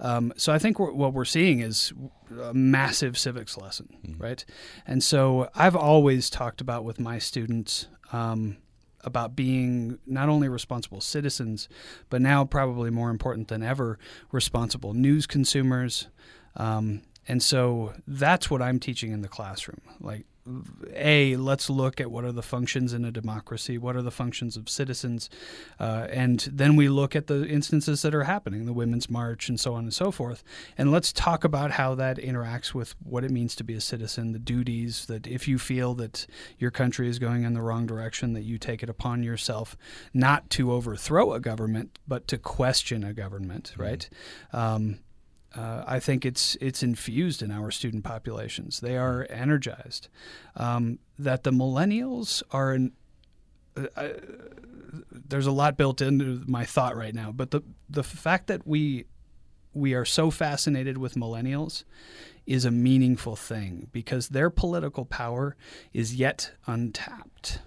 Um, 0.01 0.33
so 0.37 0.53
I 0.53 0.59
think 0.59 0.79
we're, 0.79 0.93
what 0.93 1.13
we're 1.13 1.25
seeing 1.25 1.61
is 1.61 1.93
a 2.43 2.55
massive 2.55 3.19
civics 3.19 3.57
lesson, 3.57 3.97
mm-hmm. 4.07 4.23
right? 4.23 4.45
And 4.87 5.03
so 5.03 5.51
I've 5.55 5.77
always 5.77 6.31
talked 6.31 6.61
about 6.61 6.85
with 6.85 6.99
my 6.99 7.19
students. 7.19 7.89
Um, 8.13 8.59
about 9.03 9.37
being 9.37 9.99
not 10.07 10.31
only 10.31 10.49
responsible 10.49 10.99
citizens, 10.99 11.69
but 12.09 12.23
now 12.23 12.43
probably 12.43 12.89
more 12.89 13.11
important 13.11 13.49
than 13.49 13.63
ever, 13.63 13.99
responsible 14.33 14.95
news 14.95 15.27
consumers, 15.27 16.09
um, 16.57 17.03
And 17.27 17.43
so 17.43 17.95
that's 18.07 18.51
what 18.51 18.61
I'm 18.61 18.79
teaching 18.79 19.13
in 19.13 19.23
the 19.23 19.29
classroom. 19.29 19.81
Like, 20.01 20.27
a 20.93 21.37
let's 21.37 21.71
look 21.71 22.01
at 22.01 22.11
what 22.11 22.25
are 22.25 22.33
the 22.33 22.43
functions 22.43 22.93
in 22.93 23.05
a 23.05 23.11
democracy 23.11 23.79
what 23.79 23.97
are 23.97 24.03
the 24.03 24.11
functions 24.11 24.57
of 24.59 24.69
citizens 24.69 25.31
uh, 25.81 26.07
and 26.11 26.51
then 26.53 26.77
we 26.77 26.89
look 26.89 27.17
at 27.17 27.29
the 27.29 27.47
instances 27.47 28.03
that 28.03 28.15
are 28.15 28.25
happening 28.25 28.67
the 28.67 28.73
women's 28.73 29.09
march 29.09 29.49
and 29.49 29.59
so 29.59 29.73
on 29.73 29.85
and 29.85 29.95
so 29.95 30.11
forth 30.11 30.45
and 30.77 30.93
let's 30.93 31.13
talk 31.13 31.45
about 31.45 31.71
how 31.71 31.95
that 31.95 32.19
interacts 32.19 32.75
with 32.75 32.95
what 33.03 33.25
it 33.25 33.31
means 33.31 33.57
to 33.57 33.65
be 33.65 33.75
a 33.75 33.81
citizen 33.81 34.33
the 34.33 34.39
duties 34.39 35.07
that 35.07 35.27
if 35.27 35.49
you 35.49 35.59
feel 35.59 35.95
that 35.95 36.27
your 36.59 36.71
country 36.71 37.09
is 37.09 37.19
going 37.19 37.45
in 37.45 37.55
the 37.55 37.63
wrong 37.63 37.87
direction 37.87 38.35
that 38.35 38.43
you 38.43 38.59
take 38.59 38.83
it 38.83 38.91
upon 38.91 39.23
yourself 39.23 39.79
not 40.13 40.51
to 40.51 40.71
overthrow 40.73 41.33
a 41.33 41.41
government 41.41 41.99
but 42.07 42.29
to 42.29 42.37
question 42.37 43.03
a 43.03 43.15
government 43.15 43.71
mm-hmm. 43.73 43.83
right 43.83 44.11
um, 44.53 44.99
uh, 45.57 45.85
I 45.87 46.01
think 46.01 46.25
it's 46.25 46.57
it's 46.61 46.83
infused 46.83 47.43
in 47.43 47.51
our 47.51 47.71
student 47.71 48.05
populations. 48.05 48.81
They 48.81 48.97
are 48.97 49.27
energized. 49.31 50.09
Um, 50.57 50.99
that 51.19 51.45
the 51.45 51.53
millennials 51.53 52.43
are 52.51 52.73
an, 52.73 52.93
uh, 53.77 53.87
uh, 53.97 54.09
there's 55.11 55.47
a 55.47 55.53
lot 55.53 55.77
built 55.77 56.01
into 56.01 56.43
my 56.47 56.65
thought 56.65 56.97
right 56.97 57.15
now, 57.15 57.33
but 57.33 57.51
the 57.51 57.63
the 57.89 58.03
fact 58.03 58.49
that 58.49 58.67
we 58.67 59.07
we 59.73 59.95
are 59.95 60.05
so 60.05 60.31
fascinated 60.31 60.99
with 60.99 61.15
millennials 61.15 61.85
is 62.47 62.65
a 62.65 62.71
meaningful 62.71 63.37
thing 63.37 63.89
because 63.93 64.29
their 64.29 64.51
political 64.51 65.05
power 65.05 65.57
is 65.93 66.15
yet 66.15 66.53
untapped. 66.67 67.61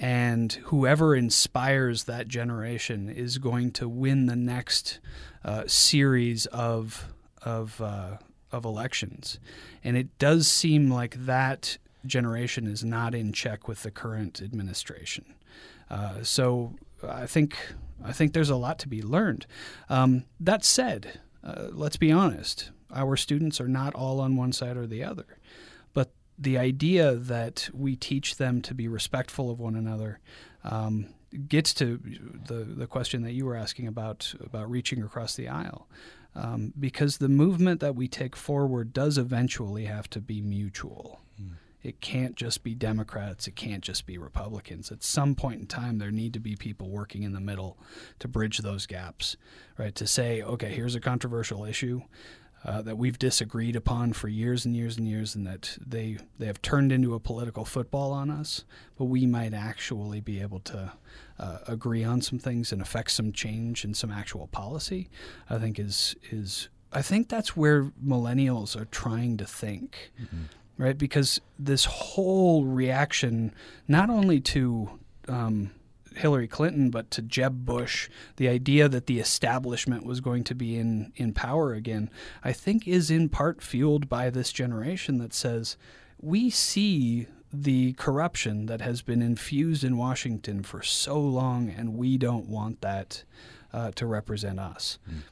And 0.00 0.52
whoever 0.66 1.16
inspires 1.16 2.04
that 2.04 2.28
generation 2.28 3.08
is 3.08 3.38
going 3.38 3.72
to 3.72 3.88
win 3.88 4.26
the 4.26 4.36
next 4.36 5.00
uh, 5.44 5.64
series 5.66 6.46
of 6.46 7.12
of 7.42 7.80
uh, 7.80 8.18
of 8.52 8.64
elections, 8.64 9.40
and 9.82 9.96
it 9.96 10.16
does 10.18 10.46
seem 10.46 10.88
like 10.88 11.26
that 11.26 11.78
generation 12.06 12.68
is 12.68 12.84
not 12.84 13.12
in 13.12 13.32
check 13.32 13.66
with 13.66 13.82
the 13.82 13.90
current 13.90 14.40
administration. 14.40 15.24
Uh, 15.90 16.22
so 16.22 16.76
I 17.02 17.26
think 17.26 17.58
I 18.04 18.12
think 18.12 18.34
there's 18.34 18.50
a 18.50 18.56
lot 18.56 18.78
to 18.80 18.88
be 18.88 19.02
learned. 19.02 19.46
Um, 19.88 20.24
that 20.38 20.64
said, 20.64 21.18
uh, 21.42 21.70
let's 21.72 21.96
be 21.96 22.12
honest: 22.12 22.70
our 22.94 23.16
students 23.16 23.60
are 23.60 23.68
not 23.68 23.96
all 23.96 24.20
on 24.20 24.36
one 24.36 24.52
side 24.52 24.76
or 24.76 24.86
the 24.86 25.02
other 25.02 25.26
the 26.38 26.56
idea 26.56 27.14
that 27.14 27.68
we 27.74 27.96
teach 27.96 28.36
them 28.36 28.62
to 28.62 28.74
be 28.74 28.86
respectful 28.86 29.50
of 29.50 29.58
one 29.58 29.74
another 29.74 30.20
um, 30.64 31.06
gets 31.48 31.74
to 31.74 32.00
the 32.46 32.64
the 32.64 32.86
question 32.86 33.22
that 33.22 33.32
you 33.32 33.44
were 33.44 33.56
asking 33.56 33.86
about 33.86 34.34
about 34.40 34.70
reaching 34.70 35.02
across 35.02 35.34
the 35.34 35.48
aisle. 35.48 35.88
Um, 36.34 36.72
because 36.78 37.18
the 37.18 37.28
movement 37.28 37.80
that 37.80 37.96
we 37.96 38.06
take 38.06 38.36
forward 38.36 38.92
does 38.92 39.18
eventually 39.18 39.86
have 39.86 40.08
to 40.10 40.20
be 40.20 40.40
mutual. 40.40 41.20
Mm. 41.40 41.54
It 41.82 42.00
can't 42.00 42.36
just 42.36 42.62
be 42.62 42.74
Democrats. 42.74 43.48
It 43.48 43.56
can't 43.56 43.82
just 43.82 44.06
be 44.06 44.18
Republicans. 44.18 44.92
At 44.92 45.02
some 45.02 45.34
point 45.34 45.60
in 45.60 45.66
time, 45.66 45.98
there 45.98 46.12
need 46.12 46.34
to 46.34 46.38
be 46.38 46.54
people 46.54 46.90
working 46.90 47.24
in 47.24 47.32
the 47.32 47.40
middle 47.40 47.78
to 48.20 48.28
bridge 48.28 48.58
those 48.58 48.86
gaps, 48.86 49.36
right? 49.78 49.94
To 49.96 50.06
say, 50.06 50.42
okay, 50.42 50.70
here's 50.70 50.94
a 50.94 51.00
controversial 51.00 51.64
issue 51.64 52.02
uh, 52.68 52.82
that 52.82 52.98
we've 52.98 53.18
disagreed 53.18 53.74
upon 53.74 54.12
for 54.12 54.28
years 54.28 54.66
and 54.66 54.76
years 54.76 54.98
and 54.98 55.08
years, 55.08 55.34
and 55.34 55.46
that 55.46 55.78
they 55.84 56.18
they 56.38 56.44
have 56.44 56.60
turned 56.60 56.92
into 56.92 57.14
a 57.14 57.20
political 57.20 57.64
football 57.64 58.12
on 58.12 58.30
us. 58.30 58.64
But 58.98 59.06
we 59.06 59.26
might 59.26 59.54
actually 59.54 60.20
be 60.20 60.42
able 60.42 60.60
to 60.60 60.92
uh, 61.38 61.58
agree 61.66 62.04
on 62.04 62.20
some 62.20 62.38
things 62.38 62.70
and 62.70 62.82
affect 62.82 63.12
some 63.12 63.32
change 63.32 63.86
in 63.86 63.94
some 63.94 64.10
actual 64.10 64.48
policy. 64.48 65.08
I 65.48 65.56
think 65.56 65.78
is 65.78 66.14
is 66.30 66.68
I 66.92 67.00
think 67.00 67.30
that's 67.30 67.56
where 67.56 67.84
millennials 68.04 68.78
are 68.78 68.84
trying 68.84 69.38
to 69.38 69.46
think, 69.46 70.12
mm-hmm. 70.20 70.42
right? 70.76 70.98
Because 70.98 71.40
this 71.58 71.86
whole 71.86 72.64
reaction, 72.64 73.54
not 73.86 74.10
only 74.10 74.40
to 74.40 74.90
um, 75.26 75.70
Hillary 76.18 76.48
Clinton, 76.48 76.90
but 76.90 77.10
to 77.12 77.22
Jeb 77.22 77.64
Bush, 77.64 78.08
the 78.36 78.48
idea 78.48 78.88
that 78.88 79.06
the 79.06 79.20
establishment 79.20 80.04
was 80.04 80.20
going 80.20 80.44
to 80.44 80.54
be 80.54 80.76
in, 80.76 81.12
in 81.16 81.32
power 81.32 81.72
again, 81.72 82.10
I 82.44 82.52
think 82.52 82.86
is 82.86 83.10
in 83.10 83.28
part 83.28 83.62
fueled 83.62 84.08
by 84.08 84.30
this 84.30 84.52
generation 84.52 85.18
that 85.18 85.32
says, 85.32 85.76
we 86.20 86.50
see 86.50 87.26
the 87.52 87.94
corruption 87.94 88.66
that 88.66 88.80
has 88.80 89.00
been 89.00 89.22
infused 89.22 89.84
in 89.84 89.96
Washington 89.96 90.62
for 90.62 90.82
so 90.82 91.18
long, 91.18 91.70
and 91.70 91.96
we 91.96 92.18
don't 92.18 92.48
want 92.48 92.80
that 92.82 93.24
uh, 93.72 93.90
to 93.92 94.06
represent 94.06 94.58
us. 94.58 94.98
Mm 95.10 95.22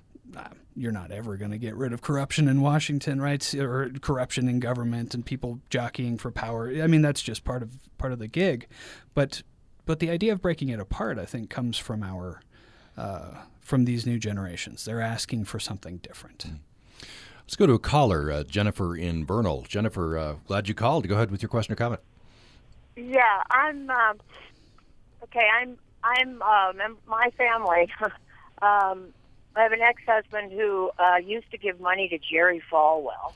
you're 0.77 0.93
not 0.93 1.11
ever 1.11 1.37
going 1.37 1.51
to 1.51 1.59
get 1.59 1.75
rid 1.75 1.93
of 1.93 2.03
corruption 2.03 2.49
in 2.49 2.61
Washington, 2.61 3.21
right? 3.21 3.55
Or 3.55 3.91
corruption 4.01 4.49
in 4.49 4.61
government 4.61 5.15
and 5.15 5.25
people 5.25 5.61
jockeying 5.71 6.19
for 6.19 6.31
power. 6.31 6.71
I 6.83 6.87
mean, 6.87 7.03
that's 7.03 7.23
just 7.23 7.45
part 7.45 7.63
of 7.63 7.79
part 7.99 8.13
of 8.13 8.19
the 8.19 8.29
gig. 8.29 8.67
But 9.15 9.43
but 9.87 10.01
the 10.01 10.11
idea 10.11 10.33
of 10.33 10.43
breaking 10.43 10.69
it 10.69 10.79
apart, 10.79 11.19
I 11.19 11.25
think, 11.25 11.49
comes 11.49 11.79
from 11.79 12.03
our 12.03 12.43
uh, 12.97 13.37
from 13.61 13.85
these 13.85 14.07
new 14.07 14.19
generations. 14.19 14.85
They're 14.85 15.01
asking 15.01 15.45
for 15.47 15.59
something 15.59 15.99
different. 15.99 16.47
Mm. 16.47 16.59
Let's 17.47 17.57
go 17.57 17.67
to 17.67 17.75
a 17.75 17.79
caller, 17.79 18.33
uh, 18.33 18.43
Jennifer 18.43 18.97
in 18.97 19.25
Vernal. 19.25 19.63
Jennifer, 19.69 20.19
uh, 20.19 20.35
glad 20.47 20.69
you 20.69 20.75
called. 20.75 21.07
Go 21.07 21.15
ahead 21.15 21.31
with 21.31 21.43
your 21.43 21.49
question 21.49 21.73
or 21.73 21.77
comment. 21.77 22.01
Yeah, 22.97 23.43
I'm 23.51 23.89
um, 23.89 24.19
okay. 25.23 25.47
I'm 25.61 25.79
I'm 26.03 26.43
um, 26.43 26.99
my 27.07 27.31
family. 27.39 27.93
um, 28.63 29.13
I 29.55 29.63
have 29.63 29.73
an 29.73 29.81
ex-husband 29.81 30.53
who 30.53 30.91
uh, 30.99 31.17
used 31.17 31.51
to 31.53 31.59
give 31.59 31.81
money 31.81 32.09
to 32.09 32.19
Jerry 32.19 32.63
Falwell, 32.71 33.33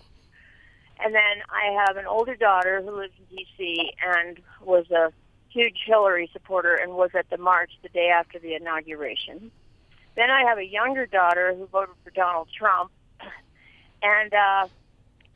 and 1.02 1.14
then 1.14 1.42
I 1.48 1.84
have 1.86 1.96
an 1.96 2.06
older 2.06 2.34
daughter 2.34 2.82
who 2.82 2.90
lives 2.96 3.14
in 3.18 3.36
D.C. 3.36 3.92
and 4.04 4.40
was 4.60 4.90
a 4.90 5.12
huge 5.50 5.78
Hillary 5.84 6.30
supporter 6.32 6.74
and 6.74 6.92
was 6.92 7.10
at 7.14 7.28
the 7.30 7.38
march 7.38 7.72
the 7.82 7.88
day 7.88 8.08
after 8.08 8.38
the 8.38 8.54
inauguration. 8.54 9.50
Then 10.16 10.30
I 10.30 10.44
have 10.48 10.58
a 10.58 10.64
younger 10.64 11.06
daughter 11.06 11.54
who 11.54 11.66
voted 11.66 11.94
for 12.04 12.10
Donald 12.10 12.48
Trump, 12.56 12.90
and 14.02 14.32
uh, 14.32 14.66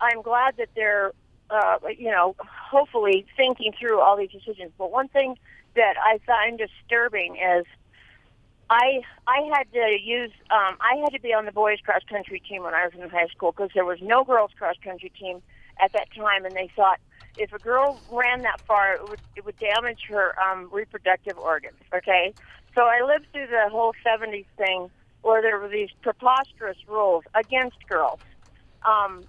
I'm 0.01 0.23
glad 0.23 0.57
that 0.59 0.69
they're, 0.75 1.13
uh, 1.51 1.79
you 1.97 2.11
know, 2.11 2.37
hopefully 2.39 3.27
thinking 3.37 3.73
through 3.79 4.01
all 4.01 4.17
these 4.17 4.31
decisions. 4.31 4.73
But 4.77 4.91
one 4.91 5.09
thing 5.09 5.37
that 5.75 5.95
I 5.99 6.19
find 6.27 6.59
disturbing 6.59 7.37
is 7.37 7.67
I 8.71 9.03
I 9.27 9.49
had 9.57 9.71
to 9.73 9.97
use 10.03 10.31
um, 10.51 10.77
I 10.81 10.97
had 11.03 11.13
to 11.13 11.21
be 11.21 11.35
on 11.35 11.45
the 11.45 11.53
boys 11.53 11.79
cross 11.85 12.03
country 12.09 12.41
team 12.41 12.63
when 12.63 12.75
I 12.75 12.87
was 12.87 12.95
in 12.95 13.09
high 13.11 13.29
school 13.29 13.53
because 13.53 13.71
there 13.75 13.85
was 13.85 13.99
no 14.01 14.25
girls 14.25 14.51
cross 14.59 14.77
country 14.83 15.13
team 15.19 15.43
at 15.83 15.93
that 15.93 16.09
time, 16.15 16.45
and 16.45 16.55
they 16.55 16.71
thought 16.75 17.01
if 17.37 17.53
a 17.53 17.59
girl 17.59 18.01
ran 18.11 18.43
that 18.43 18.61
far, 18.67 18.95
it 18.95 19.09
would 19.09 19.19
it 19.37 19.45
would 19.45 19.59
damage 19.59 20.01
her 20.09 20.35
um, 20.41 20.69
reproductive 20.73 21.37
organs. 21.39 21.79
Okay, 21.95 22.35
so 22.75 22.83
I 22.83 23.05
lived 23.07 23.27
through 23.33 23.49
the 23.49 23.69
whole 23.71 23.93
'70s 24.07 24.47
thing 24.57 24.91
where 25.23 25.43
there 25.43 25.59
were 25.59 25.69
these 25.69 25.89
preposterous 26.03 26.77
rules 26.87 27.25
against 27.35 27.77
girls, 27.89 28.21
um, 28.85 29.25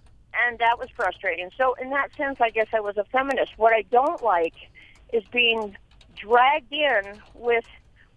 and 0.45 0.59
that 0.59 0.77
was 0.77 0.89
frustrating. 0.95 1.49
So 1.57 1.75
in 1.81 1.89
that 1.91 2.09
sense, 2.17 2.37
I 2.41 2.49
guess 2.49 2.67
I 2.73 2.79
was 2.79 2.97
a 2.97 3.05
feminist. 3.05 3.53
What 3.57 3.73
I 3.73 3.83
don't 3.83 4.21
like 4.21 4.55
is 5.13 5.23
being 5.31 5.75
dragged 6.15 6.71
in 6.71 7.21
with 7.33 7.65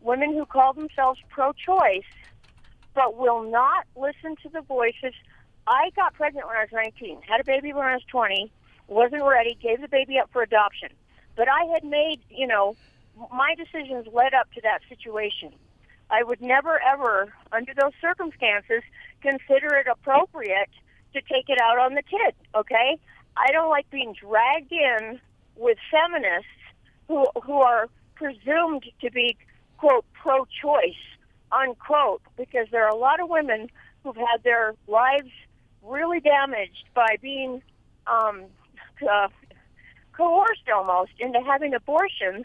women 0.01 0.33
who 0.33 0.45
call 0.45 0.73
themselves 0.73 1.21
pro-choice, 1.29 2.03
but 2.95 3.17
will 3.17 3.43
not 3.43 3.85
listen 3.97 4.37
to 4.43 4.49
the 4.49 4.61
voices. 4.61 5.15
I 5.67 5.91
got 5.95 6.15
pregnant 6.15 6.47
when 6.47 6.57
I 6.57 6.63
was 6.63 6.73
19, 6.73 7.21
had 7.29 7.41
a 7.41 7.45
baby 7.45 7.73
when 7.73 7.87
I 7.87 7.95
was 7.95 8.05
20 8.11 8.51
wasn't 8.89 9.23
ready, 9.25 9.57
gave 9.61 9.81
the 9.81 9.89
baby 9.89 10.19
up 10.19 10.31
for 10.33 10.43
adoption. 10.43 10.89
But 11.37 11.49
I 11.49 11.65
had 11.73 11.85
made, 11.85 12.21
you 12.31 12.47
know, 12.47 12.77
my 13.33 13.55
decisions 13.55 14.07
led 14.13 14.35
up 14.35 14.51
to 14.55 14.61
that 14.63 14.81
situation. 14.89 15.53
I 16.11 16.23
would 16.23 16.41
never, 16.41 16.81
ever, 16.83 17.33
under 17.53 17.73
those 17.75 17.93
circumstances, 18.01 18.83
consider 19.21 19.77
it 19.77 19.87
appropriate 19.91 20.71
to 21.13 21.21
take 21.21 21.49
it 21.49 21.59
out 21.61 21.79
on 21.79 21.95
the 21.95 22.03
kid, 22.03 22.35
okay? 22.55 22.99
I 23.37 23.53
don't 23.53 23.69
like 23.69 23.89
being 23.91 24.15
dragged 24.15 24.73
in 24.73 25.21
with 25.57 25.79
feminists 25.91 26.49
who, 27.09 27.27
who 27.45 27.61
are 27.61 27.89
presumed 28.15 28.85
to 29.01 29.11
be, 29.11 29.37
quote, 29.77 30.05
pro 30.13 30.45
choice, 30.63 31.03
unquote, 31.53 32.23
because 32.37 32.67
there 32.71 32.85
are 32.85 32.91
a 32.91 32.97
lot 32.97 33.21
of 33.21 33.29
women 33.29 33.71
who've 34.03 34.17
had 34.17 34.43
their 34.45 34.75
lives 34.87 35.31
really 35.83 36.21
damaged 36.21 36.85
by 36.95 37.17
being 37.21 37.63
um, 38.07 38.45
uh, 39.03 39.29
coerced 40.13 40.69
almost 40.75 41.13
into 41.19 41.41
having 41.41 41.75
abortions, 41.75 42.45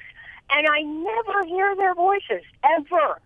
and 0.50 0.68
I 0.68 0.82
never 0.82 1.46
hear 1.48 1.76
their 1.76 1.96
voices 1.96 2.44
ever. 2.64 3.20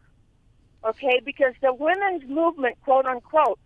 Okay, 0.86 1.22
because 1.24 1.54
the 1.62 1.74
women's 1.74 2.24
movement, 2.30 2.78
quote 2.84 3.06
unquote, 3.06 3.60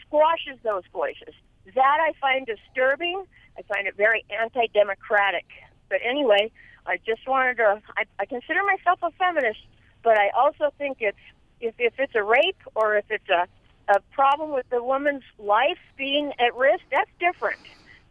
squashes 0.00 0.58
those 0.62 0.84
voices. 0.92 1.34
That 1.74 1.98
I 2.00 2.12
find 2.20 2.46
disturbing. 2.46 3.24
I 3.58 3.62
find 3.62 3.86
it 3.86 3.96
very 3.96 4.24
anti-democratic. 4.30 5.46
But 5.88 6.00
anyway, 6.04 6.50
I 6.86 6.98
just 7.06 7.26
wanted 7.26 7.56
to. 7.56 7.82
I, 7.96 8.04
I 8.18 8.26
consider 8.26 8.60
myself 8.64 8.98
a 9.02 9.10
feminist, 9.12 9.60
but 10.02 10.18
I 10.18 10.30
also 10.36 10.72
think 10.78 10.98
it's 11.00 11.16
if 11.60 11.74
if 11.78 11.94
it's 11.98 12.14
a 12.14 12.22
rape 12.22 12.60
or 12.74 12.96
if 12.96 13.06
it's 13.10 13.28
a 13.28 13.46
a 13.88 14.00
problem 14.12 14.52
with 14.52 14.68
the 14.70 14.82
woman's 14.82 15.24
life 15.38 15.78
being 15.96 16.32
at 16.38 16.54
risk, 16.54 16.82
that's 16.90 17.10
different. 17.18 17.60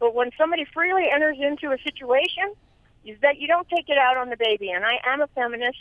But 0.02 0.16
when 0.16 0.32
somebody 0.36 0.66
freely 0.74 1.06
enters 1.14 1.38
into 1.40 1.72
a 1.72 1.78
situation, 1.84 2.56
is 3.06 3.18
that 3.22 3.38
you 3.40 3.48
don't 3.48 3.70
take 3.70 3.88
it 3.88 4.00
out 4.00 4.18
on 4.18 4.30
the 4.30 4.36
baby. 4.36 4.72
And 4.72 4.84
I 4.84 4.98
am 5.06 5.22
a 5.22 5.28
feminist, 5.28 5.78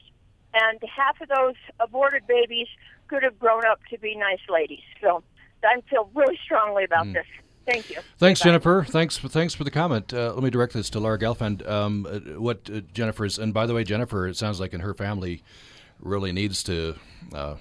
and 0.53 0.79
half 0.95 1.21
of 1.23 1.29
those 1.29 1.55
aborted 1.81 2.27
babies 2.27 2.69
could 3.09 3.23
have 3.23 3.39
grown 3.39 3.65
up 3.67 3.81
to 3.91 3.99
be 3.99 4.15
nice 4.15 4.41
ladies. 4.49 4.83
So 5.01 5.25
I 5.65 5.81
feel 5.89 6.11
really 6.15 6.39
strongly 6.45 6.85
about 6.85 7.07
mm. 7.07 7.15
this. 7.15 7.27
Thank 7.67 7.89
you. 7.89 7.97
Thanks, 8.19 8.41
Bye. 8.41 8.45
Jennifer. 8.45 8.85
Thanks 8.87 9.17
for 9.17 9.29
thanks 9.29 9.55
for 9.55 9.65
the 9.65 9.71
comment. 9.71 10.13
Uh, 10.13 10.35
let 10.35 10.43
me 10.43 10.51
direct 10.51 10.75
this 10.75 10.91
to 10.91 11.01
Laura 11.01 11.19
Gelfand. 11.19 11.67
Um, 11.69 12.07
uh, 12.07 12.41
what 12.41 12.69
uh, 12.73 12.81
Jennifer's 12.93 13.39
and 13.39 13.55
by 13.55 13.67
the 13.67 13.75
way, 13.75 13.85
Jennifer, 13.85 14.27
it 14.27 14.37
sounds 14.37 14.61
like 14.61 14.75
in 14.75 14.81
her 14.81 14.95
family 14.95 15.43
really 16.01 16.33
needs 16.33 16.63
to 16.65 16.97
uh, 17.33 17.37
uh, 17.37 17.57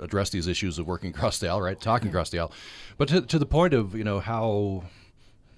address 0.00 0.30
these 0.30 0.46
issues 0.46 0.78
of 0.78 0.86
working 0.86 1.10
across 1.14 1.38
the 1.38 1.48
aisle, 1.48 1.60
right? 1.60 1.80
Talking 1.80 2.08
across 2.08 2.30
the 2.30 2.38
aisle, 2.38 2.52
but 2.98 3.08
to, 3.08 3.20
to 3.22 3.38
the 3.38 3.46
point 3.46 3.74
of 3.74 3.94
you 3.94 4.04
know 4.04 4.20
how 4.20 4.84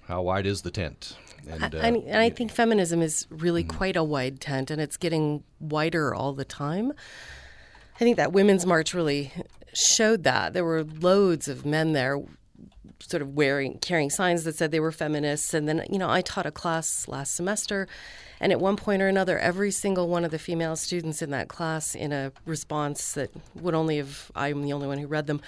how 0.09 0.23
wide 0.23 0.47
is 0.47 0.63
the 0.63 0.71
tent? 0.71 1.15
And, 1.47 1.75
uh, 1.75 1.77
I, 1.77 1.87
and 1.87 2.17
I 2.17 2.29
think 2.31 2.51
feminism 2.51 3.01
is 3.01 3.27
really 3.29 3.63
mm-hmm. 3.63 3.77
quite 3.77 3.95
a 3.95 4.03
wide 4.03 4.41
tent, 4.41 4.71
and 4.71 4.81
it's 4.81 4.97
getting 4.97 5.43
wider 5.59 6.13
all 6.13 6.33
the 6.33 6.43
time. 6.43 6.91
I 7.95 7.99
think 7.99 8.17
that 8.17 8.33
Women's 8.33 8.65
March 8.65 8.93
really 8.93 9.31
showed 9.73 10.23
that. 10.23 10.53
There 10.53 10.65
were 10.65 10.83
loads 10.83 11.47
of 11.47 11.65
men 11.65 11.93
there 11.93 12.19
sort 13.01 13.21
of 13.21 13.35
wearing 13.35 13.77
carrying 13.79 14.09
signs 14.09 14.43
that 14.43 14.55
said 14.55 14.71
they 14.71 14.79
were 14.79 14.91
feminists 14.91 15.53
and 15.53 15.69
then 15.69 15.85
you 15.89 15.97
know 15.97 16.09
I 16.09 16.21
taught 16.21 16.45
a 16.45 16.51
class 16.51 17.07
last 17.07 17.33
semester 17.33 17.87
and 18.39 18.51
at 18.51 18.59
one 18.59 18.75
point 18.75 19.01
or 19.01 19.07
another, 19.07 19.37
every 19.37 19.71
single 19.71 20.07
one 20.07 20.25
of 20.25 20.31
the 20.31 20.39
female 20.39 20.75
students 20.75 21.21
in 21.21 21.29
that 21.31 21.47
class, 21.47 21.95
in 21.95 22.11
a 22.11 22.31
response 22.45 23.13
that 23.13 23.31
would 23.55 23.75
only 23.75 23.97
have, 23.97 24.31
I'm 24.35 24.61
the 24.61 24.73
only 24.73 24.87
one 24.87 24.97
who 24.97 25.07
read 25.07 25.27
them, 25.27 25.41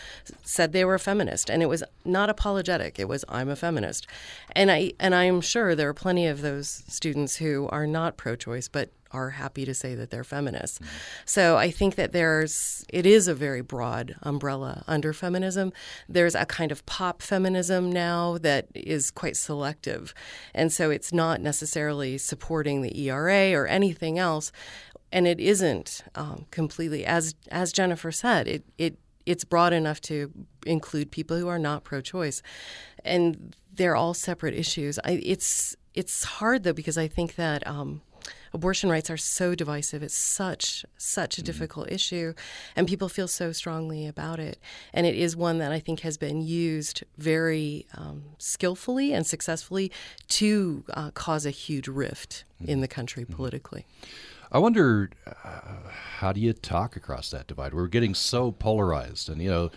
said 0.43 0.73
they 0.73 0.85
were 0.85 0.95
a 0.95 0.99
feminist. 0.99 1.49
And 1.49 1.61
it 1.61 1.67
was 1.67 1.83
not 2.05 2.29
apologetic. 2.29 2.99
It 2.99 3.07
was, 3.07 3.23
I'm 3.29 3.49
a 3.49 3.55
feminist. 3.55 4.07
And, 4.55 4.71
I, 4.71 4.93
and 4.99 5.15
I'm 5.15 5.41
sure 5.41 5.75
there 5.75 5.89
are 5.89 5.93
plenty 5.93 6.27
of 6.27 6.41
those 6.41 6.83
students 6.87 7.37
who 7.37 7.67
are 7.71 7.87
not 7.87 8.17
pro 8.17 8.35
choice, 8.35 8.67
but 8.67 8.89
are 9.13 9.31
happy 9.31 9.65
to 9.65 9.73
say 9.73 9.95
that 9.95 10.09
they're 10.09 10.23
feminists. 10.23 10.79
Mm-hmm. 10.79 10.87
So 11.25 11.57
I 11.57 11.71
think 11.71 11.95
that 11.95 12.11
there's 12.11 12.85
it 12.89 13.05
is 13.05 13.27
a 13.27 13.35
very 13.35 13.61
broad 13.61 14.15
umbrella 14.21 14.83
under 14.87 15.13
feminism. 15.13 15.73
There's 16.07 16.35
a 16.35 16.45
kind 16.45 16.71
of 16.71 16.85
pop 16.85 17.21
feminism 17.21 17.91
now 17.91 18.37
that 18.39 18.67
is 18.73 19.11
quite 19.11 19.37
selective. 19.37 20.13
And 20.53 20.71
so 20.71 20.89
it's 20.89 21.13
not 21.13 21.41
necessarily 21.41 22.17
supporting 22.17 22.81
the 22.81 22.97
ERA 23.07 23.53
or 23.53 23.67
anything 23.67 24.17
else. 24.17 24.51
And 25.11 25.27
it 25.27 25.39
isn't 25.39 26.03
um, 26.15 26.45
completely 26.51 27.05
as 27.05 27.35
as 27.51 27.71
Jennifer 27.71 28.11
said, 28.11 28.47
it 28.47 28.63
it 28.77 28.97
it's 29.25 29.43
broad 29.43 29.73
enough 29.73 30.01
to 30.01 30.31
include 30.65 31.11
people 31.11 31.37
who 31.37 31.47
are 31.47 31.59
not 31.59 31.83
pro-choice, 31.83 32.41
and 33.05 33.55
they're 33.73 33.95
all 33.95 34.13
separate 34.13 34.53
issues. 34.53 34.99
I, 35.03 35.21
it's 35.23 35.75
it's 35.93 36.23
hard 36.23 36.63
though 36.63 36.73
because 36.73 36.97
I 36.97 37.07
think 37.07 37.35
that 37.35 37.65
um, 37.67 38.01
abortion 38.53 38.89
rights 38.89 39.09
are 39.09 39.17
so 39.17 39.55
divisive. 39.55 40.03
It's 40.03 40.15
such 40.15 40.85
such 40.97 41.37
a 41.37 41.41
mm-hmm. 41.41 41.45
difficult 41.45 41.91
issue, 41.91 42.33
and 42.75 42.87
people 42.87 43.09
feel 43.09 43.27
so 43.27 43.51
strongly 43.51 44.07
about 44.07 44.39
it. 44.39 44.59
And 44.93 45.05
it 45.05 45.15
is 45.15 45.35
one 45.35 45.57
that 45.59 45.71
I 45.71 45.79
think 45.79 46.01
has 46.01 46.17
been 46.17 46.41
used 46.41 47.03
very 47.17 47.87
um, 47.95 48.23
skillfully 48.37 49.13
and 49.13 49.25
successfully 49.25 49.91
to 50.29 50.83
uh, 50.93 51.11
cause 51.11 51.45
a 51.45 51.51
huge 51.51 51.87
rift 51.87 52.45
mm-hmm. 52.61 52.71
in 52.71 52.81
the 52.81 52.87
country 52.87 53.23
mm-hmm. 53.23 53.33
politically. 53.33 53.85
I 54.51 54.59
wonder 54.59 55.09
uh, 55.25 55.61
how 56.17 56.33
do 56.33 56.41
you 56.41 56.51
talk 56.53 56.95
across 56.95 57.29
that 57.31 57.47
divide? 57.47 57.73
We're 57.73 57.87
getting 57.87 58.13
so 58.13 58.51
polarized, 58.51 59.29
and 59.29 59.41
you 59.41 59.49
know 59.49 59.71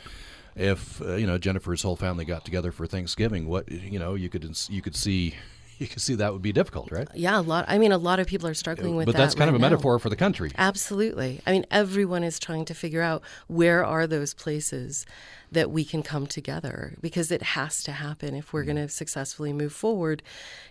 if 0.57 1.01
uh, 1.03 1.15
you 1.15 1.27
know 1.27 1.39
Jennifer's 1.39 1.83
whole 1.83 1.97
family 1.97 2.25
got 2.25 2.45
together 2.45 2.73
for 2.73 2.87
Thanksgiving, 2.87 3.47
what 3.47 3.71
you 3.71 3.99
know 3.99 4.15
you 4.15 4.29
could 4.29 4.59
you 4.69 4.83
could 4.83 4.97
see 4.97 5.35
you 5.79 5.87
can 5.87 5.99
see 5.99 6.15
that 6.17 6.33
would 6.33 6.43
be 6.43 6.53
difficult, 6.53 6.91
right? 6.91 7.09
Yeah, 7.15 7.39
a 7.39 7.43
lot. 7.43 7.65
I 7.69 7.79
mean, 7.79 7.93
a 7.93 7.99
lot 7.99 8.21
of 8.21 8.27
people 8.27 8.49
are 8.49 8.55
struggling 8.55 8.97
with 8.97 9.07
but 9.07 9.13
that. 9.13 9.19
But 9.19 9.25
that's 9.25 9.35
kind 9.35 9.49
right 9.49 9.55
of 9.55 9.55
a 9.57 9.59
now. 9.59 9.71
metaphor 9.71 9.99
for 9.99 10.09
the 10.09 10.17
country. 10.17 10.51
Absolutely. 10.57 11.41
I 11.47 11.53
mean, 11.53 11.67
everyone 11.71 12.25
is 12.25 12.39
trying 12.39 12.65
to 12.67 12.75
figure 12.75 13.03
out 13.03 13.23
where 13.47 13.85
are 13.85 14.07
those 14.07 14.35
places 14.35 15.07
that 15.53 15.71
we 15.71 15.85
can 15.85 16.03
come 16.03 16.27
together 16.27 16.97
because 17.01 17.31
it 17.31 17.43
has 17.43 17.83
to 17.85 17.93
happen 17.93 18.35
if 18.35 18.53
we're 18.53 18.65
going 18.65 18.77
to 18.77 18.89
successfully 18.89 19.53
move 19.53 19.73
forward. 19.73 20.23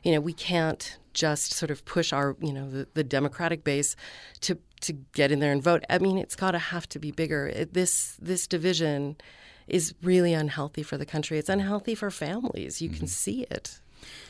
You 0.03 0.13
know, 0.13 0.19
we 0.19 0.33
can't 0.33 0.97
just 1.13 1.53
sort 1.53 1.71
of 1.71 1.85
push 1.85 2.11
our, 2.11 2.35
you 2.41 2.53
know, 2.53 2.69
the, 2.69 2.87
the 2.93 3.03
Democratic 3.03 3.63
base 3.63 3.95
to 4.41 4.57
to 4.81 4.93
get 5.13 5.31
in 5.31 5.39
there 5.39 5.53
and 5.53 5.63
vote. 5.63 5.83
I 5.89 5.97
mean, 5.97 6.17
it's 6.17 6.35
got 6.35 6.51
to 6.51 6.59
have 6.59 6.89
to 6.89 6.99
be 6.99 7.11
bigger. 7.11 7.47
It, 7.47 7.73
this 7.73 8.17
this 8.21 8.47
division 8.47 9.15
is 9.67 9.93
really 10.01 10.33
unhealthy 10.33 10.83
for 10.83 10.97
the 10.97 11.05
country. 11.05 11.37
It's 11.37 11.49
unhealthy 11.49 11.95
for 11.95 12.11
families. 12.11 12.81
You 12.81 12.89
mm-hmm. 12.89 12.99
can 12.99 13.07
see 13.07 13.43
it. 13.49 13.79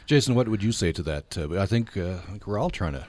Jason, 0.06 0.36
what 0.36 0.48
would 0.48 0.64
you 0.64 0.72
say 0.72 0.92
to 0.92 1.04
that? 1.04 1.38
Uh, 1.38 1.60
I 1.60 1.66
think 1.66 1.96
uh, 1.98 2.16
I 2.28 2.32
think 2.32 2.48
we're 2.48 2.60
all 2.60 2.70
trying 2.70 2.94
to 2.94 3.08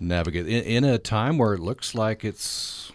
navigate 0.00 0.46
in, 0.46 0.62
in, 0.62 0.84
a 0.84 0.98
time 0.98 1.38
where 1.38 1.54
it 1.54 1.60
looks 1.60 1.94
like 1.94 2.24
it's 2.24 2.92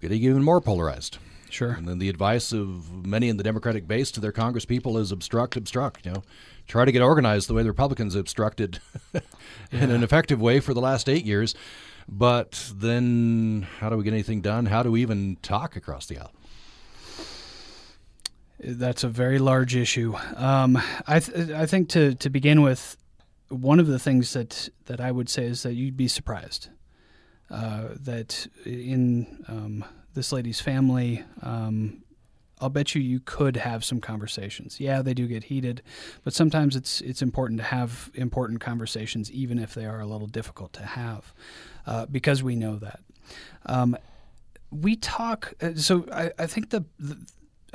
getting 0.00 0.22
even 0.22 0.42
more 0.42 0.60
polarized. 0.60 1.18
Sure. 1.48 1.72
And 1.72 1.88
then 1.88 1.98
the 1.98 2.08
advice 2.08 2.52
of 2.52 3.06
many 3.06 3.28
in 3.28 3.36
the 3.36 3.42
Democratic 3.42 3.86
base 3.88 4.10
to 4.12 4.20
their 4.20 4.32
Congress 4.32 4.64
people 4.64 4.98
is 4.98 5.12
obstruct, 5.12 5.56
obstruct. 5.56 6.04
You 6.04 6.12
know, 6.12 6.22
try 6.66 6.84
to 6.84 6.92
get 6.92 7.02
organized 7.02 7.48
the 7.48 7.54
way 7.54 7.62
the 7.62 7.70
Republicans 7.70 8.14
obstructed 8.14 8.80
in 9.72 9.90
an 9.90 10.02
effective 10.02 10.40
way 10.40 10.60
for 10.60 10.74
the 10.74 10.80
last 10.80 11.08
eight 11.08 11.24
years. 11.24 11.54
But 12.08 12.72
then, 12.74 13.66
how 13.78 13.90
do 13.90 13.96
we 13.96 14.04
get 14.04 14.12
anything 14.12 14.40
done? 14.40 14.66
How 14.66 14.82
do 14.82 14.92
we 14.92 15.02
even 15.02 15.36
talk 15.42 15.76
across 15.76 16.06
the 16.06 16.18
aisle? 16.18 16.32
That's 18.58 19.04
a 19.04 19.08
very 19.08 19.38
large 19.38 19.76
issue. 19.76 20.14
Um, 20.36 20.78
I 21.06 21.20
th- 21.20 21.50
I 21.50 21.66
think 21.66 21.88
to 21.90 22.14
to 22.14 22.30
begin 22.30 22.62
with, 22.62 22.96
one 23.48 23.78
of 23.78 23.86
the 23.86 23.98
things 23.98 24.32
that 24.32 24.68
that 24.86 25.00
I 25.00 25.12
would 25.12 25.28
say 25.28 25.44
is 25.44 25.62
that 25.62 25.74
you'd 25.74 25.96
be 25.96 26.08
surprised 26.08 26.68
uh, 27.50 27.88
that 28.00 28.46
in 28.64 29.44
um, 29.48 29.84
this 30.14 30.32
lady's 30.32 30.60
family. 30.60 31.22
Um, 31.42 32.02
I'll 32.58 32.70
bet 32.70 32.94
you 32.94 33.02
you 33.02 33.20
could 33.20 33.58
have 33.58 33.84
some 33.84 34.00
conversations. 34.00 34.80
Yeah, 34.80 35.02
they 35.02 35.12
do 35.12 35.26
get 35.26 35.44
heated, 35.44 35.82
but 36.24 36.32
sometimes 36.32 36.74
it's 36.74 37.02
it's 37.02 37.20
important 37.20 37.60
to 37.60 37.64
have 37.64 38.10
important 38.14 38.60
conversations, 38.60 39.30
even 39.30 39.58
if 39.58 39.74
they 39.74 39.84
are 39.84 40.00
a 40.00 40.06
little 40.06 40.26
difficult 40.26 40.72
to 40.74 40.82
have, 40.82 41.34
uh, 41.86 42.06
because 42.06 42.42
we 42.42 42.56
know 42.56 42.76
that. 42.76 43.00
Um, 43.66 43.96
we 44.70 44.96
talk. 44.96 45.52
Uh, 45.60 45.74
so 45.74 46.06
I, 46.10 46.30
I 46.38 46.46
think 46.46 46.70
the, 46.70 46.84
the 46.98 47.18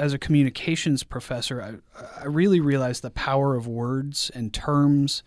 as 0.01 0.13
a 0.13 0.17
communications 0.17 1.03
professor, 1.03 1.61
I, 1.61 2.21
I 2.21 2.25
really 2.25 2.59
realized 2.59 3.03
the 3.03 3.11
power 3.11 3.55
of 3.55 3.67
words 3.67 4.31
and 4.33 4.51
terms, 4.51 5.21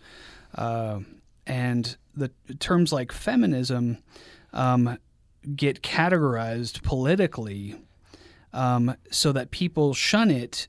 uh, 0.53 0.99
and 1.47 1.95
the 2.13 2.29
terms 2.59 2.91
like 2.91 3.13
feminism 3.13 3.99
um, 4.51 4.97
get 5.55 5.81
categorized 5.81 6.83
politically 6.83 7.75
um, 8.51 8.97
so 9.09 9.31
that 9.31 9.49
people 9.49 9.93
shun 9.93 10.29
it 10.29 10.67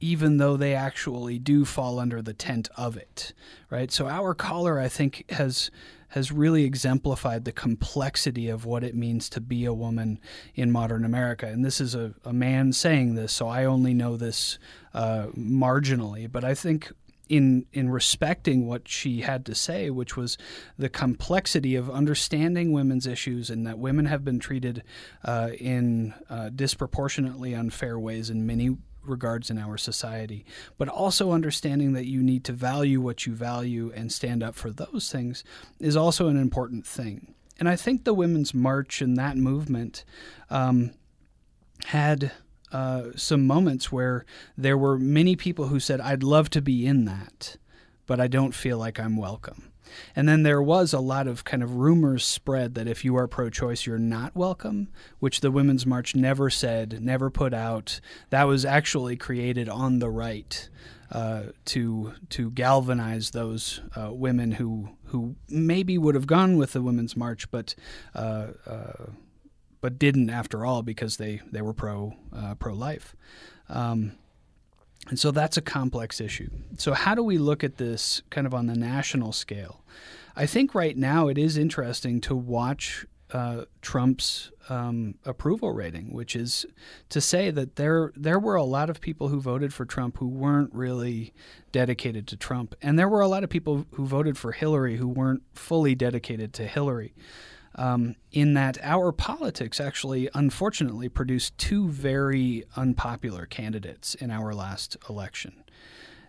even 0.00 0.38
though 0.38 0.56
they 0.56 0.74
actually 0.74 1.38
do 1.38 1.66
fall 1.66 1.98
under 1.98 2.22
the 2.22 2.32
tent 2.32 2.70
of 2.74 2.96
it, 2.96 3.34
right? 3.68 3.92
So 3.92 4.08
our 4.08 4.32
caller, 4.32 4.80
I 4.80 4.88
think, 4.88 5.30
has 5.30 5.70
has 6.10 6.32
really 6.32 6.64
exemplified 6.64 7.44
the 7.44 7.52
complexity 7.52 8.48
of 8.48 8.64
what 8.64 8.84
it 8.84 8.94
means 8.94 9.28
to 9.30 9.40
be 9.40 9.64
a 9.64 9.72
woman 9.72 10.18
in 10.54 10.70
modern 10.70 11.04
America. 11.04 11.46
And 11.46 11.64
this 11.64 11.80
is 11.80 11.94
a, 11.94 12.14
a 12.24 12.32
man 12.32 12.72
saying 12.72 13.14
this, 13.14 13.32
so 13.32 13.48
I 13.48 13.64
only 13.64 13.94
know 13.94 14.16
this 14.16 14.58
uh, 14.92 15.26
marginally. 15.36 16.30
But 16.30 16.44
I 16.44 16.54
think 16.54 16.92
in 17.28 17.64
in 17.72 17.88
respecting 17.88 18.66
what 18.66 18.88
she 18.88 19.20
had 19.20 19.46
to 19.46 19.54
say, 19.54 19.88
which 19.88 20.16
was 20.16 20.36
the 20.76 20.88
complexity 20.88 21.76
of 21.76 21.88
understanding 21.88 22.72
women's 22.72 23.06
issues 23.06 23.48
and 23.48 23.64
that 23.66 23.78
women 23.78 24.06
have 24.06 24.24
been 24.24 24.40
treated 24.40 24.82
uh, 25.24 25.50
in 25.58 26.12
uh, 26.28 26.48
disproportionately 26.48 27.54
unfair 27.54 27.98
ways 28.00 28.30
in 28.30 28.44
many 28.44 28.76
regards 29.10 29.50
in 29.50 29.58
our 29.58 29.76
society, 29.76 30.44
but 30.78 30.88
also 30.88 31.32
understanding 31.32 31.92
that 31.92 32.06
you 32.06 32.22
need 32.22 32.44
to 32.44 32.52
value 32.52 33.00
what 33.00 33.26
you 33.26 33.34
value 33.34 33.92
and 33.94 34.12
stand 34.12 34.42
up 34.42 34.54
for 34.54 34.70
those 34.70 35.10
things 35.10 35.44
is 35.78 35.96
also 35.96 36.28
an 36.28 36.36
important 36.36 36.86
thing. 36.86 37.34
And 37.58 37.68
I 37.68 37.76
think 37.76 38.04
the 38.04 38.14
Women's 38.14 38.54
March 38.54 39.02
and 39.02 39.16
that 39.18 39.36
movement 39.36 40.04
um, 40.48 40.92
had 41.84 42.32
uh, 42.72 43.10
some 43.16 43.46
moments 43.46 43.92
where 43.92 44.24
there 44.56 44.78
were 44.78 44.98
many 44.98 45.36
people 45.36 45.66
who 45.66 45.80
said, 45.80 46.00
I'd 46.00 46.22
love 46.22 46.48
to 46.50 46.62
be 46.62 46.86
in 46.86 47.04
that, 47.04 47.56
but 48.06 48.20
I 48.20 48.28
don't 48.28 48.54
feel 48.54 48.78
like 48.78 48.98
I'm 48.98 49.16
welcome. 49.16 49.69
And 50.14 50.28
then 50.28 50.42
there 50.42 50.62
was 50.62 50.92
a 50.92 51.00
lot 51.00 51.26
of 51.26 51.44
kind 51.44 51.62
of 51.62 51.76
rumors 51.76 52.24
spread 52.24 52.74
that 52.74 52.88
if 52.88 53.04
you 53.04 53.16
are 53.16 53.26
pro 53.26 53.50
choice, 53.50 53.86
you're 53.86 53.98
not 53.98 54.34
welcome, 54.36 54.88
which 55.18 55.40
the 55.40 55.50
Women's 55.50 55.86
March 55.86 56.14
never 56.14 56.50
said, 56.50 57.02
never 57.02 57.30
put 57.30 57.54
out. 57.54 58.00
That 58.30 58.44
was 58.44 58.64
actually 58.64 59.16
created 59.16 59.68
on 59.68 59.98
the 59.98 60.10
right. 60.10 60.68
Uh, 61.12 61.46
to 61.64 62.14
to 62.28 62.52
galvanize 62.52 63.32
those 63.32 63.80
uh, 63.96 64.12
women 64.12 64.52
who 64.52 64.90
who 65.06 65.34
maybe 65.48 65.98
would 65.98 66.14
have 66.14 66.28
gone 66.28 66.56
with 66.56 66.72
the 66.72 66.80
Women's 66.80 67.16
March, 67.16 67.50
but 67.50 67.74
uh, 68.14 68.46
uh 68.64 69.06
but 69.80 69.98
didn't 69.98 70.30
after 70.30 70.64
all 70.64 70.82
because 70.82 71.16
they 71.16 71.40
they 71.50 71.62
were 71.62 71.72
pro 71.72 72.14
uh, 72.32 72.54
pro 72.54 72.74
life. 72.74 73.16
Um, 73.68 74.12
and 75.08 75.18
so 75.18 75.30
that's 75.30 75.56
a 75.56 75.62
complex 75.62 76.20
issue. 76.20 76.50
So, 76.76 76.92
how 76.92 77.14
do 77.14 77.22
we 77.22 77.38
look 77.38 77.64
at 77.64 77.76
this 77.78 78.22
kind 78.30 78.46
of 78.46 78.54
on 78.54 78.66
the 78.66 78.76
national 78.76 79.32
scale? 79.32 79.82
I 80.36 80.46
think 80.46 80.74
right 80.74 80.96
now 80.96 81.28
it 81.28 81.38
is 81.38 81.56
interesting 81.56 82.20
to 82.22 82.36
watch 82.36 83.06
uh, 83.32 83.64
Trump's 83.82 84.50
um, 84.68 85.16
approval 85.24 85.72
rating, 85.72 86.12
which 86.12 86.36
is 86.36 86.66
to 87.08 87.20
say 87.20 87.50
that 87.50 87.76
there 87.76 88.12
there 88.14 88.38
were 88.38 88.56
a 88.56 88.64
lot 88.64 88.90
of 88.90 89.00
people 89.00 89.28
who 89.28 89.40
voted 89.40 89.72
for 89.72 89.84
Trump 89.84 90.18
who 90.18 90.28
weren't 90.28 90.72
really 90.74 91.32
dedicated 91.72 92.26
to 92.28 92.36
Trump, 92.36 92.74
and 92.82 92.98
there 92.98 93.08
were 93.08 93.20
a 93.20 93.28
lot 93.28 93.42
of 93.42 93.50
people 93.50 93.86
who 93.92 94.06
voted 94.06 94.36
for 94.36 94.52
Hillary 94.52 94.96
who 94.96 95.08
weren't 95.08 95.42
fully 95.54 95.94
dedicated 95.94 96.52
to 96.54 96.66
Hillary 96.66 97.14
um, 97.80 98.14
in 98.30 98.52
that 98.54 98.76
our 98.82 99.10
politics 99.10 99.80
actually, 99.80 100.28
unfortunately, 100.34 101.08
produced 101.08 101.56
two 101.56 101.88
very 101.88 102.64
unpopular 102.76 103.46
candidates 103.46 104.14
in 104.14 104.30
our 104.30 104.54
last 104.54 104.98
election. 105.08 105.64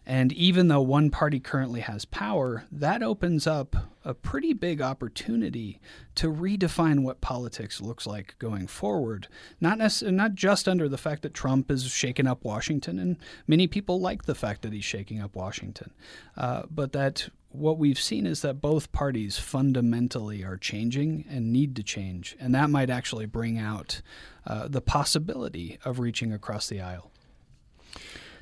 And 0.06 0.32
even 0.34 0.68
though 0.68 0.82
one 0.82 1.12
party 1.12 1.40
currently 1.40 1.82
has 1.82 2.06
power, 2.06 2.66
that 2.72 3.04
opens 3.04 3.46
up 3.46 3.76
a 4.04 4.16
pretty 4.16 4.52
big 4.52 4.82
opportunity 4.82 5.80
to 6.16 6.32
redefine 6.32 7.04
what 7.04 7.22
politics 7.22 7.80
looks 7.80 8.08
like 8.08 8.36
going 8.40 8.66
forward. 8.66 9.28
Not 9.60 9.78
necess- 9.78 10.12
not 10.12 10.34
just 10.34 10.68
under 10.68 10.90
the 10.90 10.98
fact 10.98 11.22
that 11.22 11.36
Trump 11.36 11.70
is 11.70 11.86
shaking 11.86 12.26
up 12.26 12.44
Washington, 12.44 12.98
and 12.98 13.18
many 13.46 13.68
people 13.68 14.00
like 14.00 14.24
the 14.24 14.34
fact 14.34 14.64
that 14.64 14.74
he's 14.74 14.84
shaking 14.84 15.22
up 15.22 15.36
Washington, 15.36 15.92
uh, 16.36 16.64
but 16.72 16.94
that 16.94 17.30
what 17.50 17.78
we've 17.78 18.00
seen 18.00 18.26
is 18.26 18.42
that 18.42 18.62
both 18.62 18.92
parties 18.92 19.38
fundamentally 19.38 20.44
are 20.44 20.58
changing 20.58 21.26
and 21.30 21.52
need 21.52 21.76
to 21.76 21.84
change, 21.84 22.36
and 22.40 22.56
that 22.56 22.70
might 22.70 22.90
actually 22.90 23.26
bring 23.28 23.60
out 23.60 24.02
uh, 24.48 24.68
the 24.68 24.82
possibility 24.82 25.78
of 25.86 26.00
reaching 26.00 26.34
across 26.34 26.68
the 26.68 26.82
aisle. 26.82 27.12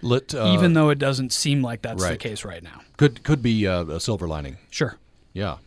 Let, 0.02 0.34
uh, 0.34 0.54
Even 0.54 0.74
though 0.74 0.90
it 0.90 1.00
doesn't 1.00 1.34
seem 1.34 1.62
like 1.62 1.82
that's 1.82 2.02
right. 2.02 2.12
the 2.12 2.18
case 2.18 2.46
right 2.46 2.64
now. 2.64 2.82
Could 2.98 3.24
could 3.24 3.42
be 3.42 3.68
uh, 3.68 3.86
a 3.86 4.00
silver 4.00 4.28
lining. 4.28 4.58
Sure. 4.70 4.98
Yeah. 5.34 5.58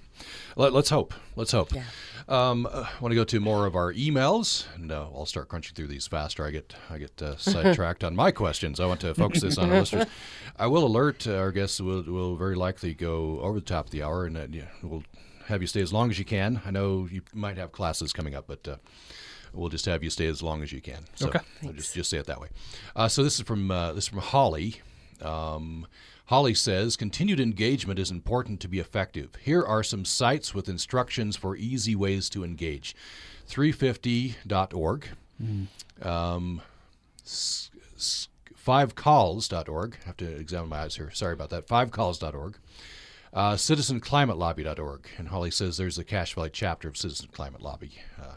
Let, 0.56 0.74
us 0.74 0.90
hope. 0.90 1.14
Let's 1.36 1.52
hope. 1.52 1.72
Yeah. 1.72 1.84
Um, 2.28 2.66
I 2.66 2.88
want 3.00 3.12
to 3.12 3.16
go 3.16 3.24
to 3.24 3.40
more 3.40 3.66
of 3.66 3.74
our 3.74 3.92
emails, 3.92 4.66
and 4.74 4.92
uh, 4.92 5.08
I'll 5.14 5.26
start 5.26 5.48
crunching 5.48 5.74
through 5.74 5.88
these 5.88 6.06
faster. 6.06 6.46
I 6.46 6.50
get 6.50 6.74
I 6.88 6.98
get 6.98 7.20
uh, 7.20 7.36
sidetracked 7.38 8.04
on 8.04 8.14
my 8.14 8.30
questions. 8.30 8.80
I 8.80 8.86
want 8.86 9.00
to 9.00 9.14
focus 9.14 9.42
this 9.42 9.58
on 9.58 9.70
our 9.70 9.78
listeners. 9.80 10.06
I 10.56 10.66
will 10.66 10.86
alert 10.86 11.26
uh, 11.26 11.36
our 11.36 11.52
guests. 11.52 11.80
Will 11.80 12.02
will 12.02 12.36
very 12.36 12.54
likely 12.54 12.94
go 12.94 13.40
over 13.40 13.58
the 13.58 13.64
top 13.66 13.86
of 13.86 13.90
the 13.90 14.02
hour, 14.02 14.24
and 14.24 14.36
uh, 14.36 14.46
yeah, 14.50 14.68
we'll 14.82 15.04
have 15.46 15.60
you 15.62 15.66
stay 15.66 15.80
as 15.82 15.92
long 15.92 16.10
as 16.10 16.18
you 16.18 16.24
can. 16.24 16.62
I 16.64 16.70
know 16.70 17.08
you 17.10 17.22
might 17.34 17.56
have 17.58 17.72
classes 17.72 18.12
coming 18.12 18.34
up, 18.34 18.46
but. 18.46 18.80
We'll 19.54 19.68
just 19.68 19.84
have 19.86 20.02
you 20.02 20.10
stay 20.10 20.26
as 20.26 20.42
long 20.42 20.62
as 20.62 20.72
you 20.72 20.80
can. 20.80 21.04
So 21.16 21.28
Okay. 21.28 21.40
I'll 21.64 21.72
just 21.72 21.94
just 21.94 22.10
say 22.10 22.18
it 22.18 22.26
that 22.26 22.40
way. 22.40 22.48
Uh, 22.96 23.08
so 23.08 23.22
this 23.22 23.36
is 23.38 23.42
from 23.46 23.70
uh, 23.70 23.92
this 23.92 24.04
is 24.04 24.08
from 24.08 24.20
Holly. 24.20 24.80
Um, 25.20 25.86
Holly 26.26 26.54
says 26.54 26.96
continued 26.96 27.40
engagement 27.40 27.98
is 27.98 28.10
important 28.10 28.60
to 28.60 28.68
be 28.68 28.78
effective. 28.78 29.34
Here 29.42 29.62
are 29.62 29.82
some 29.82 30.04
sites 30.04 30.54
with 30.54 30.68
instructions 30.68 31.36
for 31.36 31.56
easy 31.56 31.94
ways 31.94 32.28
to 32.30 32.42
engage. 32.44 32.94
350.org, 33.48 35.08
um, 36.00 36.62
s- 37.24 37.70
s- 37.96 38.28
fivecalls.org. 38.66 39.98
I 40.02 40.06
have 40.06 40.16
to 40.18 40.26
examine 40.36 40.70
my 40.70 40.80
eyes 40.80 40.96
here. 40.96 41.10
Sorry 41.10 41.32
about 41.34 41.50
that. 41.50 41.66
Fivecalls.org. 41.68 42.56
Uh, 43.34 43.54
citizenclimately.org. 43.54 45.06
And 45.18 45.28
Holly 45.28 45.50
says 45.50 45.76
there's 45.76 45.98
a 45.98 46.04
Cache 46.04 46.34
Valley 46.34 46.50
chapter 46.52 46.88
of 46.88 46.96
Citizen 46.96 47.28
Climate 47.32 47.62
Lobby. 47.62 47.92
Uh, 48.20 48.34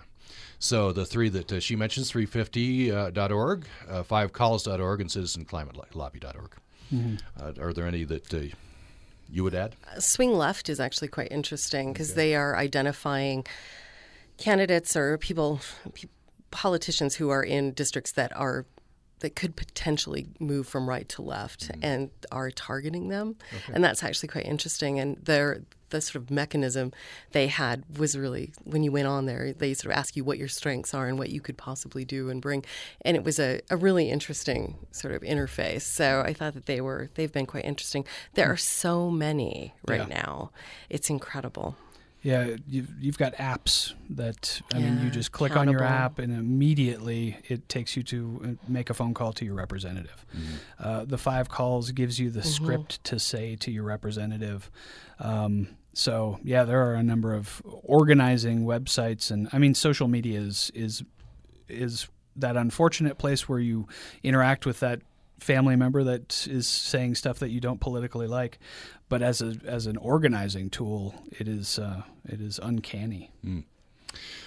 so 0.60 0.92
the 0.92 1.06
three 1.06 1.30
that 1.30 1.52
uh, 1.52 1.60
she 1.60 1.76
mentions 1.76 2.12
350.org, 2.12 3.68
uh, 3.90 4.04
fivecalls.org, 4.04 5.02
and 5.02 5.10
citizenclimately.org. 5.10 6.52
Uh, 7.40 7.52
are 7.60 7.74
there 7.74 7.88
any 7.88 8.04
that 8.04 8.34
uh, 8.34 8.56
you 9.30 9.44
would 9.44 9.56
add? 9.56 9.76
Swing 10.00 10.34
Left 10.34 10.70
is 10.70 10.80
actually 10.80 11.08
quite 11.08 11.32
interesting 11.32 11.94
because 11.94 12.14
they 12.14 12.36
are 12.36 12.56
identifying 12.56 13.46
candidates 14.38 14.96
or 14.96 15.18
people, 15.18 15.60
pe- 15.94 16.08
politicians 16.52 17.16
who 17.16 17.30
are 17.30 17.44
in 17.44 17.72
districts 17.72 18.12
that 18.14 18.36
are 18.36 18.66
that 19.20 19.36
could 19.36 19.56
potentially 19.56 20.28
move 20.40 20.68
from 20.68 20.88
right 20.90 21.08
to 21.08 21.22
left 21.22 21.72
and 21.82 22.12
are 22.32 22.52
targeting 22.52 23.08
them, 23.08 23.38
and 23.74 23.84
that's 23.84 24.04
actually 24.04 24.28
quite 24.28 24.46
interesting. 24.46 25.00
And 25.00 25.18
their 25.18 25.62
the 25.96 26.02
sort 26.02 26.16
of 26.24 26.30
mechanism 26.30 26.92
they 27.32 27.48
had 27.48 27.84
was 27.98 28.18
really 28.18 28.52
when 28.64 28.84
you 28.84 28.92
went 28.92 29.08
on 29.08 29.26
there, 29.26 29.54
they 29.54 29.74
sort 29.74 29.92
of 29.94 29.98
ask 29.98 30.16
you 30.16 30.24
what 30.24 30.38
your 30.38 30.48
strengths 30.48 30.94
are 30.94 31.08
and 31.08 31.18
what 31.18 31.30
you 31.30 31.42
could 31.42 31.58
possibly 31.58 32.04
do 32.06 32.30
and 32.30 32.42
bring, 32.42 32.64
and 33.06 33.16
it 33.18 33.24
was 33.24 33.40
a, 33.40 33.62
a 33.70 33.78
really 33.78 34.10
interesting 34.10 34.76
sort 34.92 35.14
of 35.14 35.22
interface. 35.22 35.82
So 35.84 36.22
I 36.26 36.34
thought 36.34 36.54
that 36.54 36.66
they 36.66 36.82
were 36.82 37.10
they've 37.16 37.32
been 37.32 37.46
quite 37.46 37.66
interesting. 37.66 38.06
There 38.34 38.52
are 38.52 38.58
so 38.58 39.10
many 39.10 39.74
right 39.88 40.02
Yeah. 40.08 40.22
now, 40.22 40.52
it's 40.90 41.10
incredible. 41.10 41.76
Yeah, 42.26 42.56
you've, 42.68 42.90
you've 43.00 43.18
got 43.20 43.36
apps 43.36 43.94
that, 44.10 44.60
I 44.74 44.80
mean, 44.80 45.00
you 45.04 45.12
just 45.12 45.32
click 45.32 45.56
on 45.56 45.70
your 45.70 45.84
app 45.84 46.18
and 46.18 46.34
immediately 46.34 47.38
it 47.48 47.70
takes 47.70 47.96
you 47.96 48.02
to 48.02 48.42
uh, 48.44 48.48
make 48.68 48.90
a 48.90 48.96
phone 48.96 49.14
call 49.14 49.32
to 49.34 49.46
your 49.46 49.54
representative. 49.54 50.26
Uh, 50.80 51.06
the 51.06 51.20
five 51.20 51.50
calls 51.50 51.92
gives 51.92 52.20
you 52.20 52.32
the 52.32 52.42
script 52.42 53.04
to 53.04 53.20
say 53.20 53.56
to 53.58 53.70
your 53.70 53.84
representative. 53.84 54.72
Um, 55.20 55.68
so, 55.94 56.40
yeah, 56.44 56.64
there 56.64 56.82
are 56.90 56.96
a 56.96 57.04
number 57.04 57.32
of 57.32 57.62
organizing 57.64 58.66
websites. 58.66 59.30
And 59.30 59.48
I 59.54 59.60
mean, 59.60 59.76
social 59.76 60.08
media 60.08 60.40
is, 60.40 60.72
is, 60.74 61.04
is 61.70 62.08
that 62.36 62.58
unfortunate 62.58 63.20
place 63.20 63.48
where 63.48 63.60
you 63.60 63.88
interact 64.24 64.66
with 64.66 64.80
that 64.80 65.02
family 65.40 65.76
member 65.76 66.04
that 66.04 66.48
is 66.48 66.68
saying 66.68 67.16
stuff 67.16 67.40
that 67.40 67.50
you 67.50 67.60
don't 67.60 67.80
politically 67.80 68.28
like, 68.28 68.60
but 69.10 69.22
as 69.22 69.42
a 69.42 69.56
as 69.66 69.86
an 69.86 69.98
organizing 69.98 70.70
tool, 70.70 71.16
it 71.32 71.48
is 71.48 71.80
uh, 71.80 72.04
it 72.26 72.42
is 72.42 72.60
uncanny. 72.62 73.32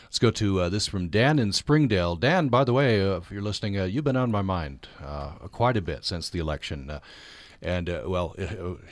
Let's 0.04 0.18
go 0.18 0.30
to 0.30 0.60
uh, 0.62 0.68
this 0.70 0.86
from 0.86 1.08
Dan 1.08 1.38
in 1.38 1.52
Springdale. 1.52 2.16
Dan, 2.16 2.48
by 2.48 2.64
the 2.64 2.72
way, 2.72 3.02
uh, 3.02 3.16
if 3.16 3.30
you're 3.30 3.42
listening, 3.42 3.78
uh, 3.78 3.84
you've 3.84 4.04
been 4.04 4.16
on 4.16 4.30
my 4.30 4.40
mind 4.40 4.88
uh, 5.04 5.32
quite 5.52 5.76
a 5.76 5.82
bit 5.82 6.04
since 6.04 6.30
the 6.30 6.38
election. 6.38 6.90
And, 7.60 7.90
uh, 7.90 8.02
well, 8.06 8.36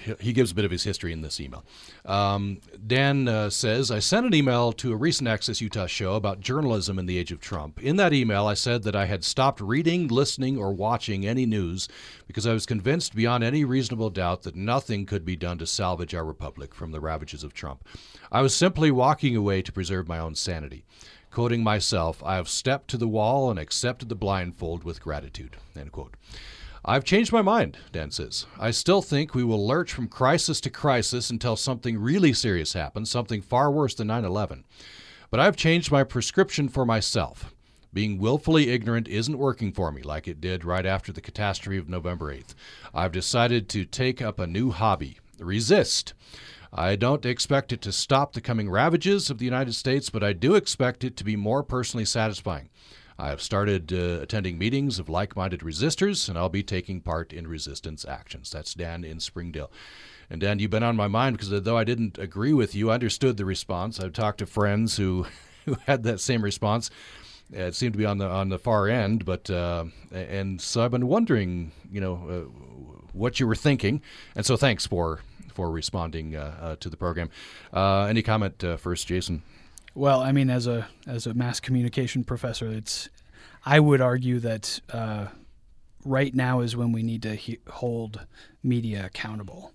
he- 0.05 0.14
he 0.19 0.33
gives 0.33 0.51
a 0.51 0.55
bit 0.55 0.64
of 0.64 0.73
his 0.73 0.83
history 0.83 1.12
in 1.12 1.21
this 1.23 1.39
email. 1.41 1.64
Um, 2.05 2.59
Dan 2.85 3.29
uh, 3.29 3.49
says, 3.49 3.93
I 3.93 4.01
sent 4.01 4.27
an 4.27 4.35
email 4.35 4.73
to 4.73 4.93
a 4.93 4.97
recent 4.97 5.29
Access 5.29 5.61
Utah 5.61 5.87
show 5.87 6.14
about 6.14 6.41
journalism 6.41 6.99
in 6.99 7.07
the 7.07 7.17
age 7.17 7.31
of 7.31 7.41
Trump. 7.41 7.81
In 7.81 7.95
that 7.97 8.12
email, 8.12 8.47
I 8.47 8.55
said 8.55 8.83
that 8.83 8.97
I 8.97 9.07
had 9.07 9.23
stopped 9.23 9.61
reading, 9.61 10.09
listening, 10.09 10.59
or 10.59 10.73
watching 10.73 11.25
any 11.25 11.47
news 11.47 11.87
because 12.27 12.45
I 12.45 12.53
was 12.53 12.67
convinced 12.67 13.14
beyond 13.14 13.45
any 13.45 13.64
reasonable 13.64 14.11
doubt 14.11 14.43
that 14.43 14.57
nothing 14.57 15.07
could 15.07 15.25
be 15.25 15.37
done 15.37 15.59
to 15.59 15.67
salvage 15.67 16.14
our 16.14 16.25
republic 16.25 16.75
from 16.75 16.91
the 16.91 17.01
ravages 17.01 17.45
of 17.45 17.55
Trump. 17.55 17.87
I 18.33 18.41
was 18.43 18.55
simply 18.55 18.91
walking 18.91 19.37
away 19.37 19.62
to 19.62 19.73
preserve 19.73 20.09
my 20.09 20.19
own 20.19 20.35
sanity. 20.35 20.85
Quoting 21.31 21.62
myself, 21.62 22.23
I 22.25 22.35
have 22.37 22.49
stepped 22.49 22.89
to 22.89 22.97
the 22.97 23.07
wall 23.07 23.51
and 23.51 23.61
accepted 23.61 24.09
the 24.09 24.14
blindfold 24.17 24.83
with 24.83 25.03
gratitude. 25.03 25.57
End 25.79 25.93
quote. 25.93 26.14
I've 26.89 27.03
changed 27.03 27.32
my 27.32 27.43
mind, 27.43 27.78
Dan 27.91 28.12
says. 28.12 28.47
I 28.61 28.70
still 28.70 29.03
think 29.03 29.34
we 29.34 29.43
will 29.43 29.66
lurch 29.66 29.93
from 29.93 30.07
crisis 30.07 30.61
to 30.61 30.70
crisis 30.70 31.30
until 31.30 31.57
something 31.57 31.99
really 31.99 32.32
serious 32.32 32.74
happens, 32.74 33.11
something 33.11 33.43
far 33.43 33.72
worse 33.72 33.95
than 33.95 34.07
9 34.07 34.24
11. 34.24 34.64
But 35.28 35.41
I've 35.41 35.57
changed 35.57 35.91
my 35.91 36.05
prescription 36.05 36.68
for 36.68 36.87
myself. 36.87 37.53
Being 37.93 38.18
willfully 38.18 38.70
ignorant 38.70 39.09
isn't 39.09 39.37
working 39.37 39.72
for 39.72 39.91
me 39.91 40.03
like 40.03 40.28
it 40.28 40.41
did 40.41 40.64
right 40.64 40.87
after 40.87 41.12
the 41.12 41.20
catastrophe 41.20 41.78
of 41.78 41.89
November 41.89 42.32
8th. 42.32 42.55
I've 42.95 43.11
decided 43.11 43.68
to 43.70 43.84
take 43.84 44.22
up 44.22 44.39
a 44.39 44.47
new 44.47 44.70
hobby 44.70 45.18
resist. 45.41 46.14
I 46.72 46.95
don't 46.95 47.26
expect 47.26 47.72
it 47.72 47.80
to 47.82 47.93
stop 47.93 48.32
the 48.32 48.41
coming 48.41 48.70
ravages 48.70 49.28
of 49.28 49.39
the 49.39 49.45
United 49.45 49.74
States, 49.74 50.09
but 50.09 50.22
I 50.22 50.34
do 50.34 50.55
expect 50.55 51.03
it 51.03 51.16
to 51.16 51.24
be 51.24 51.34
more 51.34 51.64
personally 51.64 52.05
satisfying. 52.05 52.68
I 53.19 53.29
have 53.29 53.41
started 53.41 53.93
uh, 53.93 54.21
attending 54.23 54.59
meetings 54.59 54.99
of 54.99 55.09
like 55.09 55.37
minded 55.37 55.61
resistors, 55.61 56.29
and 56.29 56.37
I'll 56.37 56.49
be 56.49 56.62
taking 56.62 57.01
part 57.01 57.33
in 57.33 57.47
resistance 57.47 58.05
actions. 58.05 58.51
That's 58.51 58.75
Dan 58.75 59.05
in 59.05 59.21
Springdale. 59.21 59.71
And 60.29 60.41
Dan, 60.41 60.59
you've 60.59 60.71
been 60.71 60.83
on 60.83 60.97
my 60.97 61.09
mind 61.09 61.39
because 61.39 61.62
though 61.62 61.79
I 61.79 61.85
didn't 61.85 62.19
agree 62.19 62.53
with 62.53 62.75
you, 62.75 62.91
I 62.91 62.95
understood 62.95 63.37
the 63.37 63.45
response. 63.45 64.01
I've 64.01 64.12
talked 64.12 64.39
to 64.39 64.47
friends 64.47 64.97
who, 64.97 65.27
who 65.64 65.77
had 65.87 66.03
that 66.03 66.21
same 66.21 66.43
response. 66.43 66.91
It 67.53 67.75
seemed 67.75 67.93
to 67.93 67.99
be 67.99 68.07
on 68.07 68.19
the 68.19 68.27
on 68.27 68.49
the 68.49 68.59
far 68.59 68.89
end, 68.89 69.25
but 69.25 69.49
uh, 69.49 69.85
and 70.11 70.61
so 70.61 70.85
I've 70.85 70.91
been 70.91 71.07
wondering, 71.07 71.71
you 71.93 72.01
know, 72.01 72.14
uh, 72.29 73.11
what 73.12 73.39
you 73.39 73.47
were 73.47 73.55
thinking. 73.55 74.03
And 74.35 74.45
so 74.45 74.57
thanks 74.57 74.85
for 74.85 75.21
for 75.55 75.71
responding 75.71 76.35
uh, 76.35 76.57
uh, 76.61 76.77
to 76.77 76.91
the 76.91 76.97
program. 76.97 77.31
Uh, 77.73 78.05
any 78.05 78.23
comment 78.23 78.64
first, 78.79 79.07
Jason? 79.07 79.43
Well, 79.97 80.20
I 80.20 80.30
mean, 80.30 80.51
as 80.51 80.66
a 80.66 80.88
as 81.07 81.26
a 81.26 81.32
mass 81.32 81.59
communication 81.59 82.22
professor, 82.22 82.68
it's 82.68 83.09
I 83.64 83.80
would 83.80 84.03
argue 84.03 84.38
that 84.40 84.78
uh, 84.92 85.28
right 86.05 86.34
now 86.34 86.61
is 86.61 86.76
when 86.76 86.92
we 86.92 87.03
need 87.03 87.22
to 87.22 87.34
he- 87.34 87.61
hold 87.66 88.26
media 88.62 89.07
accountable. 89.07 89.72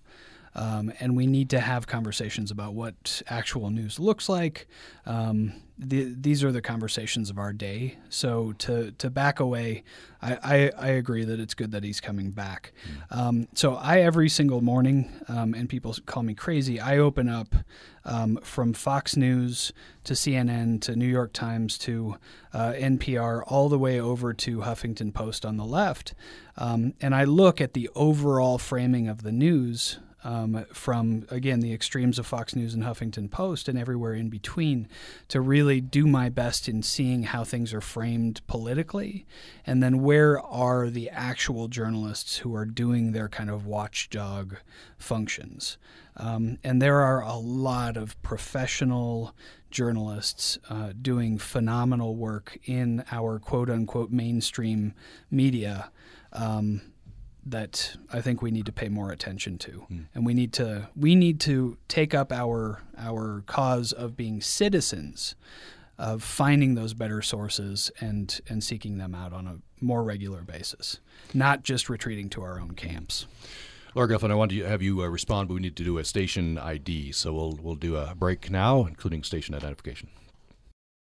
Um, 0.53 0.91
and 0.99 1.15
we 1.15 1.27
need 1.27 1.49
to 1.51 1.59
have 1.59 1.87
conversations 1.87 2.51
about 2.51 2.73
what 2.73 3.21
actual 3.27 3.69
news 3.69 3.99
looks 3.99 4.27
like. 4.27 4.67
Um, 5.05 5.53
the, 5.77 6.13
these 6.19 6.43
are 6.43 6.51
the 6.51 6.61
conversations 6.61 7.31
of 7.31 7.39
our 7.39 7.53
day. 7.53 7.97
So 8.09 8.51
to 8.59 8.91
to 8.91 9.09
back 9.09 9.39
away, 9.39 9.83
I, 10.21 10.37
I, 10.43 10.71
I 10.77 10.87
agree 10.89 11.23
that 11.23 11.39
it's 11.39 11.55
good 11.55 11.71
that 11.71 11.83
he's 11.83 11.99
coming 11.99 12.29
back. 12.31 12.71
Um, 13.09 13.47
so 13.55 13.75
I 13.75 14.01
every 14.01 14.29
single 14.29 14.61
morning, 14.61 15.11
um, 15.27 15.55
and 15.55 15.67
people 15.67 15.95
call 16.05 16.21
me 16.21 16.35
crazy. 16.35 16.79
I 16.79 16.99
open 16.99 17.27
up 17.27 17.55
um, 18.05 18.37
from 18.43 18.73
Fox 18.73 19.15
News 19.15 19.73
to 20.03 20.13
CNN 20.13 20.81
to 20.81 20.95
New 20.95 21.07
York 21.07 21.33
Times 21.33 21.79
to 21.79 22.17
uh, 22.53 22.73
NPR, 22.73 23.41
all 23.47 23.67
the 23.67 23.79
way 23.79 23.99
over 23.99 24.33
to 24.33 24.59
Huffington 24.59 25.13
Post 25.13 25.45
on 25.45 25.57
the 25.57 25.65
left, 25.65 26.13
um, 26.57 26.93
and 27.01 27.15
I 27.15 27.23
look 27.23 27.59
at 27.59 27.73
the 27.73 27.89
overall 27.95 28.59
framing 28.59 29.07
of 29.07 29.23
the 29.23 29.31
news 29.31 29.97
um, 30.23 30.65
from 30.73 31.25
again 31.29 31.59
the 31.61 31.73
extremes 31.73 32.19
of 32.19 32.27
Fox 32.27 32.55
News 32.55 32.73
and 32.73 32.83
Huffington 32.83 33.29
Post 33.29 33.67
and 33.67 33.77
everywhere 33.77 34.13
in 34.13 34.29
between 34.29 34.87
to 35.29 35.41
really 35.41 35.81
do 35.81 36.05
my 36.05 36.29
best 36.29 36.67
in 36.69 36.83
seeing 36.83 37.23
how 37.23 37.43
things 37.43 37.73
are 37.73 37.81
framed 37.81 38.41
politically, 38.47 39.25
and 39.65 39.81
then 39.81 40.01
where 40.01 40.39
are 40.39 40.89
the 40.89 41.09
actual 41.09 41.67
journalists 41.67 42.37
who 42.37 42.55
are 42.55 42.65
doing 42.65 43.11
their 43.11 43.29
kind 43.29 43.49
of 43.49 43.65
watchdog 43.65 44.57
functions. 44.97 45.77
Um, 46.17 46.57
and 46.63 46.81
there 46.81 47.01
are 47.01 47.21
a 47.21 47.37
lot 47.37 47.97
of 47.97 48.21
professional 48.21 49.33
journalists 49.69 50.57
uh, 50.69 50.91
doing 51.01 51.37
phenomenal 51.37 52.15
work 52.15 52.59
in 52.65 53.03
our 53.11 53.39
quote 53.39 53.69
unquote 53.69 54.11
mainstream 54.11 54.93
media. 55.29 55.91
Um, 56.33 56.81
that 57.45 57.95
I 58.11 58.21
think 58.21 58.41
we 58.41 58.51
need 58.51 58.65
to 58.67 58.71
pay 58.71 58.89
more 58.89 59.11
attention 59.11 59.57
to, 59.59 59.85
mm. 59.91 60.05
and 60.13 60.25
we 60.25 60.33
need 60.33 60.53
to 60.53 60.89
we 60.95 61.15
need 61.15 61.39
to 61.41 61.77
take 61.87 62.13
up 62.13 62.31
our 62.31 62.81
our 62.97 63.43
cause 63.47 63.91
of 63.91 64.15
being 64.15 64.41
citizens, 64.41 65.35
of 65.97 66.23
finding 66.23 66.75
those 66.75 66.93
better 66.93 67.21
sources 67.21 67.91
and 67.99 68.39
and 68.47 68.63
seeking 68.63 68.97
them 68.97 69.15
out 69.15 69.33
on 69.33 69.47
a 69.47 69.57
more 69.83 70.03
regular 70.03 70.41
basis, 70.41 70.99
not 71.33 71.63
just 71.63 71.89
retreating 71.89 72.29
to 72.29 72.41
our 72.41 72.59
own 72.59 72.71
camps. 72.71 73.25
Laura 73.93 74.07
Gelfand, 74.07 74.31
I 74.31 74.35
want 74.35 74.51
to 74.51 74.63
have 74.63 74.81
you 74.81 75.01
uh, 75.01 75.07
respond, 75.07 75.49
but 75.49 75.55
we 75.55 75.59
need 75.59 75.75
to 75.75 75.83
do 75.83 75.97
a 75.97 76.05
station 76.05 76.57
ID, 76.57 77.11
so 77.11 77.33
we'll 77.33 77.59
we'll 77.61 77.75
do 77.75 77.97
a 77.97 78.15
break 78.15 78.49
now, 78.49 78.85
including 78.85 79.23
station 79.23 79.53
identification. 79.55 80.09